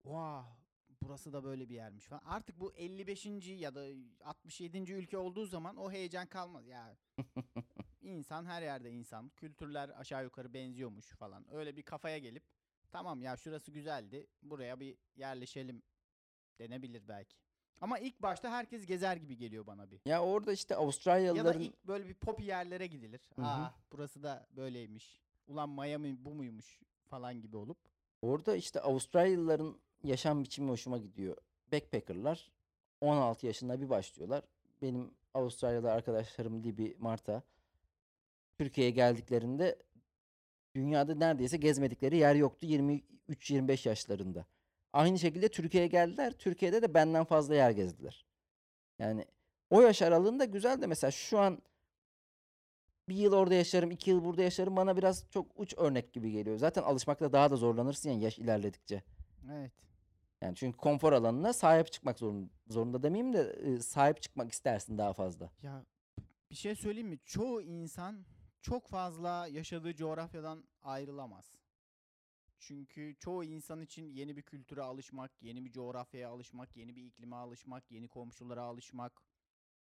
Vah 0.04 0.59
burası 1.02 1.32
da 1.32 1.44
böyle 1.44 1.68
bir 1.68 1.74
yermiş 1.74 2.04
falan. 2.04 2.22
Artık 2.24 2.60
bu 2.60 2.72
55. 2.74 3.26
ya 3.46 3.74
da 3.74 3.86
67. 4.24 4.92
ülke 4.92 5.18
olduğu 5.18 5.46
zaman 5.46 5.76
o 5.76 5.90
heyecan 5.92 6.26
kalmaz. 6.26 6.66
Ya 6.66 6.96
insan 8.02 8.44
her 8.44 8.62
yerde 8.62 8.90
insan. 8.90 9.28
Kültürler 9.28 9.88
aşağı 9.96 10.24
yukarı 10.24 10.54
benziyormuş 10.54 11.06
falan. 11.06 11.54
Öyle 11.54 11.76
bir 11.76 11.82
kafaya 11.82 12.18
gelip 12.18 12.42
tamam 12.90 13.22
ya 13.22 13.36
şurası 13.36 13.70
güzeldi. 13.72 14.26
Buraya 14.42 14.80
bir 14.80 14.96
yerleşelim 15.16 15.82
denebilir 16.58 17.08
belki. 17.08 17.36
Ama 17.80 17.98
ilk 17.98 18.22
başta 18.22 18.50
herkes 18.50 18.86
gezer 18.86 19.16
gibi 19.16 19.36
geliyor 19.36 19.66
bana 19.66 19.90
bir. 19.90 20.00
Ya 20.04 20.22
orada 20.22 20.52
işte 20.52 20.74
Ya 20.74 20.78
da 20.78 20.82
Avustralyalıların 20.82 21.60
ilk 21.60 21.84
böyle 21.84 22.08
bir 22.08 22.14
popi 22.14 22.44
yerlere 22.44 22.86
gidilir. 22.86 23.30
Hı 23.36 23.42
hı. 23.42 23.46
Aa 23.46 23.74
burası 23.92 24.22
da 24.22 24.46
böyleymiş. 24.50 25.20
Ulan 25.46 25.70
Miami 25.70 26.24
bu 26.24 26.34
muymuş 26.34 26.80
falan 27.06 27.40
gibi 27.40 27.56
olup. 27.56 27.78
orada 28.22 28.56
işte 28.56 28.80
Avustralyalıların 28.80 29.80
yaşam 30.04 30.42
biçimi 30.42 30.70
hoşuma 30.70 30.98
gidiyor. 30.98 31.36
Backpacker'lar 31.72 32.50
16 33.00 33.46
yaşında 33.46 33.80
bir 33.80 33.88
başlıyorlar. 33.88 34.44
Benim 34.82 35.10
Avustralyalı 35.34 35.92
arkadaşlarım 35.92 36.64
Libby, 36.64 36.86
Marta 36.98 37.42
Türkiye'ye 38.58 38.90
geldiklerinde 38.90 39.78
dünyada 40.74 41.14
neredeyse 41.14 41.56
gezmedikleri 41.56 42.16
yer 42.16 42.34
yoktu 42.34 42.66
23-25 42.66 43.88
yaşlarında. 43.88 44.46
Aynı 44.92 45.18
şekilde 45.18 45.48
Türkiye'ye 45.48 45.88
geldiler. 45.88 46.32
Türkiye'de 46.32 46.82
de 46.82 46.94
benden 46.94 47.24
fazla 47.24 47.54
yer 47.54 47.70
gezdiler. 47.70 48.24
Yani 48.98 49.24
o 49.70 49.80
yaş 49.80 50.02
aralığında 50.02 50.44
güzel 50.44 50.82
de 50.82 50.86
mesela 50.86 51.10
şu 51.10 51.38
an 51.38 51.62
bir 53.08 53.16
yıl 53.16 53.32
orada 53.32 53.54
yaşarım, 53.54 53.90
iki 53.90 54.10
yıl 54.10 54.24
burada 54.24 54.42
yaşarım 54.42 54.76
bana 54.76 54.96
biraz 54.96 55.30
çok 55.30 55.46
uç 55.56 55.74
örnek 55.76 56.12
gibi 56.12 56.32
geliyor. 56.32 56.56
Zaten 56.56 56.82
alışmakta 56.82 57.32
daha 57.32 57.50
da 57.50 57.56
zorlanırsın 57.56 58.10
yani 58.10 58.22
yaş 58.24 58.38
ilerledikçe. 58.38 59.02
Evet. 59.52 59.72
Yani 60.40 60.56
çünkü 60.56 60.78
konfor 60.78 61.12
alanına 61.12 61.52
sahip 61.52 61.92
çıkmak 61.92 62.18
zorunda, 62.18 62.50
zorunda 62.68 63.02
demeyeyim 63.02 63.32
de 63.32 63.40
e, 63.40 63.80
sahip 63.80 64.22
çıkmak 64.22 64.52
istersin 64.52 64.98
daha 64.98 65.12
fazla. 65.12 65.50
Ya 65.62 65.84
bir 66.50 66.56
şey 66.56 66.74
söyleyeyim 66.74 67.08
mi? 67.08 67.18
Çoğu 67.24 67.62
insan 67.62 68.24
çok 68.62 68.88
fazla 68.88 69.46
yaşadığı 69.46 69.96
coğrafyadan 69.96 70.64
ayrılamaz. 70.82 71.56
Çünkü 72.58 73.16
çoğu 73.18 73.44
insan 73.44 73.80
için 73.80 74.08
yeni 74.08 74.36
bir 74.36 74.42
kültüre 74.42 74.82
alışmak, 74.82 75.42
yeni 75.42 75.64
bir 75.64 75.72
coğrafyaya 75.72 76.30
alışmak, 76.30 76.76
yeni 76.76 76.96
bir 76.96 77.04
iklime 77.04 77.36
alışmak, 77.36 77.90
yeni 77.90 78.08
komşulara 78.08 78.62
alışmak 78.62 79.22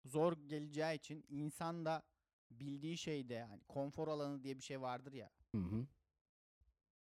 zor 0.05 0.37
geleceği 0.47 0.97
için 0.97 1.25
insan 1.29 1.85
da 1.85 2.03
bildiği 2.51 2.99
şeyde 2.99 3.35
yani 3.35 3.63
konfor 3.69 4.09
alanı 4.09 4.43
diye 4.43 4.57
bir 4.57 4.63
şey 4.63 4.81
vardır 4.81 5.13
ya. 5.13 5.31
Hı 5.55 5.59
hı. 5.59 5.87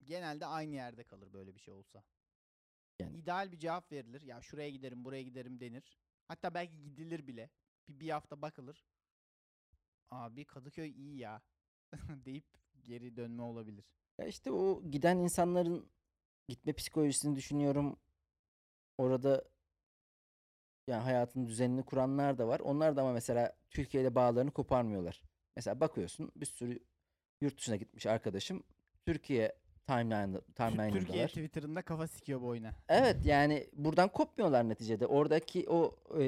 Genelde 0.04 0.46
aynı 0.46 0.76
yerde 0.76 1.04
kalır 1.04 1.34
böyle 1.34 1.56
bir 1.56 1.60
şey 1.60 1.74
olsa. 1.74 2.04
Yani- 3.02 3.18
İdeal 3.18 3.52
bir 3.52 3.60
cevap 3.60 3.92
verilir. 3.92 4.22
Ya 4.22 4.42
şuraya 4.42 4.70
giderim, 4.70 5.06
buraya 5.06 5.24
giderim 5.24 5.60
denir. 5.60 5.98
Hatta 6.28 6.54
belki 6.54 6.84
gidilir 6.84 7.28
bile. 7.28 7.50
Bir, 7.88 8.00
bir 8.00 8.10
hafta 8.10 8.42
bakılır. 8.42 8.86
Abi 10.12 10.46
Kadıköy 10.46 10.90
iyi 10.90 11.18
ya 11.18 11.42
deyip 12.26 12.46
geri 12.82 13.16
dönme 13.16 13.42
olabilir. 13.44 13.86
Ya 14.18 14.26
işte 14.26 14.52
o 14.52 14.84
giden 14.92 15.18
insanların 15.18 15.90
gitme 16.48 16.74
psikolojisini 16.74 17.36
düşünüyorum. 17.36 18.00
Orada 18.98 19.44
yani 20.88 21.04
hayatın 21.04 21.48
düzenini 21.48 21.84
kuranlar 21.86 22.38
da 22.38 22.48
var. 22.48 22.60
Onlar 22.60 22.96
da 22.96 23.02
ama 23.02 23.14
mesela 23.14 23.58
Türkiye 23.70 24.04
ile 24.04 24.16
bağlarını 24.16 24.52
koparmıyorlar. 24.52 25.22
Mesela 25.56 25.80
bakıyorsun 25.80 26.32
bir 26.36 26.46
sürü 26.46 26.80
yurt 27.42 27.58
dışına 27.58 27.76
gitmiş 27.76 28.06
arkadaşım. 28.06 28.64
Türkiye 29.06 29.61
timeline 29.88 30.34
Türkiye 30.34 30.70
timeline'ındalar. 30.70 31.28
Twitter'ında 31.28 31.82
kafa 31.82 32.08
sikiyor 32.08 32.42
bu 32.42 32.48
oyuna. 32.48 32.72
Evet 32.90 33.26
yani 33.26 33.68
buradan 33.74 34.10
kopmuyorlar 34.10 34.70
neticede. 34.70 35.08
Oradaki 35.08 35.70
o 35.70 35.96
e, 36.20 36.24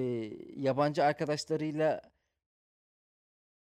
yabancı 0.55 1.03
arkadaşlarıyla 1.03 2.01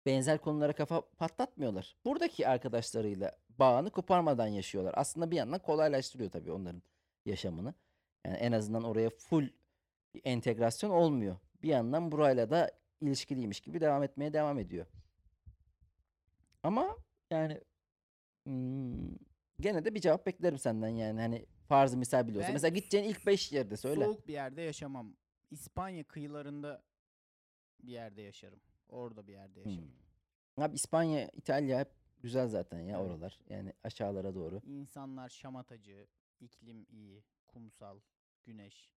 benzer 0.05 0.37
konulara 0.37 0.73
kafa 0.73 1.01
patlatmıyorlar. 1.01 1.95
Buradaki 2.05 2.47
arkadaşlarıyla 2.47 3.37
bağını 3.59 3.89
koparmadan 3.89 4.47
yaşıyorlar. 4.47 4.93
Aslında 4.97 5.31
bir 5.31 5.35
yandan 5.35 5.59
kolaylaştırıyor 5.59 6.31
tabii 6.31 6.51
onların 6.51 6.81
yaşamını. 7.25 7.73
Yani 8.25 8.37
en 8.37 8.51
azından 8.51 8.83
oraya 8.83 9.09
full 9.09 9.47
bir 10.13 10.21
entegrasyon 10.23 10.89
olmuyor. 10.89 11.37
Bir 11.63 11.69
yandan 11.69 12.11
burayla 12.11 12.49
da 12.49 12.71
ilişkiliymiş 13.01 13.61
gibi 13.61 13.81
devam 13.81 14.03
etmeye 14.03 14.33
devam 14.33 14.59
ediyor. 14.59 14.85
Ama 16.63 16.97
yani 17.31 17.61
hmm, 18.43 19.26
gene 19.59 19.85
de 19.85 19.95
bir 19.95 20.01
cevap 20.01 20.25
beklerim 20.25 20.57
senden 20.57 20.87
yani 20.89 21.19
hani 21.21 21.45
farzı 21.67 21.97
misal 21.97 22.27
biliyorsa. 22.27 22.47
Ben 22.47 22.53
Mesela 22.53 22.75
gideceğin 22.75 23.03
ilk 23.09 23.25
5 23.25 23.51
yerde 23.51 23.77
söyle. 23.77 24.05
Soğuk 24.05 24.27
bir 24.27 24.33
yerde 24.33 24.61
yaşamam. 24.61 25.15
İspanya 25.51 26.03
kıyılarında 26.03 26.83
bir 27.83 27.91
yerde 27.91 28.21
yaşarım. 28.21 28.59
Orada 28.89 29.27
bir 29.27 29.33
yerde 29.33 29.59
yaşarım. 29.59 29.91
Hmm. 30.55 30.63
Abi 30.63 30.75
İspanya, 30.75 31.29
İtalya 31.29 31.79
hep 31.79 31.91
güzel 32.21 32.47
zaten 32.47 32.79
ya 32.79 32.99
Evet. 32.99 33.09
oralar. 33.11 33.39
Yani 33.49 33.73
aşağılara 33.83 34.35
doğru. 34.35 34.61
İnsanlar 34.65 35.29
şamatacı, 35.29 36.07
iklim 36.39 36.85
iyi, 36.89 37.23
kumsal, 37.47 37.99
güneş. 38.45 38.91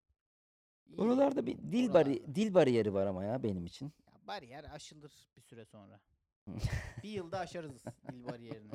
İyi. 0.87 1.01
Oralarda 1.01 1.47
bir 1.47 1.59
dil 1.59 1.93
bari 1.93 2.11
Oralarda. 2.11 2.35
dil 2.35 2.55
bariyeri 2.55 2.95
var 2.95 3.07
ama 3.07 3.25
ya 3.25 3.43
benim 3.43 3.67
için. 3.67 3.93
Ya 4.07 4.27
bariyer 4.27 4.65
aşılır 4.65 5.29
bir 5.37 5.43
süre 5.43 5.65
sonra. 5.65 6.01
bir 7.03 7.09
yılda 7.11 7.39
aşarız 7.39 7.85
dil 8.13 8.25
bariyerini. 8.25 8.73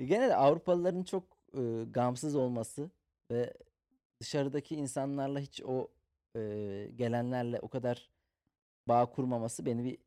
E, 0.00 0.04
Gene 0.04 0.28
de 0.28 0.36
Avrupalıların 0.36 1.02
çok 1.02 1.24
e, 1.54 1.84
gamsız 1.90 2.36
olması 2.36 2.90
ve 3.30 3.54
dışarıdaki 4.20 4.76
insanlarla 4.76 5.40
hiç 5.40 5.62
o 5.62 5.88
e, 6.36 6.40
gelenlerle 6.96 7.60
o 7.60 7.68
kadar 7.68 8.10
bağ 8.88 9.06
kurmaması 9.06 9.66
beni 9.66 9.84
bir 9.84 9.98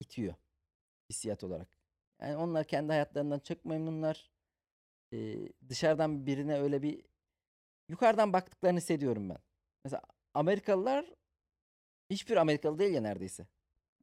itiyor 0.00 0.34
hissiyat 1.10 1.44
olarak. 1.44 1.68
Yani 2.20 2.36
onlar 2.36 2.64
kendi 2.64 2.92
hayatlarından 2.92 3.38
çok 3.38 3.64
memnunlar. 3.64 4.30
E, 5.12 5.48
dışarıdan 5.68 6.26
birine 6.26 6.60
öyle 6.60 6.82
bir 6.82 7.02
yukarıdan 7.88 8.32
baktıklarını 8.32 8.78
hissediyorum 8.78 9.30
ben. 9.30 9.38
Mesela 9.84 10.02
Amerikalılar 10.34 11.06
hiçbir 12.10 12.36
Amerikalı 12.36 12.78
değil 12.78 12.94
ya 12.94 13.00
neredeyse. 13.00 13.46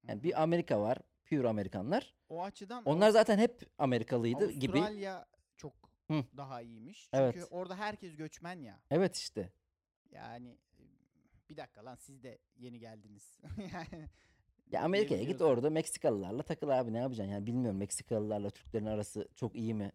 Yani 0.08 0.24
bir 0.24 0.44
Amerika 0.44 0.82
var, 0.82 0.98
pure 1.32 1.50
Amerikanlar. 1.50 2.14
O 2.30 2.44
açıdan 2.44 2.84
Onlar 2.86 3.10
zaten 3.10 3.38
hep 3.38 3.62
Amerikalıydı 3.78 4.52
gibi. 4.52 4.78
Avustralya 4.80 5.26
çok 5.58 5.74
Hı. 6.08 6.24
daha 6.38 6.62
iyiymiş. 6.62 7.10
Çünkü 7.14 7.24
Evet. 7.24 7.48
orada 7.52 7.76
herkes 7.76 8.16
göçmen 8.16 8.60
ya. 8.60 8.80
Evet 8.92 9.16
işte. 9.18 9.54
Yani 10.12 10.58
e, 10.80 10.84
bir 11.50 11.58
dakika 11.58 11.86
lan 11.86 11.96
siz 11.96 12.24
de 12.24 12.40
yeni 12.56 12.80
geldiniz. 12.80 13.40
yani 13.74 14.10
Ya 14.72 14.82
Amerika'ya 14.84 15.24
git 15.24 15.42
orada 15.42 15.70
Meksikalılarla 15.70 16.44
takıl 16.44 16.70
abi 16.70 16.94
ne 16.94 16.98
yapacaksın? 16.98 17.34
Yani 17.34 17.48
bilmiyorum 17.48 17.80
Meksikalılarla 17.80 18.50
Türklerin 18.50 18.86
arası 18.86 19.28
çok 19.36 19.56
iyi 19.56 19.74
mi 19.74 19.92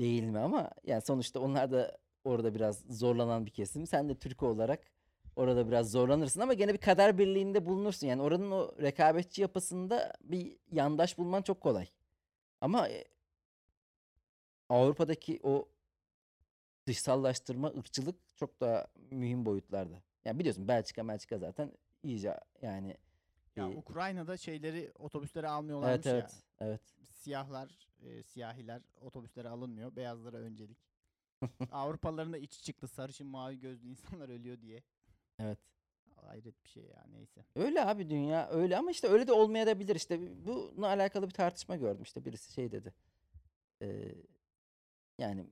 değil 0.00 0.22
mi 0.22 0.38
ama 0.38 0.70
yani 0.84 1.02
sonuçta 1.02 1.40
onlar 1.40 1.72
da 1.72 1.98
orada 2.24 2.54
biraz 2.54 2.80
zorlanan 2.80 3.46
bir 3.46 3.50
kesim. 3.50 3.86
Sen 3.86 4.08
de 4.08 4.14
Türk 4.18 4.42
olarak 4.42 4.80
orada 5.36 5.68
biraz 5.68 5.90
zorlanırsın 5.90 6.40
ama 6.40 6.54
gene 6.54 6.72
bir 6.72 6.78
kader 6.78 7.18
birliğinde 7.18 7.66
bulunursun. 7.66 8.06
Yani 8.06 8.22
oranın 8.22 8.50
o 8.50 8.74
rekabetçi 8.82 9.42
yapısında 9.42 10.12
bir 10.20 10.56
yandaş 10.72 11.18
bulman 11.18 11.42
çok 11.42 11.60
kolay. 11.60 11.88
Ama 12.60 12.88
e, 12.88 13.04
Avrupa'daki 14.68 15.40
o 15.42 15.68
dışsallaştırma, 16.86 17.68
ırkçılık 17.68 18.16
çok 18.36 18.60
daha 18.60 18.86
mühim 19.10 19.46
boyutlarda. 19.46 20.02
Yani 20.24 20.38
biliyorsun 20.38 20.68
Belçika, 20.68 21.08
Belçika 21.08 21.38
zaten 21.38 21.72
iyice 22.02 22.40
yani 22.62 22.96
Ya 23.56 23.64
e, 23.64 23.76
Ukrayna'da 23.76 24.36
şeyleri 24.36 24.92
otobüslere 24.98 25.46
Evet 25.46 25.52
almıyorlarmış 25.54 26.06
evet. 26.06 26.32
ya. 26.32 26.66
Evet. 26.66 26.80
Siyahlar, 27.10 27.88
e, 28.02 28.22
siyahiler 28.22 28.82
otobüslere 29.00 29.48
alınmıyor. 29.48 29.96
Beyazlara 29.96 30.36
öncelik. 30.36 30.78
Avrupalıların 31.72 32.32
da 32.32 32.38
içi 32.38 32.62
çıktı. 32.62 32.88
Sarışın 32.88 33.26
mavi 33.26 33.60
gözlü 33.60 33.88
insanlar 33.88 34.28
ölüyor 34.28 34.60
diye. 34.60 34.82
Evet. 35.38 35.58
Hayret 36.16 36.64
bir 36.64 36.68
şey 36.68 36.82
ya 36.82 37.04
neyse. 37.12 37.44
Öyle 37.56 37.84
abi 37.84 38.10
dünya 38.10 38.48
öyle 38.50 38.76
ama 38.78 38.90
işte 38.90 39.08
öyle 39.08 39.26
de 39.26 39.32
olmayabilir. 39.32 39.96
İşte 39.96 40.46
bununla 40.46 40.86
alakalı 40.86 41.28
bir 41.28 41.34
tartışma 41.34 41.76
gördüm. 41.76 42.02
İşte 42.02 42.24
birisi 42.24 42.52
şey 42.52 42.72
dedi. 42.72 42.94
Ee, 43.82 44.14
yani 45.18 45.46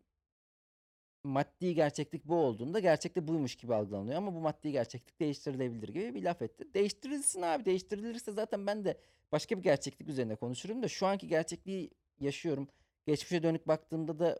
maddi 1.24 1.74
gerçeklik 1.74 2.24
bu 2.24 2.34
olduğunda 2.36 2.80
gerçekte 2.80 3.28
buymuş 3.28 3.56
gibi 3.56 3.74
algılanıyor 3.74 4.16
ama 4.18 4.34
bu 4.34 4.40
maddi 4.40 4.72
gerçeklik 4.72 5.20
değiştirilebilir 5.20 5.88
gibi 5.88 6.14
bir 6.14 6.22
laf 6.22 6.42
etti. 6.42 6.74
Değiştirilsin 6.74 7.42
abi. 7.42 7.64
Değiştirilirse 7.64 8.32
zaten 8.32 8.66
ben 8.66 8.84
de 8.84 8.98
başka 9.32 9.58
bir 9.58 9.62
gerçeklik 9.62 10.08
üzerine 10.08 10.36
konuşurum 10.36 10.82
da 10.82 10.88
şu 10.88 11.06
anki 11.06 11.28
gerçekliği 11.28 11.90
yaşıyorum. 12.20 12.68
Geçmişe 13.06 13.42
dönük 13.42 13.68
baktığımda 13.68 14.18
da 14.18 14.38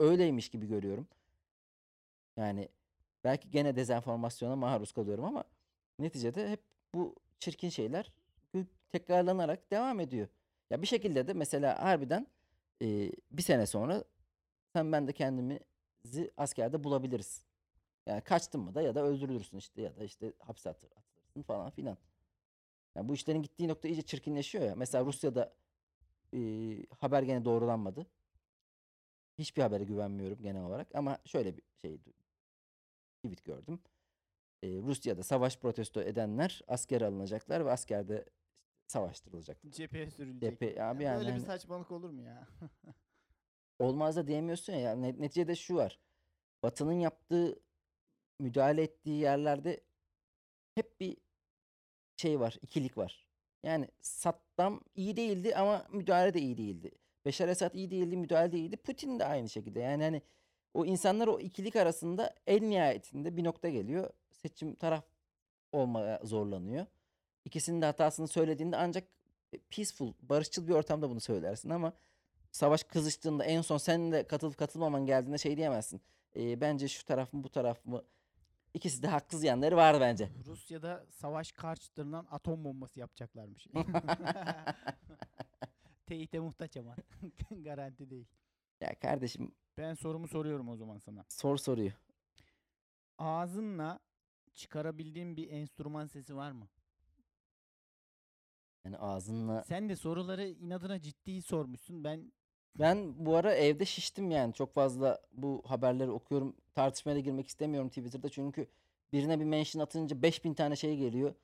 öyleymiş 0.00 0.48
gibi 0.48 0.66
görüyorum. 0.66 1.08
Yani 2.36 2.68
belki 3.24 3.50
gene 3.50 3.76
dezenformasyona 3.76 4.56
maruz 4.56 4.92
kalıyorum 4.92 5.24
ama 5.24 5.44
neticede 5.98 6.50
hep 6.50 6.60
bu 6.94 7.14
çirkin 7.38 7.68
şeyler 7.68 8.12
tekrarlanarak 8.90 9.70
devam 9.70 10.00
ediyor. 10.00 10.28
Ya 10.70 10.82
bir 10.82 10.86
şekilde 10.86 11.26
de 11.26 11.32
mesela 11.32 11.82
harbiden 11.82 12.26
e, 12.82 13.12
bir 13.30 13.42
sene 13.42 13.66
sonra 13.66 14.04
sen 14.72 14.92
ben 14.92 15.08
de 15.08 15.12
kendimizi 15.12 16.30
askerde 16.36 16.84
bulabiliriz. 16.84 17.44
Yani 18.06 18.20
kaçtın 18.20 18.60
mı 18.60 18.74
da 18.74 18.82
ya 18.82 18.94
da 18.94 19.02
öldürülürsün 19.02 19.58
işte 19.58 19.82
ya 19.82 19.96
da 19.96 20.04
işte 20.04 20.32
hapse 20.38 20.70
atır, 20.70 20.90
atılırsın 20.90 21.42
falan 21.42 21.70
filan. 21.70 21.98
Yani 22.94 23.08
bu 23.08 23.14
işlerin 23.14 23.42
gittiği 23.42 23.68
nokta 23.68 23.88
iyice 23.88 24.02
çirkinleşiyor 24.02 24.64
ya. 24.64 24.74
Mesela 24.76 25.04
Rusya'da 25.04 25.52
e, 26.34 26.38
haber 26.98 27.22
gene 27.22 27.44
doğrulanmadı. 27.44 28.06
Hiçbir 29.38 29.62
habere 29.62 29.84
güvenmiyorum 29.84 30.42
genel 30.42 30.64
olarak 30.64 30.94
ama 30.94 31.18
şöyle 31.24 31.56
bir 31.56 31.62
şey 31.82 31.98
tweet 33.22 33.44
gördüm. 33.44 33.80
E, 34.62 34.68
Rusya'da 34.68 35.22
savaş 35.22 35.58
protesto 35.58 36.00
edenler 36.00 36.62
askere 36.68 37.06
alınacaklar 37.06 37.64
ve 37.66 37.70
askerde 37.72 38.24
savaştırılacak. 38.86 39.58
Cepheye 39.70 40.10
sürülecek. 40.10 40.42
Cephe- 40.60 40.82
abi 40.82 41.02
Ya 41.02 41.10
yani 41.10 41.18
böyle 41.18 41.28
bir 41.28 41.32
hani- 41.34 41.46
saçmalık 41.46 41.90
olur 41.90 42.10
mu 42.10 42.22
ya? 42.22 42.48
olmaz 43.78 44.16
da 44.16 44.26
diyemiyorsun 44.26 44.72
ya. 44.72 44.78
Yani 44.80 45.02
net- 45.02 45.18
neticede 45.18 45.56
şu 45.56 45.74
var. 45.76 45.98
Batı'nın 46.62 46.92
yaptığı, 46.92 47.60
müdahale 48.40 48.82
ettiği 48.82 49.20
yerlerde 49.20 49.80
hep 50.74 51.00
bir 51.00 51.16
şey 52.16 52.40
var, 52.40 52.58
ikilik 52.62 52.96
var. 52.98 53.26
Yani 53.62 53.88
Saddam 54.00 54.80
iyi 54.94 55.16
değildi 55.16 55.56
ama 55.56 55.86
müdahale 55.92 56.34
de 56.34 56.40
iyi 56.40 56.58
değildi. 56.58 56.90
Beşar 57.24 57.48
Esad 57.48 57.74
iyi 57.74 57.90
değildi, 57.90 58.16
müdahale 58.16 58.52
de 58.52 58.58
iyiydi. 58.58 58.76
Putin 58.76 59.18
de 59.18 59.24
aynı 59.24 59.48
şekilde. 59.48 59.80
Yani 59.80 60.02
hani 60.02 60.22
o 60.78 60.84
insanlar 60.84 61.28
o 61.28 61.40
ikilik 61.40 61.76
arasında 61.76 62.34
en 62.46 62.70
nihayetinde 62.70 63.36
bir 63.36 63.44
nokta 63.44 63.68
geliyor. 63.68 64.10
Seçim 64.30 64.74
taraf 64.74 65.04
olmaya 65.72 66.20
zorlanıyor. 66.24 66.86
İkisinin 67.44 67.82
de 67.82 67.86
hatasını 67.86 68.28
söylediğinde 68.28 68.76
ancak 68.76 69.08
peaceful, 69.70 70.12
barışçıl 70.22 70.68
bir 70.68 70.72
ortamda 70.72 71.10
bunu 71.10 71.20
söylersin 71.20 71.70
ama 71.70 71.92
savaş 72.50 72.82
kızıştığında 72.84 73.44
en 73.44 73.60
son 73.62 73.76
senin 73.78 74.12
de 74.12 74.26
katılıp 74.26 74.58
katılmaman 74.58 75.06
geldiğinde 75.06 75.38
şey 75.38 75.56
diyemezsin. 75.56 76.00
"Ee, 76.36 76.60
bence 76.60 76.88
şu 76.88 77.04
taraf 77.04 77.32
mı 77.32 77.44
bu 77.44 77.48
taraf 77.48 77.84
mı? 77.86 78.04
İkisi 78.74 79.02
de 79.02 79.06
haksız 79.08 79.44
yanları 79.44 79.76
var 79.76 80.00
bence. 80.00 80.28
Rusya'da 80.46 81.06
savaş 81.10 81.52
karşıtlarından 81.52 82.26
atom 82.30 82.64
bombası 82.64 83.00
yapacaklarmış. 83.00 83.66
Teyite 86.06 86.40
muhtaç 86.40 86.76
ama. 86.76 86.96
Garanti 87.50 88.10
değil. 88.10 88.26
ya 88.80 88.98
kardeşim 88.98 89.52
Ben 89.78 89.94
sorumu 89.94 90.28
soruyorum 90.28 90.68
o 90.68 90.76
zaman 90.76 90.98
sana. 90.98 91.24
sor 91.28 91.56
soruyu. 91.56 91.92
Ağzınla 93.18 93.98
çıkarabildiğin 94.54 95.36
bir 95.36 95.50
enstrüman 95.50 96.06
sesi 96.06 96.36
var 96.36 96.50
mı? 96.52 96.68
Yani 98.84 98.98
ağzınla 98.98 99.62
Sen 99.62 99.88
de 99.88 99.96
soruları 99.96 100.48
inadına 100.48 101.00
ciddi 101.02 101.42
sormuşsun. 101.42 102.04
Ben 102.04 102.32
Ben 102.78 103.26
bu 103.26 103.36
ara 103.36 103.54
evde 103.54 103.84
şiştim 103.84 104.30
yani. 104.30 104.54
Çok 104.54 104.74
fazla 104.74 105.18
bu 105.32 105.62
haberleri 105.66 106.10
okuyorum. 106.10 106.56
Tartışmaya 106.74 107.14
da 107.14 107.20
girmek 107.20 107.48
istemiyorum 107.48 107.88
Twitter'da. 107.88 108.28
Çünkü 108.28 108.66
birine 109.12 109.40
bir 109.40 109.44
mention 109.44 109.82
atınca 109.82 110.22
5000 110.22 110.54
tane 110.54 110.76
şey 110.76 110.96
geliyor. 110.96 111.34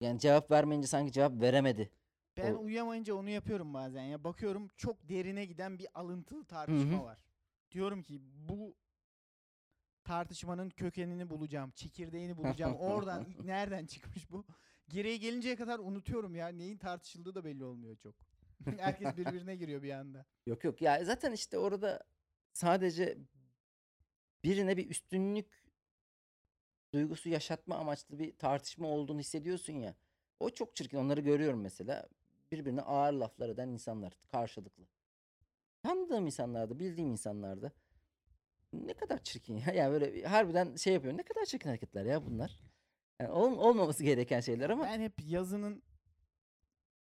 Yani 0.00 0.18
cevap 0.18 0.50
vermeyince 0.50 0.88
sanki 0.88 1.12
cevap 1.12 1.40
veremedi. 1.40 1.90
ben 2.36 2.54
O- 2.54 2.58
uyuyamayınca 2.58 3.14
onu 3.14 3.30
yapıyorum 3.30 3.74
bazen 3.74 4.02
ya. 4.02 4.24
Bakıyorum 4.24 4.68
çok 4.76 5.08
derine 5.08 5.44
giden 5.44 5.78
bir 5.78 5.86
alıntılı 5.94 6.44
tartışma 6.44 6.98
hı. 6.98 7.04
var. 7.04 7.18
Diyorum 7.70 8.02
ki 8.02 8.20
bu 8.22 8.76
tartışmanın 10.04 10.70
kökenini 10.70 11.30
bulacağım, 11.30 11.70
çekirdeğini 11.70 12.36
bulacağım. 12.36 12.76
Oradan 12.76 13.26
nereden 13.44 13.86
çıkmış 13.86 14.30
bu? 14.30 14.46
Geriye 14.88 15.16
gelinceye 15.16 15.56
kadar 15.56 15.78
unutuyorum 15.78 16.34
ya. 16.34 16.48
Neyin 16.48 16.78
tartışıldığı 16.78 17.34
da 17.34 17.44
belli 17.44 17.64
olmuyor 17.64 17.96
çok. 17.96 18.14
Herkes 18.78 19.16
birbirine 19.16 19.56
giriyor 19.56 19.82
bir 19.82 19.90
anda. 19.90 20.26
Yok 20.46 20.64
yok 20.64 20.82
ya 20.82 21.04
zaten 21.04 21.32
işte 21.32 21.58
orada 21.58 22.04
sadece 22.52 23.18
birine 24.44 24.76
bir 24.76 24.90
üstünlük 24.90 25.66
duygusu 26.92 27.28
yaşatma 27.28 27.76
amaçlı 27.76 28.18
bir 28.18 28.36
tartışma 28.38 28.88
olduğunu 28.88 29.20
hissediyorsun 29.20 29.72
ya. 29.72 29.94
O 30.40 30.50
çok 30.50 30.76
çirkin. 30.76 30.98
Onları 30.98 31.20
görüyorum 31.20 31.60
mesela. 31.60 32.08
Birbirine 32.52 32.80
ağır 32.80 33.12
laflar 33.12 33.48
eden 33.48 33.68
insanlar 33.68 34.12
karşılıklı. 34.28 34.86
Tanıdığım 35.86 36.26
insanlardı, 36.26 36.78
bildiğim 36.78 37.10
insanlardı. 37.10 37.72
Ne 38.72 38.94
kadar 38.94 39.18
çirkin 39.22 39.56
ya. 39.56 39.66
Yani 39.74 39.92
böyle 39.92 40.22
harbiden 40.22 40.76
şey 40.76 40.94
yapıyor. 40.94 41.16
Ne 41.16 41.22
kadar 41.22 41.44
çirkin 41.44 41.68
hareketler 41.68 42.04
ya 42.04 42.26
bunlar. 42.26 42.60
Yani 43.20 43.30
ol- 43.30 43.58
olmaması 43.58 44.04
gereken 44.04 44.40
şeyler 44.40 44.70
ama 44.70 44.84
Ben 44.84 45.00
hep 45.00 45.12
yazının 45.24 45.82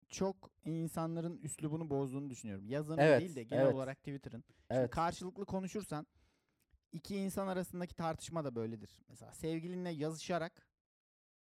çok 0.08 0.50
insanların 0.64 1.38
üslubunu 1.42 1.90
bozduğunu 1.90 2.30
düşünüyorum. 2.30 2.68
Yazının 2.68 2.98
Evet, 2.98 3.20
değil 3.20 3.36
de 3.36 3.42
genel 3.42 3.62
evet. 3.62 3.74
olarak 3.74 3.98
Twitter'ın. 3.98 4.44
Şimdi 4.48 4.80
evet. 4.80 4.90
karşılıklı 4.90 5.46
konuşursan 5.46 6.06
iki 6.92 7.16
insan 7.16 7.48
arasındaki 7.48 7.94
tartışma 7.94 8.44
da 8.44 8.54
böyledir. 8.54 8.98
Mesela 9.08 9.34
sevgilinle 9.34 9.90
yazışarak 9.90 10.67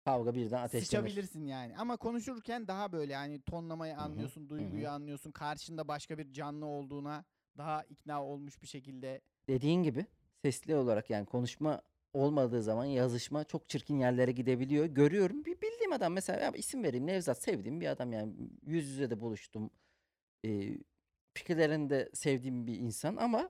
Kavga 0.08 0.36
birden 0.36 0.62
ateşlenir. 0.62 0.86
sıçabilirsin 0.86 1.46
yani. 1.46 1.78
Ama 1.78 1.98
konuşurken 1.98 2.68
daha 2.68 2.92
böyle 2.92 3.14
yani 3.14 3.42
tonlamayı 3.42 3.98
anlıyorsun, 3.98 4.50
duyguyu 4.50 4.90
anlıyorsun. 4.90 5.32
Karşında 5.32 5.88
başka 5.88 6.18
bir 6.18 6.34
canlı 6.34 6.66
olduğuna 6.66 7.26
daha 7.58 7.84
ikna 7.84 8.24
olmuş 8.24 8.62
bir 8.62 8.68
şekilde 8.68 9.22
dediğin 9.48 9.84
gibi 9.84 10.06
sesli 10.42 10.76
olarak 10.76 11.10
yani 11.10 11.26
konuşma 11.26 11.82
olmadığı 12.14 12.64
zaman 12.64 12.86
yazışma 12.86 13.44
çok 13.44 13.70
çirkin 13.70 14.00
yerlere 14.00 14.32
gidebiliyor. 14.32 14.86
Görüyorum. 14.86 15.46
Bir 15.46 15.62
bildiğim 15.62 15.94
adam 15.94 16.14
mesela 16.14 16.40
ya 16.40 16.52
isim 16.52 16.84
vereyim 16.84 17.08
Nevzat 17.08 17.44
sevdiğim 17.44 17.82
bir 17.82 17.88
adam 17.88 18.14
yani 18.14 18.34
yüz 18.66 18.88
yüze 18.88 19.10
de 19.10 19.22
buluştum. 19.22 19.70
Ee, 20.46 20.78
fikirlerini 21.34 21.90
de 21.90 22.10
sevdiğim 22.14 22.68
bir 22.68 22.80
insan 22.80 23.16
ama 23.16 23.50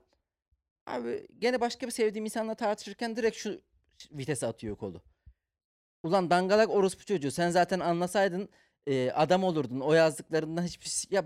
abi 0.86 1.26
gene 1.38 1.60
başka 1.60 1.86
bir 1.86 1.92
sevdiğim 1.92 2.24
insanla 2.24 2.54
tartışırken 2.54 3.16
direkt 3.16 3.36
şu 3.36 3.60
vitese 4.12 4.46
atıyor 4.46 4.76
kolu. 4.76 5.02
Ulan 6.02 6.30
dangalak 6.30 6.70
orospu 6.70 7.04
çocuğu 7.04 7.30
sen 7.30 7.50
zaten 7.50 7.80
anlasaydın 7.80 8.48
e, 8.86 9.10
adam 9.10 9.44
olurdun. 9.44 9.80
O 9.80 9.92
yazdıklarından 9.92 10.62
hiçbir 10.62 10.86
şey... 10.86 11.08
Ya 11.10 11.24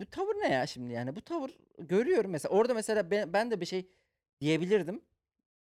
bu 0.00 0.06
tavır 0.06 0.34
ne 0.34 0.52
ya 0.52 0.66
şimdi 0.66 0.92
yani? 0.92 1.16
Bu 1.16 1.20
tavır 1.20 1.58
görüyorum 1.78 2.30
mesela. 2.30 2.54
Orada 2.54 2.74
mesela 2.74 3.10
ben, 3.10 3.32
ben 3.32 3.50
de 3.50 3.60
bir 3.60 3.66
şey 3.66 3.88
diyebilirdim. 4.40 5.00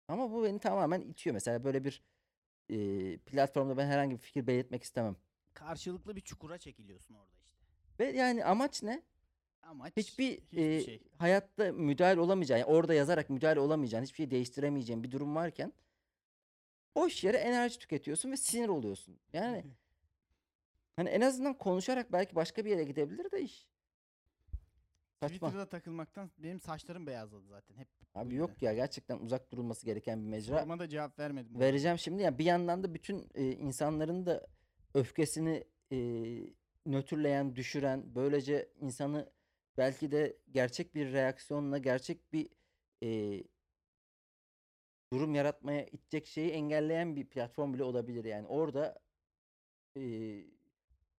Ama 0.09 0.33
bu 0.33 0.45
beni 0.45 0.59
tamamen 0.59 1.01
itiyor. 1.01 1.35
Mesela 1.35 1.65
böyle 1.65 1.85
bir 1.85 2.03
e, 2.71 2.77
platformda 3.19 3.77
ben 3.77 3.87
herhangi 3.87 4.13
bir 4.13 4.21
fikir 4.21 4.47
belirtmek 4.47 4.83
istemem. 4.83 5.17
karşılıklı 5.55 6.17
bir 6.17 6.21
çukura 6.21 6.59
çekiliyorsun 6.59 7.15
orada 7.15 7.37
işte. 7.39 7.59
Ve 8.01 8.05
yani 8.19 8.45
amaç 8.45 8.83
ne? 8.83 9.03
Amaç 9.63 9.93
Hiçbir, 9.97 10.33
hiçbir 10.33 10.59
e, 10.59 10.85
şey. 10.85 11.03
hayatta 11.19 11.73
müdahale 11.73 12.21
olamayacağın, 12.21 12.59
yani 12.59 12.71
orada 12.71 12.95
yazarak 12.95 13.31
müdahale 13.31 13.61
olamayacağın, 13.61 14.03
hiçbir 14.03 14.17
şey 14.17 14.31
değiştiremeyeceğin 14.31 15.03
bir 15.03 15.11
durum 15.11 15.37
varken 15.37 15.73
boş 16.95 17.25
yere 17.25 17.37
enerji 17.37 17.79
tüketiyorsun 17.79 18.33
ve 18.33 18.37
sinir 18.37 18.69
oluyorsun. 18.69 19.19
Yani 19.33 19.65
hani 20.97 21.09
en 21.09 21.21
azından 21.21 21.59
konuşarak 21.59 22.13
belki 22.13 22.35
başka 22.35 22.65
bir 22.65 22.71
yere 22.71 22.85
gidebilir 22.85 23.31
de 23.31 23.43
iş. 23.43 23.69
Saçma. 25.21 25.49
Twitter'da 25.49 25.69
takılmaktan 25.69 26.31
benim 26.39 26.61
saçlarım 26.61 27.07
beyazladı 27.07 27.47
zaten. 27.47 27.77
Hep 27.77 27.89
Abi 28.15 28.35
yok 28.35 28.63
ya 28.63 28.75
gerçekten 28.75 29.19
uzak 29.19 29.53
durulması 29.53 29.87
gereken 29.87 30.23
bir 30.23 30.29
mecra. 30.29 30.59
Soruma 30.59 30.79
da 30.79 30.89
cevap 30.89 31.19
vermedim. 31.19 31.61
Vereceğim 31.61 31.99
şimdi. 31.99 32.23
Yani 32.23 32.39
bir 32.39 32.45
yandan 32.45 32.83
da 32.83 32.95
bütün 32.95 33.29
e, 33.35 33.53
insanların 33.53 34.27
da 34.27 34.47
öfkesini 34.95 35.65
e, 35.93 35.99
nötrleyen, 36.87 37.57
düşüren, 37.57 38.15
böylece 38.15 38.69
insanı 38.81 39.33
belki 39.79 40.11
de 40.11 40.37
gerçek 40.51 40.95
bir 40.95 41.13
reaksiyonla, 41.13 41.79
gerçek 41.79 42.33
bir 42.33 42.49
e, 43.03 43.43
durum 45.13 45.35
yaratmaya 45.35 45.87
itecek 45.87 46.27
şeyi 46.27 46.51
engelleyen 46.51 47.17
bir 47.17 47.27
platform 47.27 47.75
bile 47.75 47.85
olabilir. 47.85 48.25
Yani 48.25 48.47
orada 48.47 48.99
e, 49.97 50.03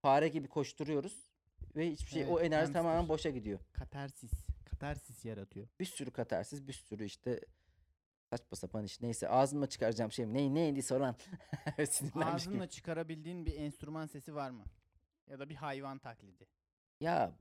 fare 0.01 0.27
gibi 0.27 0.47
koşturuyoruz 0.47 1.31
ve 1.75 1.91
hiçbir 1.91 2.11
şey 2.11 2.25
o 2.25 2.39
Evet, 2.39 2.45
enerji 2.45 2.73
tamamen 2.73 2.95
hamster. 2.95 3.13
boşa 3.13 3.29
gidiyor. 3.29 3.59
Katarsis. 3.73 4.31
Katarsis 4.65 5.25
yaratıyor. 5.25 5.67
Bir 5.79 5.85
sürü 5.85 6.11
katarsis, 6.11 6.67
bir 6.67 6.73
sürü 6.73 7.05
işte 7.05 7.39
saçma 8.29 8.57
sapan 8.57 8.83
iş. 8.83 9.01
Neyse 9.01 9.29
ağzıma 9.29 9.67
çıkaracağım 9.69 10.11
şey 10.11 10.25
ne 10.25 10.53
neydi 10.53 10.83
soran. 10.83 11.15
Sinirlenmiş 11.89 12.43
gibi. 12.43 12.53
Ağzınla 12.53 12.69
çıkarabildiğin 12.69 13.45
bir 13.45 13.55
enstrüman 13.55 14.07
sesi 14.07 14.35
var 14.35 14.49
mı? 14.49 14.65
Ya 15.27 15.39
da 15.39 15.49
bir 15.49 15.55
hayvan 15.55 15.99
taklidi. 15.99 16.47
Ya 16.99 17.31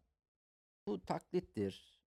bu 0.86 1.00
taklittir. 1.04 2.01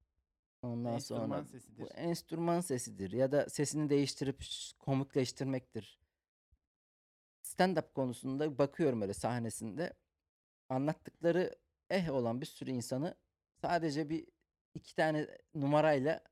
Ondan 0.65 0.93
enstrüman 0.93 1.27
sonra 1.27 1.43
sesidir. 1.43 1.83
bu 1.83 1.87
enstrüman 1.87 2.61
sesidir 2.61 3.11
ya 3.11 3.31
da 3.31 3.49
sesini 3.49 3.89
değiştirip 3.89 4.45
komikleştirmektir. 4.79 5.99
Stand-up 7.43 7.93
konusunda 7.93 8.57
bakıyorum 8.57 9.01
öyle 9.01 9.13
sahnesinde 9.13 9.93
anlattıkları 10.69 11.55
eh 11.89 12.09
olan 12.09 12.41
bir 12.41 12.45
sürü 12.45 12.71
insanı 12.71 13.15
sadece 13.61 14.09
bir 14.09 14.27
iki 14.73 14.95
tane 14.95 15.27
numarayla 15.55 16.23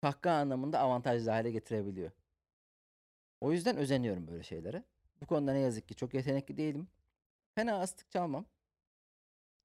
kahkaha 0.00 0.40
anlamında 0.40 0.78
avantajlı 0.80 1.30
hale 1.30 1.50
getirebiliyor. 1.50 2.10
O 3.40 3.52
yüzden 3.52 3.76
özeniyorum 3.76 4.26
böyle 4.28 4.42
şeylere. 4.42 4.84
Bu 5.20 5.26
konuda 5.26 5.52
ne 5.52 5.58
yazık 5.58 5.88
ki 5.88 5.94
çok 5.94 6.14
yetenekli 6.14 6.56
değilim. 6.56 6.88
Fena 7.54 7.82
ıslık 7.82 8.10
çalmam. 8.10 8.46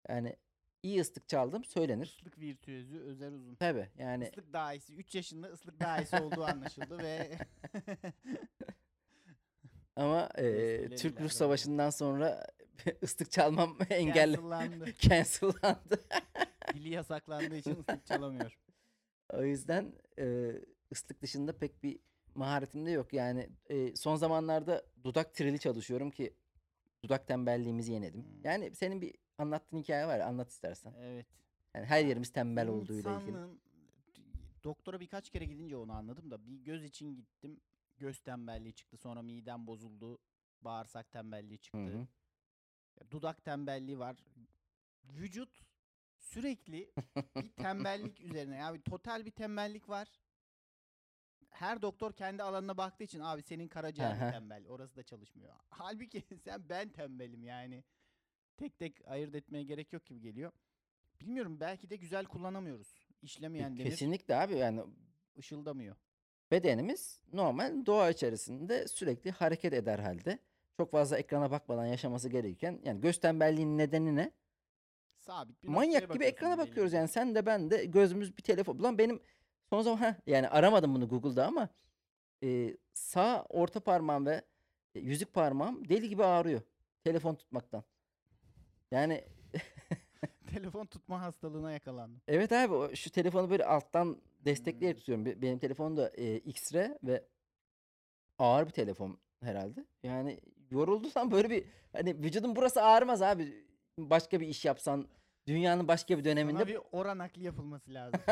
Yani 0.10 0.36
iyi 0.84 1.02
ıslık 1.02 1.30
çaldım 1.30 1.64
söylenir. 1.64 2.18
Islık 2.20 2.40
virtüözü 2.40 3.00
Özer 3.00 3.32
Uzun. 3.32 3.56
Tabii 3.56 3.90
yani 3.98 4.24
Islık 4.24 4.54
dahisi 4.54 4.96
3 4.96 5.16
yaşında 5.16 5.48
ıslık 5.48 5.80
dahisi 5.80 6.16
olduğu 6.16 6.44
anlaşıldı 6.44 6.98
ve 6.98 7.38
ama 9.96 10.30
e, 10.38 10.96
Türk-Rus 10.96 11.34
Savaşı'ndan 11.34 11.90
sonra 11.90 12.48
ıslık 13.04 13.32
çalmam 13.32 13.78
engelli 13.90 14.36
cancellandı. 14.36 14.94
cancellandı. 15.00 16.06
Dili 16.74 16.90
yasaklandığı 16.90 17.56
için 17.56 17.72
ıslık 17.72 18.06
çalamıyor. 18.06 18.58
O 19.34 19.44
yüzden 19.44 19.94
e, 20.20 20.52
ıslık 20.92 21.22
dışında 21.22 21.58
pek 21.58 21.84
bir 21.84 22.00
maharetim 22.36 22.86
de 22.86 22.92
yok. 22.92 23.14
Yani 23.14 23.50
e, 23.70 23.96
son 23.96 24.16
zamanlarda 24.16 24.86
dudak 25.04 25.34
trili 25.34 25.60
çalışıyorum 25.60 26.12
ki 26.12 26.34
dudak 27.04 27.28
tembelliğimizi 27.28 27.94
yenedim. 27.94 28.24
Hmm. 28.24 28.44
Yani 28.44 28.76
senin 28.76 29.02
bir 29.02 29.14
anlattığın 29.40 29.78
hikaye 29.78 30.08
var 30.08 30.20
ya 30.20 30.28
anlat 30.28 30.50
istersen. 30.50 30.94
Evet. 31.00 31.26
Yani 31.76 31.86
her 31.86 32.06
yerimiz 32.06 32.32
tembel 32.32 32.68
olduğuyla 32.68 33.20
ilgili. 33.22 33.30
İnsanlığın- 33.38 33.60
doktora 34.64 35.00
birkaç 35.00 35.30
kere 35.30 35.46
gidince 35.46 35.78
onu 35.78 35.94
anladım 35.94 36.32
da 36.32 36.48
bir 36.48 36.58
göz 36.60 36.84
için 36.84 37.16
gittim. 37.16 37.62
Göz 37.98 38.20
tembelliği 38.20 38.74
çıktı. 38.74 38.98
Sonra 38.98 39.22
midem 39.22 39.68
bozuldu. 39.68 40.20
Bağırsak 40.62 41.12
tembelliği 41.12 41.60
çıktı. 41.60 41.78
Hı 41.88 41.98
hı. 42.00 42.08
Dudak 43.12 43.44
tembelliği 43.46 44.00
var. 44.00 44.18
Vücut 45.04 45.62
sürekli 46.18 46.92
bir 47.36 47.52
tembellik 47.52 48.22
üzerine. 48.22 48.56
Yani 48.56 48.82
total 48.82 49.26
bir 49.26 49.32
tembellik 49.32 49.90
var. 49.90 50.08
Her 51.50 51.82
doktor 51.82 52.14
kendi 52.14 52.44
alanına 52.44 52.78
baktığı 52.78 53.04
için 53.04 53.20
abi 53.20 53.44
senin 53.44 53.68
karaciğer 53.68 54.32
tembel. 54.32 54.68
Orası 54.68 54.96
da 54.96 55.04
çalışmıyor. 55.04 55.54
Halbuki 55.70 56.24
sen 56.44 56.70
ben 56.70 56.90
tembelim 56.90 57.44
yani. 57.44 57.84
Tek 58.60 58.80
tek 58.80 59.02
ayırt 59.08 59.36
etmeye 59.36 59.64
gerek 59.64 59.94
yok 59.94 60.06
gibi 60.06 60.22
geliyor. 60.22 60.52
Bilmiyorum 61.22 61.60
belki 61.60 61.90
de 61.90 61.96
güzel 61.96 62.26
kullanamıyoruz. 62.26 63.08
İşlemeyen 63.22 63.78
demir 63.78 63.90
Kesinlikle 63.90 64.36
abi 64.36 64.56
yani 64.56 64.82
ışıldamıyor. 65.38 65.96
bedenimiz 66.52 67.22
normal 67.34 67.86
doğa 67.86 68.10
içerisinde 68.10 68.88
sürekli 68.88 69.32
hareket 69.32 69.74
eder 69.74 70.00
halde. 70.00 70.40
Çok 70.78 70.92
fazla 70.92 71.18
ekrana 71.18 71.52
bakmadan 71.52 71.86
yaşaması 71.86 72.30
gerekirken 72.30 72.80
yani 72.84 73.02
göz 73.02 73.20
tembelliğinin 73.20 73.78
nedeni 73.78 74.16
ne? 74.16 74.32
Sabit 75.16 75.64
bir 75.64 75.68
noktaya 75.68 75.80
Manyak 75.80 76.02
gibi 76.02 76.10
bakıyorsun 76.10 76.36
ekrana 76.36 76.58
belli 76.58 76.68
bakıyoruz 76.68 76.94
yani 76.94 77.08
sen 77.08 77.36
de 77.36 77.46
ben 77.46 77.70
de 77.72 77.86
gözümüz 77.86 78.38
bir 78.38 78.44
telefon. 78.44 78.78
Ulan 78.78 78.98
benim 78.98 79.20
son 79.70 79.82
zaman 79.82 79.98
heh, 80.02 80.14
yani 80.28 80.50
aramadım 80.50 80.96
bunu 80.96 81.10
Google'da 81.10 81.48
ama 81.48 81.70
e, 82.44 82.78
sağ 82.94 83.44
orta 83.50 83.80
parmağım 83.80 84.26
ve 84.26 84.42
e, 84.96 85.00
yüzük 85.00 85.34
parmağım 85.34 85.90
deli 85.90 86.10
gibi 86.10 86.24
ağrıyor 86.24 86.62
telefon 87.04 87.36
tutmaktan. 87.36 87.84
Yani 88.92 89.24
Telefon 90.54 90.86
tutma 90.86 91.22
hastalığına 91.22 91.72
yakalandım. 91.72 92.22
evet 92.28 92.52
abi 92.52 92.96
şu 92.96 93.10
telefonu 93.10 93.50
böyle 93.50 93.66
alttan 93.66 94.22
destekleyerek 94.46 94.96
Hmm. 94.98 95.00
tutuyorum. 95.00 95.26
Be- 95.26 95.42
Benim 95.42 95.60
telefon 95.60 95.98
da 95.98 96.10
e, 96.18 96.38
X-Ray 96.38 96.98
ve 97.04 97.24
ağır 98.40 98.66
bir 98.66 98.72
telefon 98.72 99.18
herhalde. 99.44 99.86
Yani 100.04 100.40
yorulduysam 100.72 101.32
böyle 101.32 101.50
bir 101.50 101.64
hani 101.94 102.18
vücudun 102.24 102.56
burası 102.56 102.82
ağrımaz 102.84 103.22
abi. 103.22 103.66
Başka 103.98 104.40
bir 104.40 104.48
iş 104.48 104.66
yapsan 104.66 105.08
dünyanın 105.48 105.88
başka 105.88 106.18
bir 106.18 106.24
döneminde 106.24 106.58
Sana 106.58 106.68
bir 106.68 106.80
oran 106.92 107.18
nakli 107.18 107.44
yapılması 107.44 107.94
lazım. 107.94 108.20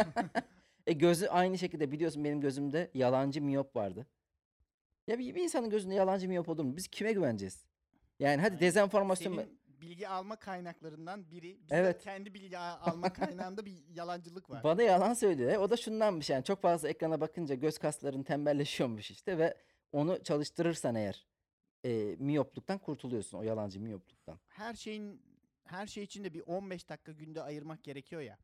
E 0.87 0.93
gözü 0.93 1.27
aynı 1.27 1.57
şekilde 1.57 1.91
biliyorsun 1.91 2.23
benim 2.23 2.41
gözümde 2.41 2.91
yalancı 2.93 3.41
miyop 3.41 3.75
vardı. 3.75 4.07
Ya 5.07 5.19
bir, 5.19 5.35
bir 5.35 5.43
insanın 5.43 5.69
gözünde 5.69 5.93
yalancı 5.95 6.27
miyop 6.27 6.49
olur 6.49 6.63
mu? 6.63 6.77
Biz 6.77 6.87
kime 6.87 7.11
güveneceğiz? 7.13 7.65
Yani 8.19 8.35
hadi 8.41 8.45
Aynen. 8.53 8.59
dezenformasyon 8.59 9.35
Senin 9.35 9.56
bilgi 9.81 10.07
alma 10.07 10.35
kaynaklarından 10.35 11.31
biri. 11.31 11.61
Bizde 11.63 11.75
Evet. 11.75 12.03
kendi 12.03 12.33
bilgi 12.33 12.57
alma 12.57 13.13
kaynağında 13.13 13.65
bir 13.65 13.73
yalancılık 13.95 14.49
var. 14.49 14.63
Bana 14.63 14.81
yalan 14.83 15.13
söylüyor. 15.13 15.55
O 15.55 15.69
da 15.69 15.77
şundanmış 15.77 16.29
yani 16.29 16.43
çok 16.43 16.61
fazla 16.61 16.89
ekrana 16.89 17.21
bakınca 17.21 17.55
göz 17.55 17.77
kasların 17.77 18.23
tembelleşiyormuş 18.23 19.11
işte 19.11 19.37
ve 19.37 19.57
onu 19.91 20.23
çalıştırırsan 20.23 20.95
eğer 20.95 21.25
e, 21.85 22.15
miyopluktan 22.19 22.77
kurtuluyorsun 22.77 23.37
o 23.37 23.43
yalancı 23.43 23.79
miyopluktan. 23.79 24.39
Her 24.47 24.73
şeyin 24.73 25.21
her 25.63 25.87
şey 25.87 26.03
için 26.03 26.23
de 26.23 26.33
bir 26.33 26.41
15 26.45 26.89
dakika 26.89 27.11
günde 27.11 27.41
ayırmak 27.41 27.83
gerekiyor 27.83 28.21
ya. 28.21 28.37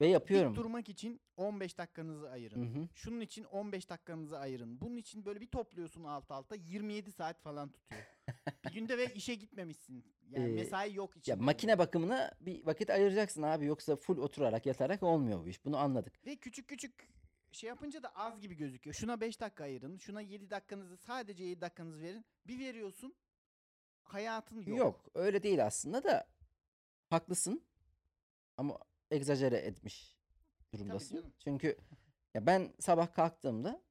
Ve 0.00 0.06
yapıyorum. 0.06 0.52
Dik 0.52 0.56
durmak 0.56 0.88
için 0.88 1.20
15 1.36 1.78
dakikanızı 1.78 2.30
ayırın. 2.30 2.74
Hı 2.74 2.80
hı. 2.80 2.88
Şunun 2.94 3.20
için 3.20 3.44
15 3.44 3.88
dakikanızı 3.90 4.38
ayırın. 4.38 4.80
Bunun 4.80 4.96
için 4.96 5.24
böyle 5.24 5.40
bir 5.40 5.46
topluyorsun 5.46 6.04
alt 6.04 6.30
alta 6.30 6.54
27 6.54 7.12
saat 7.12 7.40
falan 7.42 7.68
tutuyor. 7.70 8.02
bir 8.64 8.72
günde 8.72 8.98
ve 8.98 9.14
işe 9.14 9.34
gitmemişsin. 9.34 10.04
Yani 10.30 10.50
Ee, 10.50 10.54
mesai 10.54 10.94
yok 10.94 11.16
içinde. 11.16 11.30
Ya 11.30 11.44
makine 11.44 11.78
bakımına 11.78 12.32
bir 12.40 12.66
vakit 12.66 12.90
ayıracaksın 12.90 13.42
abi 13.42 13.64
yoksa 13.64 13.96
full 13.96 14.18
oturarak 14.18 14.66
yatarak 14.66 15.02
olmuyor 15.02 15.44
bu 15.44 15.48
iş. 15.48 15.64
Bunu 15.64 15.76
anladık. 15.78 16.26
Ve 16.26 16.36
küçük 16.36 16.68
küçük 16.68 17.08
şey 17.52 17.68
yapınca 17.68 18.02
da 18.02 18.16
az 18.16 18.40
gibi 18.40 18.54
gözüküyor. 18.54 18.94
Şuna 18.94 19.20
5 19.20 19.40
dakika 19.40 19.64
ayırın. 19.64 19.96
Şuna 19.98 20.20
7 20.20 20.50
dakikanızı 20.50 20.96
sadece 20.96 21.44
7 21.44 21.60
dakikanızı 21.60 22.02
verin. 22.02 22.24
Bir 22.46 22.58
veriyorsun 22.58 23.14
hayatın 24.02 24.62
yok. 24.62 24.78
Yok. 24.78 25.04
öyle 25.14 25.42
değil 25.42 25.66
aslında 25.66 26.04
da 26.04 26.28
haklısın 27.10 27.62
ama 28.56 28.78
egzajere 29.10 29.56
etmiş 29.56 30.16
durumdasın. 30.72 31.34
Çünkü 31.38 31.76
ya 32.34 32.46
ben 32.46 32.72
sabah 32.80 33.12
kalktığımda 33.12 33.82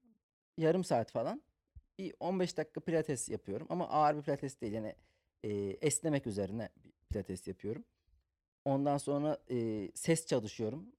yarım 0.57 0.83
saat 0.83 1.11
falan 1.11 1.41
bir 1.97 2.13
15 2.19 2.57
dakika 2.57 2.81
pilates 2.81 3.29
yapıyorum 3.29 3.67
ama 3.69 3.89
ağır 3.89 4.17
bir 4.17 4.21
pilates 4.21 4.61
değil 4.61 4.73
yani 4.73 4.95
e, 5.43 5.53
esnemek 5.81 6.27
üzerine 6.27 6.69
bir 6.83 6.91
pilates 7.09 7.47
yapıyorum. 7.47 7.85
Ondan 8.65 8.97
sonra 8.97 9.37
e, 9.51 9.89
ses 9.95 10.25
çalışıyorum. 10.25 10.95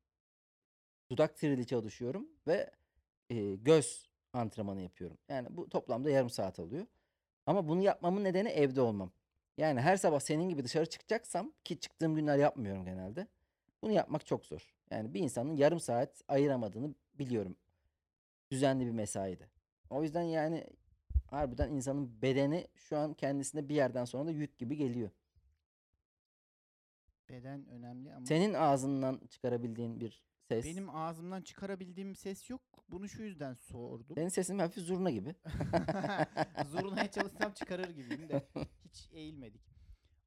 Dudak 1.11 1.37
trili 1.37 1.67
çalışıyorum 1.67 2.29
ve 2.47 2.71
e, 3.31 3.55
göz 3.55 4.11
antrenmanı 4.33 4.81
yapıyorum. 4.81 5.19
Yani 5.29 5.49
bu 5.51 5.69
toplamda 5.69 6.11
yarım 6.11 6.31
saat 6.31 6.59
alıyor. 6.59 6.87
Ama 7.47 7.69
bunu 7.69 7.83
yapmamın 7.83 8.25
nedeni 8.25 8.49
evde 8.49 8.81
olmam. 8.81 9.12
Yani 9.59 9.81
her 9.81 9.97
sabah 9.97 10.21
senin 10.21 10.49
gibi 10.49 10.64
dışarı 10.64 10.87
çıkacaksam 10.87 11.53
ki 11.64 11.81
çıktığım 11.81 12.14
günler 12.14 12.39
yapmıyorum 12.39 12.85
genelde. 12.85 13.27
Bunu 13.83 13.93
yapmak 13.93 14.27
çok 14.27 14.47
zor. 14.47 14.74
Yani 14.91 15.14
bir 15.14 15.20
insanın 15.20 15.57
yarım 15.57 15.81
saat 15.81 16.22
ayıramadığını 16.29 16.95
biliyorum. 17.14 17.57
Düzenli 18.51 18.87
bir 18.87 18.91
mesaide. 18.91 19.49
O 19.91 20.03
yüzden 20.03 20.22
yani 20.22 20.66
harbiden 21.31 21.70
insanın 21.72 22.22
bedeni 22.22 22.68
şu 22.74 22.97
an 22.99 23.14
kendisine 23.14 23.68
bir 23.68 23.74
yerden 23.74 24.05
sonra 24.05 24.27
da 24.27 24.31
yük 24.31 24.59
gibi 24.59 24.77
geliyor. 24.77 25.11
Beden 27.29 27.66
önemli 27.66 28.14
ama 28.14 28.27
Senin 28.27 28.55
ağzından 28.55 29.20
çıkarabildiğin 29.31 30.01
bir 30.01 30.22
ses. 30.49 30.64
benim 30.64 30.91
ağzımdan 30.91 31.43
çıkarabildiğim 31.43 32.16
ses 32.16 32.51
yok. 32.51 32.61
Bunu 32.89 33.09
şu 33.09 33.22
yüzden 33.22 33.55
sordum. 33.55 34.14
Senin 34.14 34.29
sesin 34.29 34.59
hafif 34.59 34.85
zurna 34.85 35.11
gibi. 35.11 35.35
Zurnaya 36.70 37.11
çalışsam 37.11 37.53
çıkarır 37.53 37.91
gibiyim 37.91 38.29
de 38.29 38.49
hiç 38.85 39.09
eğilmedik. 39.12 39.61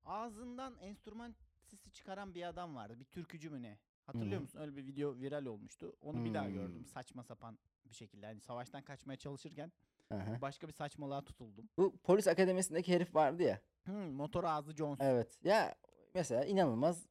Ağzından 0.06 0.78
enstrüman 0.78 1.36
sesi 1.70 1.92
çıkaran 1.92 2.36
bir 2.36 2.44
adam 2.44 2.76
vardı. 2.76 3.00
Bir 3.00 3.06
türkücü 3.06 3.50
mü 3.50 3.62
ne? 3.62 3.78
Hatırlıyor 4.06 4.38
Hı. 4.38 4.42
musun? 4.42 4.60
Öyle 4.60 4.76
bir 4.76 4.86
video 4.86 5.16
viral 5.16 5.46
olmuştu. 5.46 5.96
Onu 6.02 6.26
bir 6.26 6.34
daha 6.34 6.50
gördüm. 6.50 6.78
Hmm. 6.78 6.86
Saçma 6.86 7.24
sapan 7.24 7.60
bir 7.86 7.96
şekilde. 7.96 8.26
Yani 8.26 8.42
savaştan 8.42 8.82
kaçmaya 8.82 9.18
çalışırken 9.18 9.72
Aha. 10.12 10.42
başka 10.42 10.68
bir 10.68 10.74
saçmalığa 10.74 11.22
tutuldum. 11.22 11.70
Bu 11.78 11.98
polis 11.98 12.28
akademisindeki 12.28 12.94
herif 12.94 13.16
vardı 13.16 13.44
ya. 13.44 13.62
Hmm, 13.84 14.12
motor 14.12 14.44
ağzı 14.44 14.76
Jones. 14.76 15.00
Evet. 15.02 15.40
Ya 15.44 15.76
mesela 16.16 16.46
inanılmaz. 16.46 17.06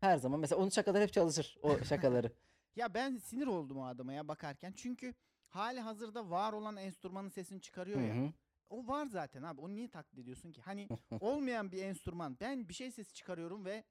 Her 0.00 0.16
zaman 0.16 0.40
mesela 0.40 0.60
onun 0.60 0.68
şakaları 0.68 1.02
hep 1.02 1.12
çalışır. 1.12 1.56
O 1.62 1.78
şakaları. 1.84 2.32
Ya 2.76 2.94
ben 2.94 3.16
sinir 3.16 3.46
oldum 3.46 3.78
o 3.78 3.84
adama 3.84 4.12
ya 4.12 4.28
bakarken. 4.28 4.72
Çünkü 4.72 5.14
hali 5.48 5.80
hazırda 5.80 6.30
var 6.30 6.52
olan 6.52 6.76
enstrümanın 6.76 7.28
sesini 7.28 7.60
çıkarıyor 7.60 8.00
Hı 8.00 8.04
ya. 8.04 8.32
O 8.72 8.86
var 8.86 9.06
zaten 9.06 9.42
abi. 9.42 9.60
Onu 9.60 9.76
niye 9.76 9.88
taklit 9.88 10.18
ediyorsun 10.18 10.52
ki? 10.52 10.60
Hani 10.60 10.88
olmayan 11.20 11.72
bir 11.72 11.82
enstrüman. 11.82 12.36
Ben 12.40 12.68
bir 12.68 12.74
şey 12.74 12.90
sesi 12.90 13.14
çıkarıyorum 13.14 13.64
ve 13.64 13.84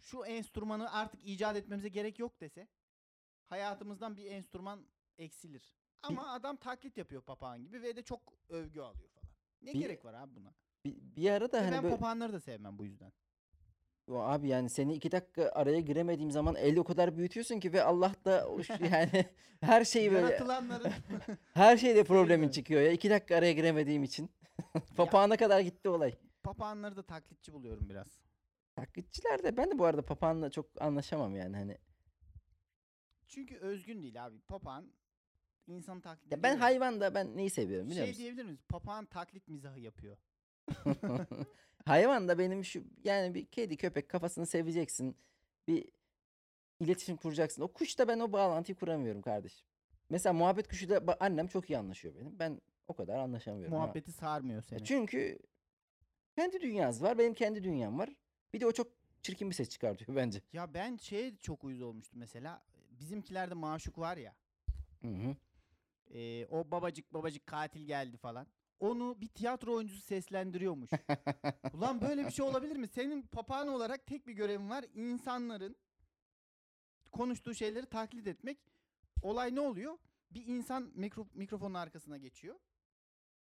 şu 0.00 0.24
enstrümanı 0.24 0.92
artık 0.92 1.24
icat 1.24 1.56
etmemize 1.56 1.88
gerek 1.88 2.18
yok 2.18 2.40
dese 2.40 2.68
hayatımızdan 3.46 4.16
bir 4.16 4.30
enstrüman 4.30 4.86
eksilir. 5.18 5.74
Ama 6.02 6.32
adam 6.32 6.56
taklit 6.56 6.96
yapıyor 6.96 7.22
papağan 7.22 7.62
gibi 7.62 7.82
ve 7.82 7.96
de 7.96 8.02
çok 8.02 8.20
övgü 8.48 8.80
alıyor 8.80 9.08
falan. 9.08 9.28
Ne 9.62 9.74
Bir- 9.74 9.80
gerek 9.80 10.04
var 10.04 10.14
abi 10.14 10.36
buna? 10.36 10.54
Bir, 10.84 10.96
bir 11.16 11.30
ara 11.30 11.52
da 11.52 11.56
Ve 11.56 11.62
hani 11.64 11.72
ben 11.72 11.82
böyle 11.82 11.94
papağanları 11.94 12.32
da 12.32 12.40
sevmem 12.40 12.78
bu 12.78 12.84
yüzden. 12.84 13.12
Abi 14.20 14.48
yani 14.48 14.70
seni 14.70 14.94
iki 14.94 15.12
dakika 15.12 15.50
araya 15.54 15.80
giremediğim 15.80 16.30
zaman 16.30 16.54
eli 16.56 16.80
o 16.80 16.84
kadar 16.84 17.16
büyütüyorsun 17.16 17.60
ki 17.60 17.72
ve 17.72 17.82
Allah 17.82 18.14
da 18.24 18.48
o 18.48 18.58
yani 18.92 19.24
her 19.60 19.84
şeyi 19.84 20.12
böyle 20.12 20.26
Yaratılanların 20.26 20.92
her 21.54 21.76
şeyde 21.76 22.04
problemin 22.04 22.48
çıkıyor 22.48 22.80
ya. 22.82 22.92
iki 22.92 23.10
dakika 23.10 23.36
araya 23.36 23.52
giremediğim 23.52 24.02
için. 24.02 24.30
Papağana 24.96 25.36
kadar 25.36 25.60
gitti 25.60 25.88
olay. 25.88 26.14
papağanları 26.42 26.96
da 26.96 27.02
taklitçi 27.02 27.52
buluyorum 27.52 27.88
biraz. 27.88 28.06
Taklitçiler 28.76 29.42
de 29.42 29.56
ben 29.56 29.70
de 29.70 29.78
bu 29.78 29.84
arada 29.84 30.02
papağanla 30.02 30.50
çok 30.50 30.66
anlaşamam 30.80 31.36
yani 31.36 31.56
hani. 31.56 31.78
Çünkü 33.26 33.56
özgün 33.56 34.02
değil 34.02 34.26
abi. 34.26 34.40
Papağan 34.40 34.92
insanı 35.66 36.00
taklit 36.02 36.32
Ya 36.32 36.42
ben 36.42 36.48
ediyor. 36.50 36.60
hayvan 36.60 37.00
da 37.00 37.14
ben 37.14 37.36
neyi 37.36 37.50
seviyorum 37.50 37.86
biliyor 37.90 38.04
şey 38.04 38.10
musun? 38.10 38.20
diyebilir 38.22 38.44
miyiz? 38.44 38.60
Papağan 38.68 39.06
taklit 39.06 39.48
mizahı 39.48 39.80
yapıyor. 39.80 40.16
Hayvan 41.86 42.28
da 42.28 42.38
benim 42.38 42.64
şu 42.64 42.84
yani 43.04 43.34
bir 43.34 43.46
kedi 43.46 43.76
köpek 43.76 44.08
kafasını 44.08 44.46
seveceksin. 44.46 45.16
Bir 45.68 45.88
iletişim 46.80 47.16
kuracaksın. 47.16 47.62
O 47.62 47.68
kuşta 47.72 48.08
ben 48.08 48.18
o 48.20 48.32
bağlantıyı 48.32 48.76
kuramıyorum 48.76 49.22
kardeşim. 49.22 49.66
Mesela 50.10 50.32
muhabbet 50.32 50.68
kuşu 50.68 50.88
da 50.88 50.96
ba- 50.96 51.16
annem 51.20 51.46
çok 51.46 51.70
iyi 51.70 51.78
anlaşıyor 51.78 52.14
benim. 52.14 52.38
Ben 52.38 52.60
o 52.88 52.94
kadar 52.94 53.18
anlaşamıyorum. 53.18 53.74
ama- 53.74 53.84
Muhabbeti 53.84 54.12
sarmıyor 54.12 54.56
Ya 54.56 54.62
seni. 54.62 54.84
çünkü 54.84 55.38
kendi 56.36 56.60
dünyası 56.60 57.04
var. 57.04 57.18
Benim 57.18 57.34
kendi 57.34 57.64
dünyam 57.64 57.98
var. 57.98 58.08
Bir 58.54 58.60
de 58.60 58.66
o 58.66 58.72
çok 58.72 58.86
çirkin 59.22 59.50
bir 59.50 59.54
ses 59.54 59.68
çıkartıyor 59.68 60.16
bence. 60.16 60.40
Ya 60.52 60.74
ben 60.74 60.96
şeye 60.96 61.36
çok 61.36 61.64
uyuz 61.64 61.82
olmuştum 61.82 62.18
mesela. 62.18 62.62
Bizimkilerde 62.90 63.54
maşuk 63.54 63.98
var 63.98 64.16
ya. 64.16 64.34
Hı 65.02 65.08
hı. 65.08 65.36
e, 66.18 66.46
o 66.46 66.70
babacık 66.70 67.14
babacık 67.14 67.46
katil 67.46 67.86
geldi 67.86 68.16
falan. 68.16 68.46
Onu 68.82 69.20
bir 69.20 69.28
tiyatro 69.28 69.74
oyuncusu 69.74 70.02
seslendiriyormuş. 70.02 70.90
Ulan 71.74 72.00
böyle 72.00 72.26
bir 72.26 72.30
şey 72.30 72.44
olabilir 72.44 72.76
mi? 72.76 72.88
Senin 72.88 73.22
papağan 73.22 73.68
olarak 73.68 74.06
tek 74.06 74.26
bir 74.26 74.32
görevin 74.32 74.70
var. 74.70 74.84
İnsanların 74.94 75.76
konuştuğu 77.12 77.54
şeyleri 77.54 77.86
taklit 77.86 78.26
etmek. 78.26 78.58
Olay 79.22 79.54
ne 79.54 79.60
oluyor? 79.60 79.98
Bir 80.30 80.46
insan 80.46 80.92
mikro, 80.94 81.26
mikrofonun 81.34 81.74
arkasına 81.74 82.16
geçiyor. 82.16 82.56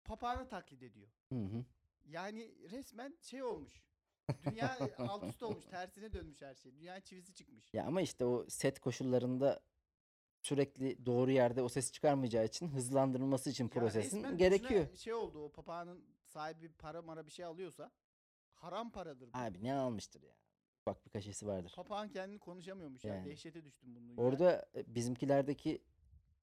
Papağanı 0.04 0.50
taklit 0.50 0.84
ediyor. 0.84 1.08
Hı 1.30 1.40
hı. 1.40 1.66
Yani 2.06 2.52
resmen 2.72 3.18
şey 3.22 3.44
olmuş. 3.44 3.84
Dünya 4.46 4.78
alt 4.98 5.24
üst 5.24 5.44
olmuş. 5.44 5.66
Tersine 5.66 6.14
dönmüş 6.14 6.42
her 6.42 6.56
şey. 6.56 6.76
Dünya 6.76 7.00
çivisi 7.00 7.34
çıkmış. 7.34 7.74
Ya 7.74 7.86
ama 7.86 8.02
işte 8.02 8.26
o 8.26 8.46
set 8.50 8.80
koşullarında 8.80 9.60
sürekli 10.42 11.06
doğru 11.06 11.32
yerde 11.32 11.62
o 11.62 11.70
ses 11.70 11.92
çıkarmayacağı 11.92 12.46
için 12.46 12.68
hızlandırılması 12.68 13.50
için 13.50 13.68
prosesin 13.68 14.18
resmen 14.18 14.38
gerekiyor. 14.38 14.96
Şey 14.96 15.14
oldu 15.14 15.44
o 15.46 15.52
papağanın 15.52 16.04
sahibi 16.26 16.70
para 16.70 17.02
mara 17.02 17.26
bir 17.26 17.32
şey 17.32 17.46
alıyorsa 17.46 17.92
haram 18.54 18.92
paradır 18.92 19.28
bu. 19.34 19.38
Abi 19.38 19.64
ne 19.64 19.74
almıştır 19.74 20.22
ya? 20.24 20.36
Bak 20.86 21.06
bir 21.06 21.12
kaşesi 21.12 21.48
vardır. 21.48 21.74
Papağan 21.76 22.10
kendini 22.10 22.40
konuşamıyormuş 22.40 23.06
ya. 23.06 23.16
Yani. 23.16 23.26
Dehşete 23.30 23.66
düştüm 23.66 23.96
bunun. 23.96 24.10
ya. 24.10 24.16
Orada 24.18 24.70
e, 24.76 24.96
bizimkilerdeki 24.96 25.82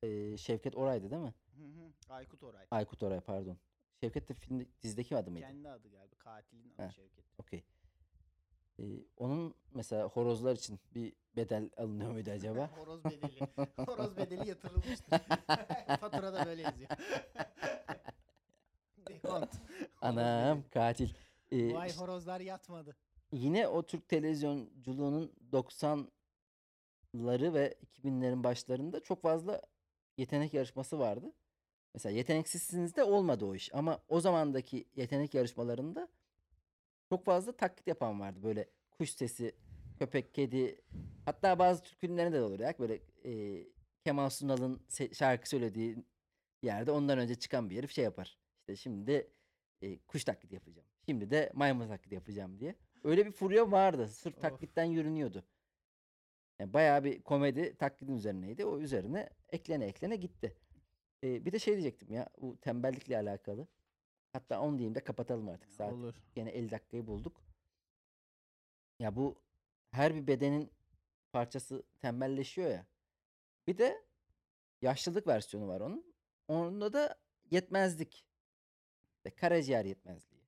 e, 0.02 0.36
Şevket 0.36 0.76
Oray'dı 0.76 1.10
değil 1.10 1.22
mi? 1.22 1.34
Hı 1.56 1.64
hı. 1.64 1.92
Aykut 2.14 2.42
Oray. 2.42 2.66
Aykut 2.70 3.02
Oray 3.02 3.20
pardon. 3.20 3.58
Şevket 4.00 4.28
de 4.28 4.34
filmde 4.34 4.66
dizideki 4.82 5.16
adı 5.16 5.30
mıydı? 5.30 5.46
Kendi 5.46 5.68
adı 5.68 5.90
galiba. 5.90 6.16
Katilin 6.18 6.70
adı 6.70 6.82
Heh. 6.82 6.90
Şevket. 6.90 7.24
Okey. 7.38 7.64
E, 8.80 8.82
onun 9.16 9.54
mesela 9.74 10.04
horozlar 10.08 10.56
için 10.56 10.80
bir 10.94 11.12
bedel 11.36 11.70
alınıyor 11.76 12.10
muydu 12.12 12.30
acaba? 12.30 12.70
Horoz 12.76 13.04
bedeli. 13.04 13.40
Horoz 13.86 14.16
bedeli 14.16 14.48
yatırılmıştır. 14.48 15.18
Faturada 16.00 16.46
böyle 16.46 16.62
yazıyor. 16.62 16.90
Dekont. 19.08 19.50
Anam 20.00 20.62
katil. 20.70 21.10
E, 21.52 21.74
Vay 21.74 21.96
horozlar 21.96 22.40
yatmadı. 22.40 22.96
yine 23.32 23.68
o 23.68 23.82
Türk 23.86 24.08
televizyonculuğunun 24.08 25.32
90'ları 25.52 27.54
ve 27.54 27.74
2000'lerin 27.84 28.44
başlarında 28.44 29.00
çok 29.00 29.22
fazla 29.22 29.62
yetenek 30.16 30.54
yarışması 30.54 30.98
vardı. 30.98 31.32
Mesela 31.94 32.16
yeteneksizsiniz 32.16 32.96
de 32.96 33.04
olmadı 33.04 33.44
o 33.46 33.54
iş 33.54 33.74
ama 33.74 33.98
o 34.08 34.20
zamandaki 34.20 34.88
yetenek 34.96 35.34
yarışmalarında 35.34 36.08
çok 37.10 37.24
fazla 37.24 37.52
taklit 37.56 37.86
yapan 37.86 38.20
vardı. 38.20 38.42
Böyle 38.42 38.68
kuş 38.90 39.10
sesi, 39.10 39.54
köpek, 39.98 40.34
kedi 40.34 40.80
hatta 41.24 41.58
bazı 41.58 41.82
Türk 41.82 41.98
filmlerinde 42.00 42.36
de 42.36 42.42
olur 42.42 42.60
ya 42.60 42.74
böyle 42.78 43.00
e, 43.24 43.64
Kemal 44.04 44.30
Sunal'ın 44.30 44.80
şarkı 45.12 45.48
söylediği 45.48 46.04
yerde 46.62 46.90
ondan 46.90 47.18
önce 47.18 47.34
çıkan 47.34 47.70
bir 47.70 47.76
herif 47.76 47.90
şey 47.92 48.04
yapar. 48.04 48.38
İşte 48.60 48.76
şimdi 48.76 49.30
e, 49.82 49.98
kuş 49.98 50.24
taklidi 50.24 50.54
yapacağım. 50.54 50.88
Şimdi 51.06 51.30
de 51.30 51.50
maymun 51.54 51.88
taklidi 51.88 52.14
yapacağım 52.14 52.60
diye. 52.60 52.74
Öyle 53.04 53.26
bir 53.26 53.32
furya 53.32 53.72
vardı. 53.72 54.08
Sırf 54.08 54.36
Of. 54.36 54.42
taklitten 54.42 54.84
yürünüyordu. 54.84 55.44
Yani 56.58 56.72
bayağı 56.72 57.04
bir 57.04 57.22
komedi 57.22 57.76
taklidin 57.76 58.16
üzerineydi. 58.16 58.64
O 58.64 58.78
üzerine 58.80 59.30
eklene 59.48 59.84
eklene 59.84 60.16
gitti. 60.16 60.54
Ee, 61.24 61.44
bir 61.44 61.52
de 61.52 61.58
şey 61.58 61.74
diyecektim 61.74 62.12
ya 62.12 62.28
bu 62.40 62.56
tembellikle 62.60 63.16
alakalı. 63.18 63.66
Hatta 64.32 64.60
10 64.60 64.78
diyeyim 64.78 64.94
de 64.94 65.04
kapatalım 65.04 65.48
artık. 65.48 65.72
Saat 65.72 65.92
Olur. 65.92 66.14
Gene 66.34 66.50
50 66.50 66.70
dakikayı 66.70 67.06
bulduk. 67.06 67.42
Ya 68.98 69.16
bu 69.16 69.38
her 69.90 70.14
bir 70.14 70.26
bedenin 70.26 70.70
parçası 71.32 71.82
tembelleşiyor 72.00 72.70
ya. 72.70 72.86
Bir 73.66 73.78
de 73.78 74.04
yaşlılık 74.82 75.26
versiyonu 75.26 75.68
var 75.68 75.80
onun. 75.80 76.14
Onda 76.48 76.92
da 76.92 77.18
yetmezlik. 77.50 78.24
İşte 79.16 79.30
karaciğer 79.30 79.84
yetmezliği. 79.84 80.42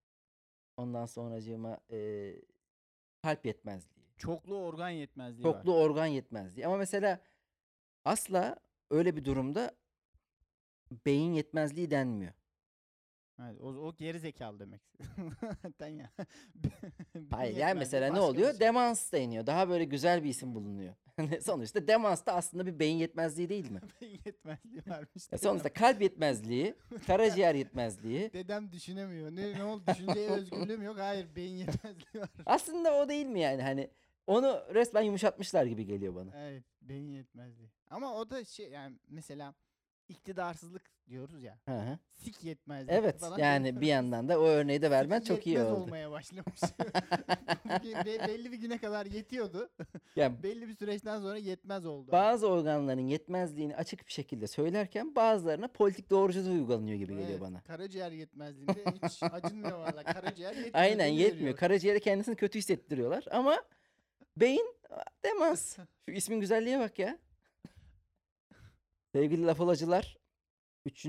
Ondan 0.76 1.07
sonracığıma 1.07 1.81
e, 1.91 2.33
kalp 3.22 3.47
yetmezliği. 3.47 4.07
Çoklu 4.16 4.57
organ 4.59 4.89
yetmezliği 4.89 5.47
var. 5.47 5.53
Çoklu 5.53 5.74
organ 5.74 6.07
yetmezliği. 6.07 6.66
Ama 6.66 6.76
mesela 6.76 7.20
asla 8.05 8.57
öyle 8.91 9.16
bir 9.16 9.24
durumda 9.24 9.76
beyin 11.07 11.33
yetmezliği 11.33 11.91
denmiyor. 11.91 12.33
Evet, 13.45 13.61
o, 13.61 13.66
o 13.66 13.97
geri 13.97 14.18
zekalı 14.18 14.59
demek. 14.61 14.80
Ya. 15.80 16.11
Hayır 17.30 17.57
yani 17.57 17.78
mesela 17.78 18.12
ne 18.12 18.20
oluyor? 18.20 18.51
şey. 18.51 18.61
Demans 18.61 19.12
deniyor. 19.12 19.47
Daha 19.47 19.68
böyle 19.68 19.84
güzel 19.84 20.24
bir 20.24 20.28
isim 20.28 20.55
bulunuyor. 20.55 20.95
sonuçta 21.43 21.88
demans 21.88 22.26
da 22.26 22.34
aslında 22.34 22.66
bir 22.66 22.78
beyin 22.78 22.97
yetmezliği 22.97 23.49
değil 23.49 23.70
mi? 23.70 23.80
Beyin 24.01 24.20
yetmezliği 24.24 24.82
varmış. 24.86 25.32
Ya 25.32 25.38
dedem. 25.38 25.38
sonuçta 25.38 25.72
kalp 25.72 26.03
yetmezliği, 26.03 26.74
karaciğer 27.07 27.55
yetmezliği. 27.55 28.32
Dedem 28.32 28.72
düşünemiyor. 28.72 29.30
Ne, 29.30 29.59
ne 29.59 29.64
oldu? 29.64 29.82
Düşünceye 29.88 30.30
özgürlüğüm 30.30 30.82
yok. 30.82 30.97
Hayır 30.99 31.36
beyin 31.36 31.57
yetmezliği 31.57 32.22
var. 32.22 32.30
Aslında 32.47 32.95
o 32.95 33.09
değil 33.09 33.26
mi 33.26 33.41
yani? 33.41 33.62
Hani 33.62 33.91
onu 34.26 34.62
resmen 34.74 35.03
yumuşatmışlar 35.03 35.64
gibi 35.64 35.86
geliyor 35.86 36.14
bana. 36.14 36.30
Evet 36.36 36.64
beyin 36.82 37.11
yetmezliği. 37.12 37.70
Ama 37.91 38.14
o 38.14 38.30
da 38.30 38.45
şey 38.45 38.70
yani 38.70 38.97
mesela 39.09 39.55
iktidarsızlık 40.11 40.82
diyoruz 41.08 41.42
ya. 41.42 41.58
Hı 41.68 41.78
hı. 41.78 41.98
Sik 42.12 42.44
yetmezliği 42.44 42.98
Evet 42.98 43.20
falan. 43.20 43.38
yani 43.38 43.80
bir 43.80 43.86
yandan 43.86 44.28
da 44.28 44.40
o 44.40 44.44
örneği 44.44 44.82
de 44.82 44.90
vermen 44.90 45.20
çok 45.20 45.46
iyi 45.46 45.50
yetmez 45.50 45.72
oldu. 45.72 45.80
olmaya 45.82 46.11
başlamış. 46.11 46.61
Be- 47.84 48.04
be- 48.06 48.28
belli 48.28 48.52
bir 48.52 48.56
güne 48.58 48.78
kadar 48.78 49.06
yetiyordu. 49.06 49.70
Yani 50.16 50.36
belli 50.42 50.68
bir 50.68 50.74
süreçten 50.74 51.20
sonra 51.20 51.36
yetmez 51.38 51.86
oldu. 51.86 52.12
bazı 52.12 52.48
organların 52.48 53.06
yetmezliğini 53.06 53.76
açık 53.76 54.06
bir 54.06 54.12
şekilde 54.12 54.46
söylerken 54.46 55.14
bazılarına 55.14 55.68
politik 55.68 56.11
doğruculuk 56.11 56.46
uygulanıyor 56.52 56.98
gibi 56.98 57.12
geliyor 57.12 57.28
Evet, 57.30 57.40
bana. 57.40 57.61
Karaciğer 57.62 58.12
yetmezliğinde 58.12 58.84
hiç 59.04 59.22
acınmıyor 59.22 59.78
valla. 59.78 60.02
Karaciğer 60.04 60.50
yetmiyor. 60.52 60.74
Aynen 60.74 61.06
yetmiyor. 61.06 61.36
veriyor. 61.40 61.56
Karaciğere 61.56 62.00
kendisini 62.00 62.36
kötü 62.36 62.58
hissettiriyorlar 62.58 63.24
ama 63.30 63.62
beyin 64.36 64.74
demans. 65.24 65.76
Şu 66.08 66.12
ismin 66.14 66.40
güzelliğe 66.40 66.78
bak 66.80 66.98
ya. 66.98 67.18
Sevgili 69.12 69.46
laf 69.46 69.61
olacılar 69.61 70.16
3. 70.86 71.06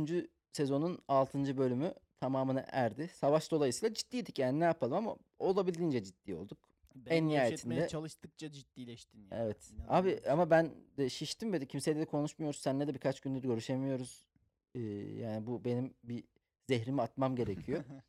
sezonun 0.52 1.00
6. 1.08 1.58
bölümü 1.58 1.94
tamamına 2.20 2.66
erdi. 2.68 3.08
Savaş 3.08 3.52
dolayısıyla 3.52 3.94
ciddiydik 3.94 4.40
yani 4.40 4.60
ne 4.60 4.64
yapalım 4.64 4.94
ama 4.98 5.16
olabildiğince 5.40 6.04
ciddi 6.04 6.36
olduk. 6.36 6.58
Beni 6.96 7.14
en 7.14 7.30
nihayetinde- 7.30 7.88
çalıştıkça 7.88 8.52
ciddileştin 8.52 9.20
ya. 9.22 9.28
Evet. 9.32 9.72
Abi 9.88 10.10
İnanılmaz. 10.10 10.28
ama 10.34 10.50
ben 10.50 10.72
de 10.98 11.10
şiştim 11.10 11.54
ve 11.54 11.62
de 11.62 11.66
kimseyle 11.66 12.00
de 12.00 12.06
konuşmuyoruz. 12.06 12.60
Seninle 12.60 12.88
de 12.88 12.94
birkaç 12.94 13.20
gündür 13.22 13.42
görüşemiyoruz. 13.42 14.26
Ee, 14.76 14.80
yani 15.20 15.48
bu 15.48 15.66
benim 15.66 15.94
bir 16.04 16.24
zehrimi 16.70 17.02
atmam 17.02 17.36
gerekiyor. 17.36 17.84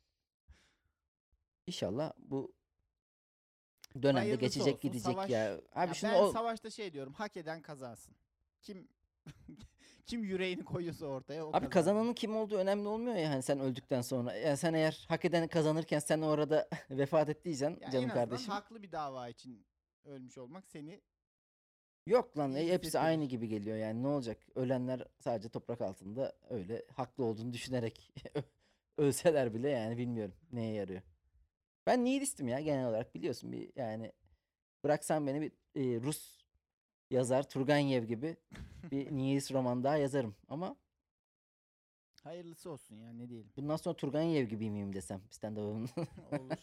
İnşallah 1.67 2.13
bu 2.17 2.53
dönemde 4.01 4.19
Hayırlısı 4.19 4.39
geçecek 4.41 4.67
olsun. 4.75 4.79
gidecek 4.81 5.03
Savaş- 5.13 5.29
ya. 5.29 5.61
Abi 5.75 5.87
Ya 5.87 5.93
şunu 5.93 6.11
ben 6.11 6.21
o- 6.23 6.31
savaşta 6.31 6.69
şey 6.69 6.93
diyorum. 6.93 7.13
Hak 7.13 7.37
eden 7.37 7.61
kazansın. 7.61 8.15
Kim 8.61 8.87
kim 10.05 10.23
yüreğini 10.23 10.63
koyuyorsa 10.65 11.05
ortaya 11.05 11.45
o 11.45 11.47
Abi 11.47 11.51
kazansın. 11.53 11.69
kazananın 11.69 12.13
kim 12.13 12.35
olduğu 12.35 12.57
önemli 12.57 12.87
olmuyor 12.87 13.15
ya 13.15 13.29
hani 13.29 13.41
sen 13.43 13.59
öldükten 13.59 14.01
sonra. 14.01 14.33
Yani 14.33 14.57
sen 14.57 14.73
eğer 14.73 15.05
hak 15.09 15.25
eden 15.25 15.47
kazanırken 15.47 15.99
sen 15.99 16.21
orada 16.21 16.69
vefat 16.89 17.29
ettiysen 17.29 17.69
Ya 17.69 17.75
en 17.87 17.91
canım 17.91 18.09
azından 18.09 18.13
kardeşim. 18.29 18.49
haklı 18.51 18.83
bir 18.83 18.91
dava 18.91 19.29
için 19.29 19.65
ölmüş 20.05 20.37
olmak 20.37 20.67
seni 20.67 21.01
Yok 22.07 22.37
lan 22.37 22.55
e, 22.55 22.67
hepsi 22.67 22.99
aynı 22.99 23.25
gibi 23.25 23.47
geliyor 23.47 23.77
yani 23.77 24.03
ne 24.03 24.07
olacak? 24.07 24.37
Ölenler 24.55 25.07
sadece 25.19 25.49
toprak 25.49 25.81
altında 25.81 26.33
öyle 26.49 26.85
haklı 26.95 27.23
olduğunu 27.23 27.53
düşünerek 27.53 28.13
ölseler 28.97 29.53
bile 29.53 29.69
yani 29.69 29.97
bilmiyorum 29.97 30.35
neye 30.51 30.73
yarıyor. 30.73 31.01
Ben 31.87 32.05
nihilistim 32.05 32.47
ya 32.47 32.59
genel 32.59 32.87
olarak 32.89 33.15
biliyorsun 33.15 33.51
bir 33.51 33.71
yani 33.75 34.11
bıraksan 34.83 35.27
beni 35.27 35.41
bir 35.41 35.51
e, 35.75 36.01
Rus 36.01 36.42
yazar 37.11 37.49
Turgenev 37.49 38.03
gibi 38.03 38.37
bir 38.91 39.11
nihilist 39.17 39.51
roman 39.53 39.83
daha 39.83 39.97
yazarım 39.97 40.35
ama 40.49 40.75
hayırlısı 42.23 42.69
olsun 42.69 42.95
ya 42.95 43.13
ne 43.13 43.29
diyelim. 43.29 43.51
bundan 43.57 43.75
sonra 43.75 43.95
Turgenev 43.95 44.43
gibi 44.45 44.69
miyim 44.69 44.93
desem 44.95 45.21
stand-up'ın. 45.31 45.89
Olur. 46.39 46.57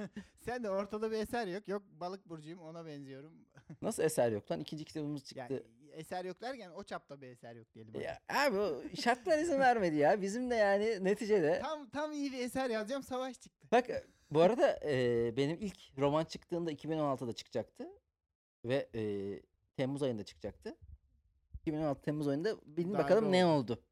Sen 0.40 0.64
de 0.64 0.70
ortada 0.70 1.10
bir 1.10 1.16
eser 1.16 1.46
yok. 1.46 1.68
Yok 1.68 1.82
balık 2.00 2.28
burcuyum 2.28 2.60
ona 2.60 2.86
benziyorum. 2.86 3.32
Nasıl 3.82 4.02
eser 4.02 4.32
yok 4.32 4.50
lan? 4.50 4.60
İkinci 4.60 4.84
kitabımız 4.84 5.24
çıktı. 5.24 5.38
Yani 5.50 5.62
eser 5.92 6.24
yok 6.24 6.40
derken 6.40 6.70
o 6.70 6.82
çapta 6.82 7.20
bir 7.20 7.26
eser 7.28 7.56
yok 7.56 7.74
diyelim. 7.74 7.94
hadi. 7.94 8.04
Ya 8.04 8.18
abi 8.46 8.56
o 8.58 8.82
şartlar 9.02 9.38
izin 9.38 9.58
vermedi 9.58 9.96
ya. 9.96 10.22
Bizim 10.22 10.50
de 10.50 10.54
yani 10.54 11.04
neticede. 11.04 11.58
Tam 11.62 11.90
tam 11.90 12.12
iyi 12.12 12.32
bir 12.32 12.38
eser 12.38 12.70
yazacağım 12.70 13.02
savaş 13.02 13.40
çıktı. 13.40 13.68
Bak 13.72 13.90
e, 13.90 14.04
bu 14.30 14.40
arada 14.40 14.78
e, 14.84 15.36
benim 15.36 15.58
ilk 15.60 15.78
roman 15.98 16.24
çıktığında 16.24 16.72
2016'da 16.72 17.32
çıkacaktı. 17.32 17.88
Ve 18.64 18.88
e, 18.94 19.02
Temmuz 19.76 20.02
ayında 20.02 20.24
çıkacaktı. 20.24 20.76
2016 21.54 22.02
Temmuz 22.02 22.28
ayında 22.28 22.56
bilin 22.66 22.92
Darbe 22.92 23.02
bakalım 23.02 23.32
ne 23.32 23.46
oldu. 23.46 23.72
oldu. 23.72 23.82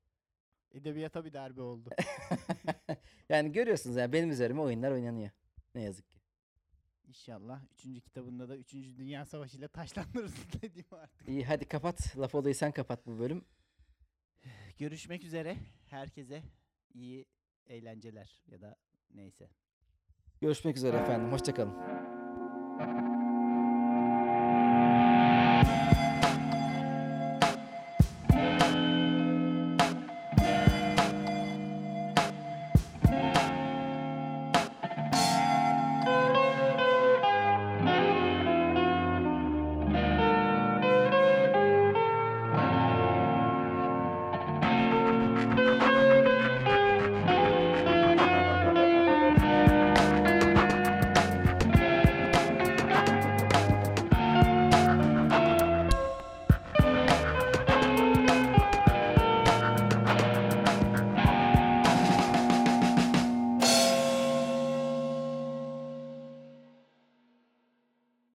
Edebiyata 0.73 1.25
bir 1.25 1.33
darbe 1.33 1.61
oldu. 1.61 1.91
yani 3.29 3.53
görüyorsunuz 3.53 3.97
yani 3.97 4.12
benim 4.12 4.31
üzerime 4.31 4.61
oyunlar 4.61 4.91
oynanıyor. 4.91 5.31
Ne 5.75 5.83
yazık 5.83 6.11
ki. 6.11 6.21
İnşallah 7.09 7.61
3. 7.73 7.83
kitabında 7.83 8.49
da 8.49 8.57
3. 8.57 8.73
Dünya 8.75 9.25
Savaşı 9.25 9.59
ile 9.59 9.69
taşlandırırsın 9.69 10.45
dediğim 10.62 10.87
artık. 10.91 11.29
İyi 11.29 11.45
hadi 11.45 11.64
kapat. 11.69 12.19
Laf 12.19 12.35
olayı 12.35 12.55
sen 12.55 12.73
kapat 12.73 13.07
bu 13.07 13.19
bölüm. 13.19 13.45
Görüşmek 14.79 15.25
üzere. 15.25 15.57
Herkese 15.87 16.43
iyi 16.95 17.27
eğlenceler 17.67 18.43
ya 18.47 18.61
da 18.61 18.77
neyse. 19.14 19.51
Görüşmek 20.41 20.77
üzere 20.77 20.97
efendim. 20.97 21.33
Hoşçakalın. 21.33 21.77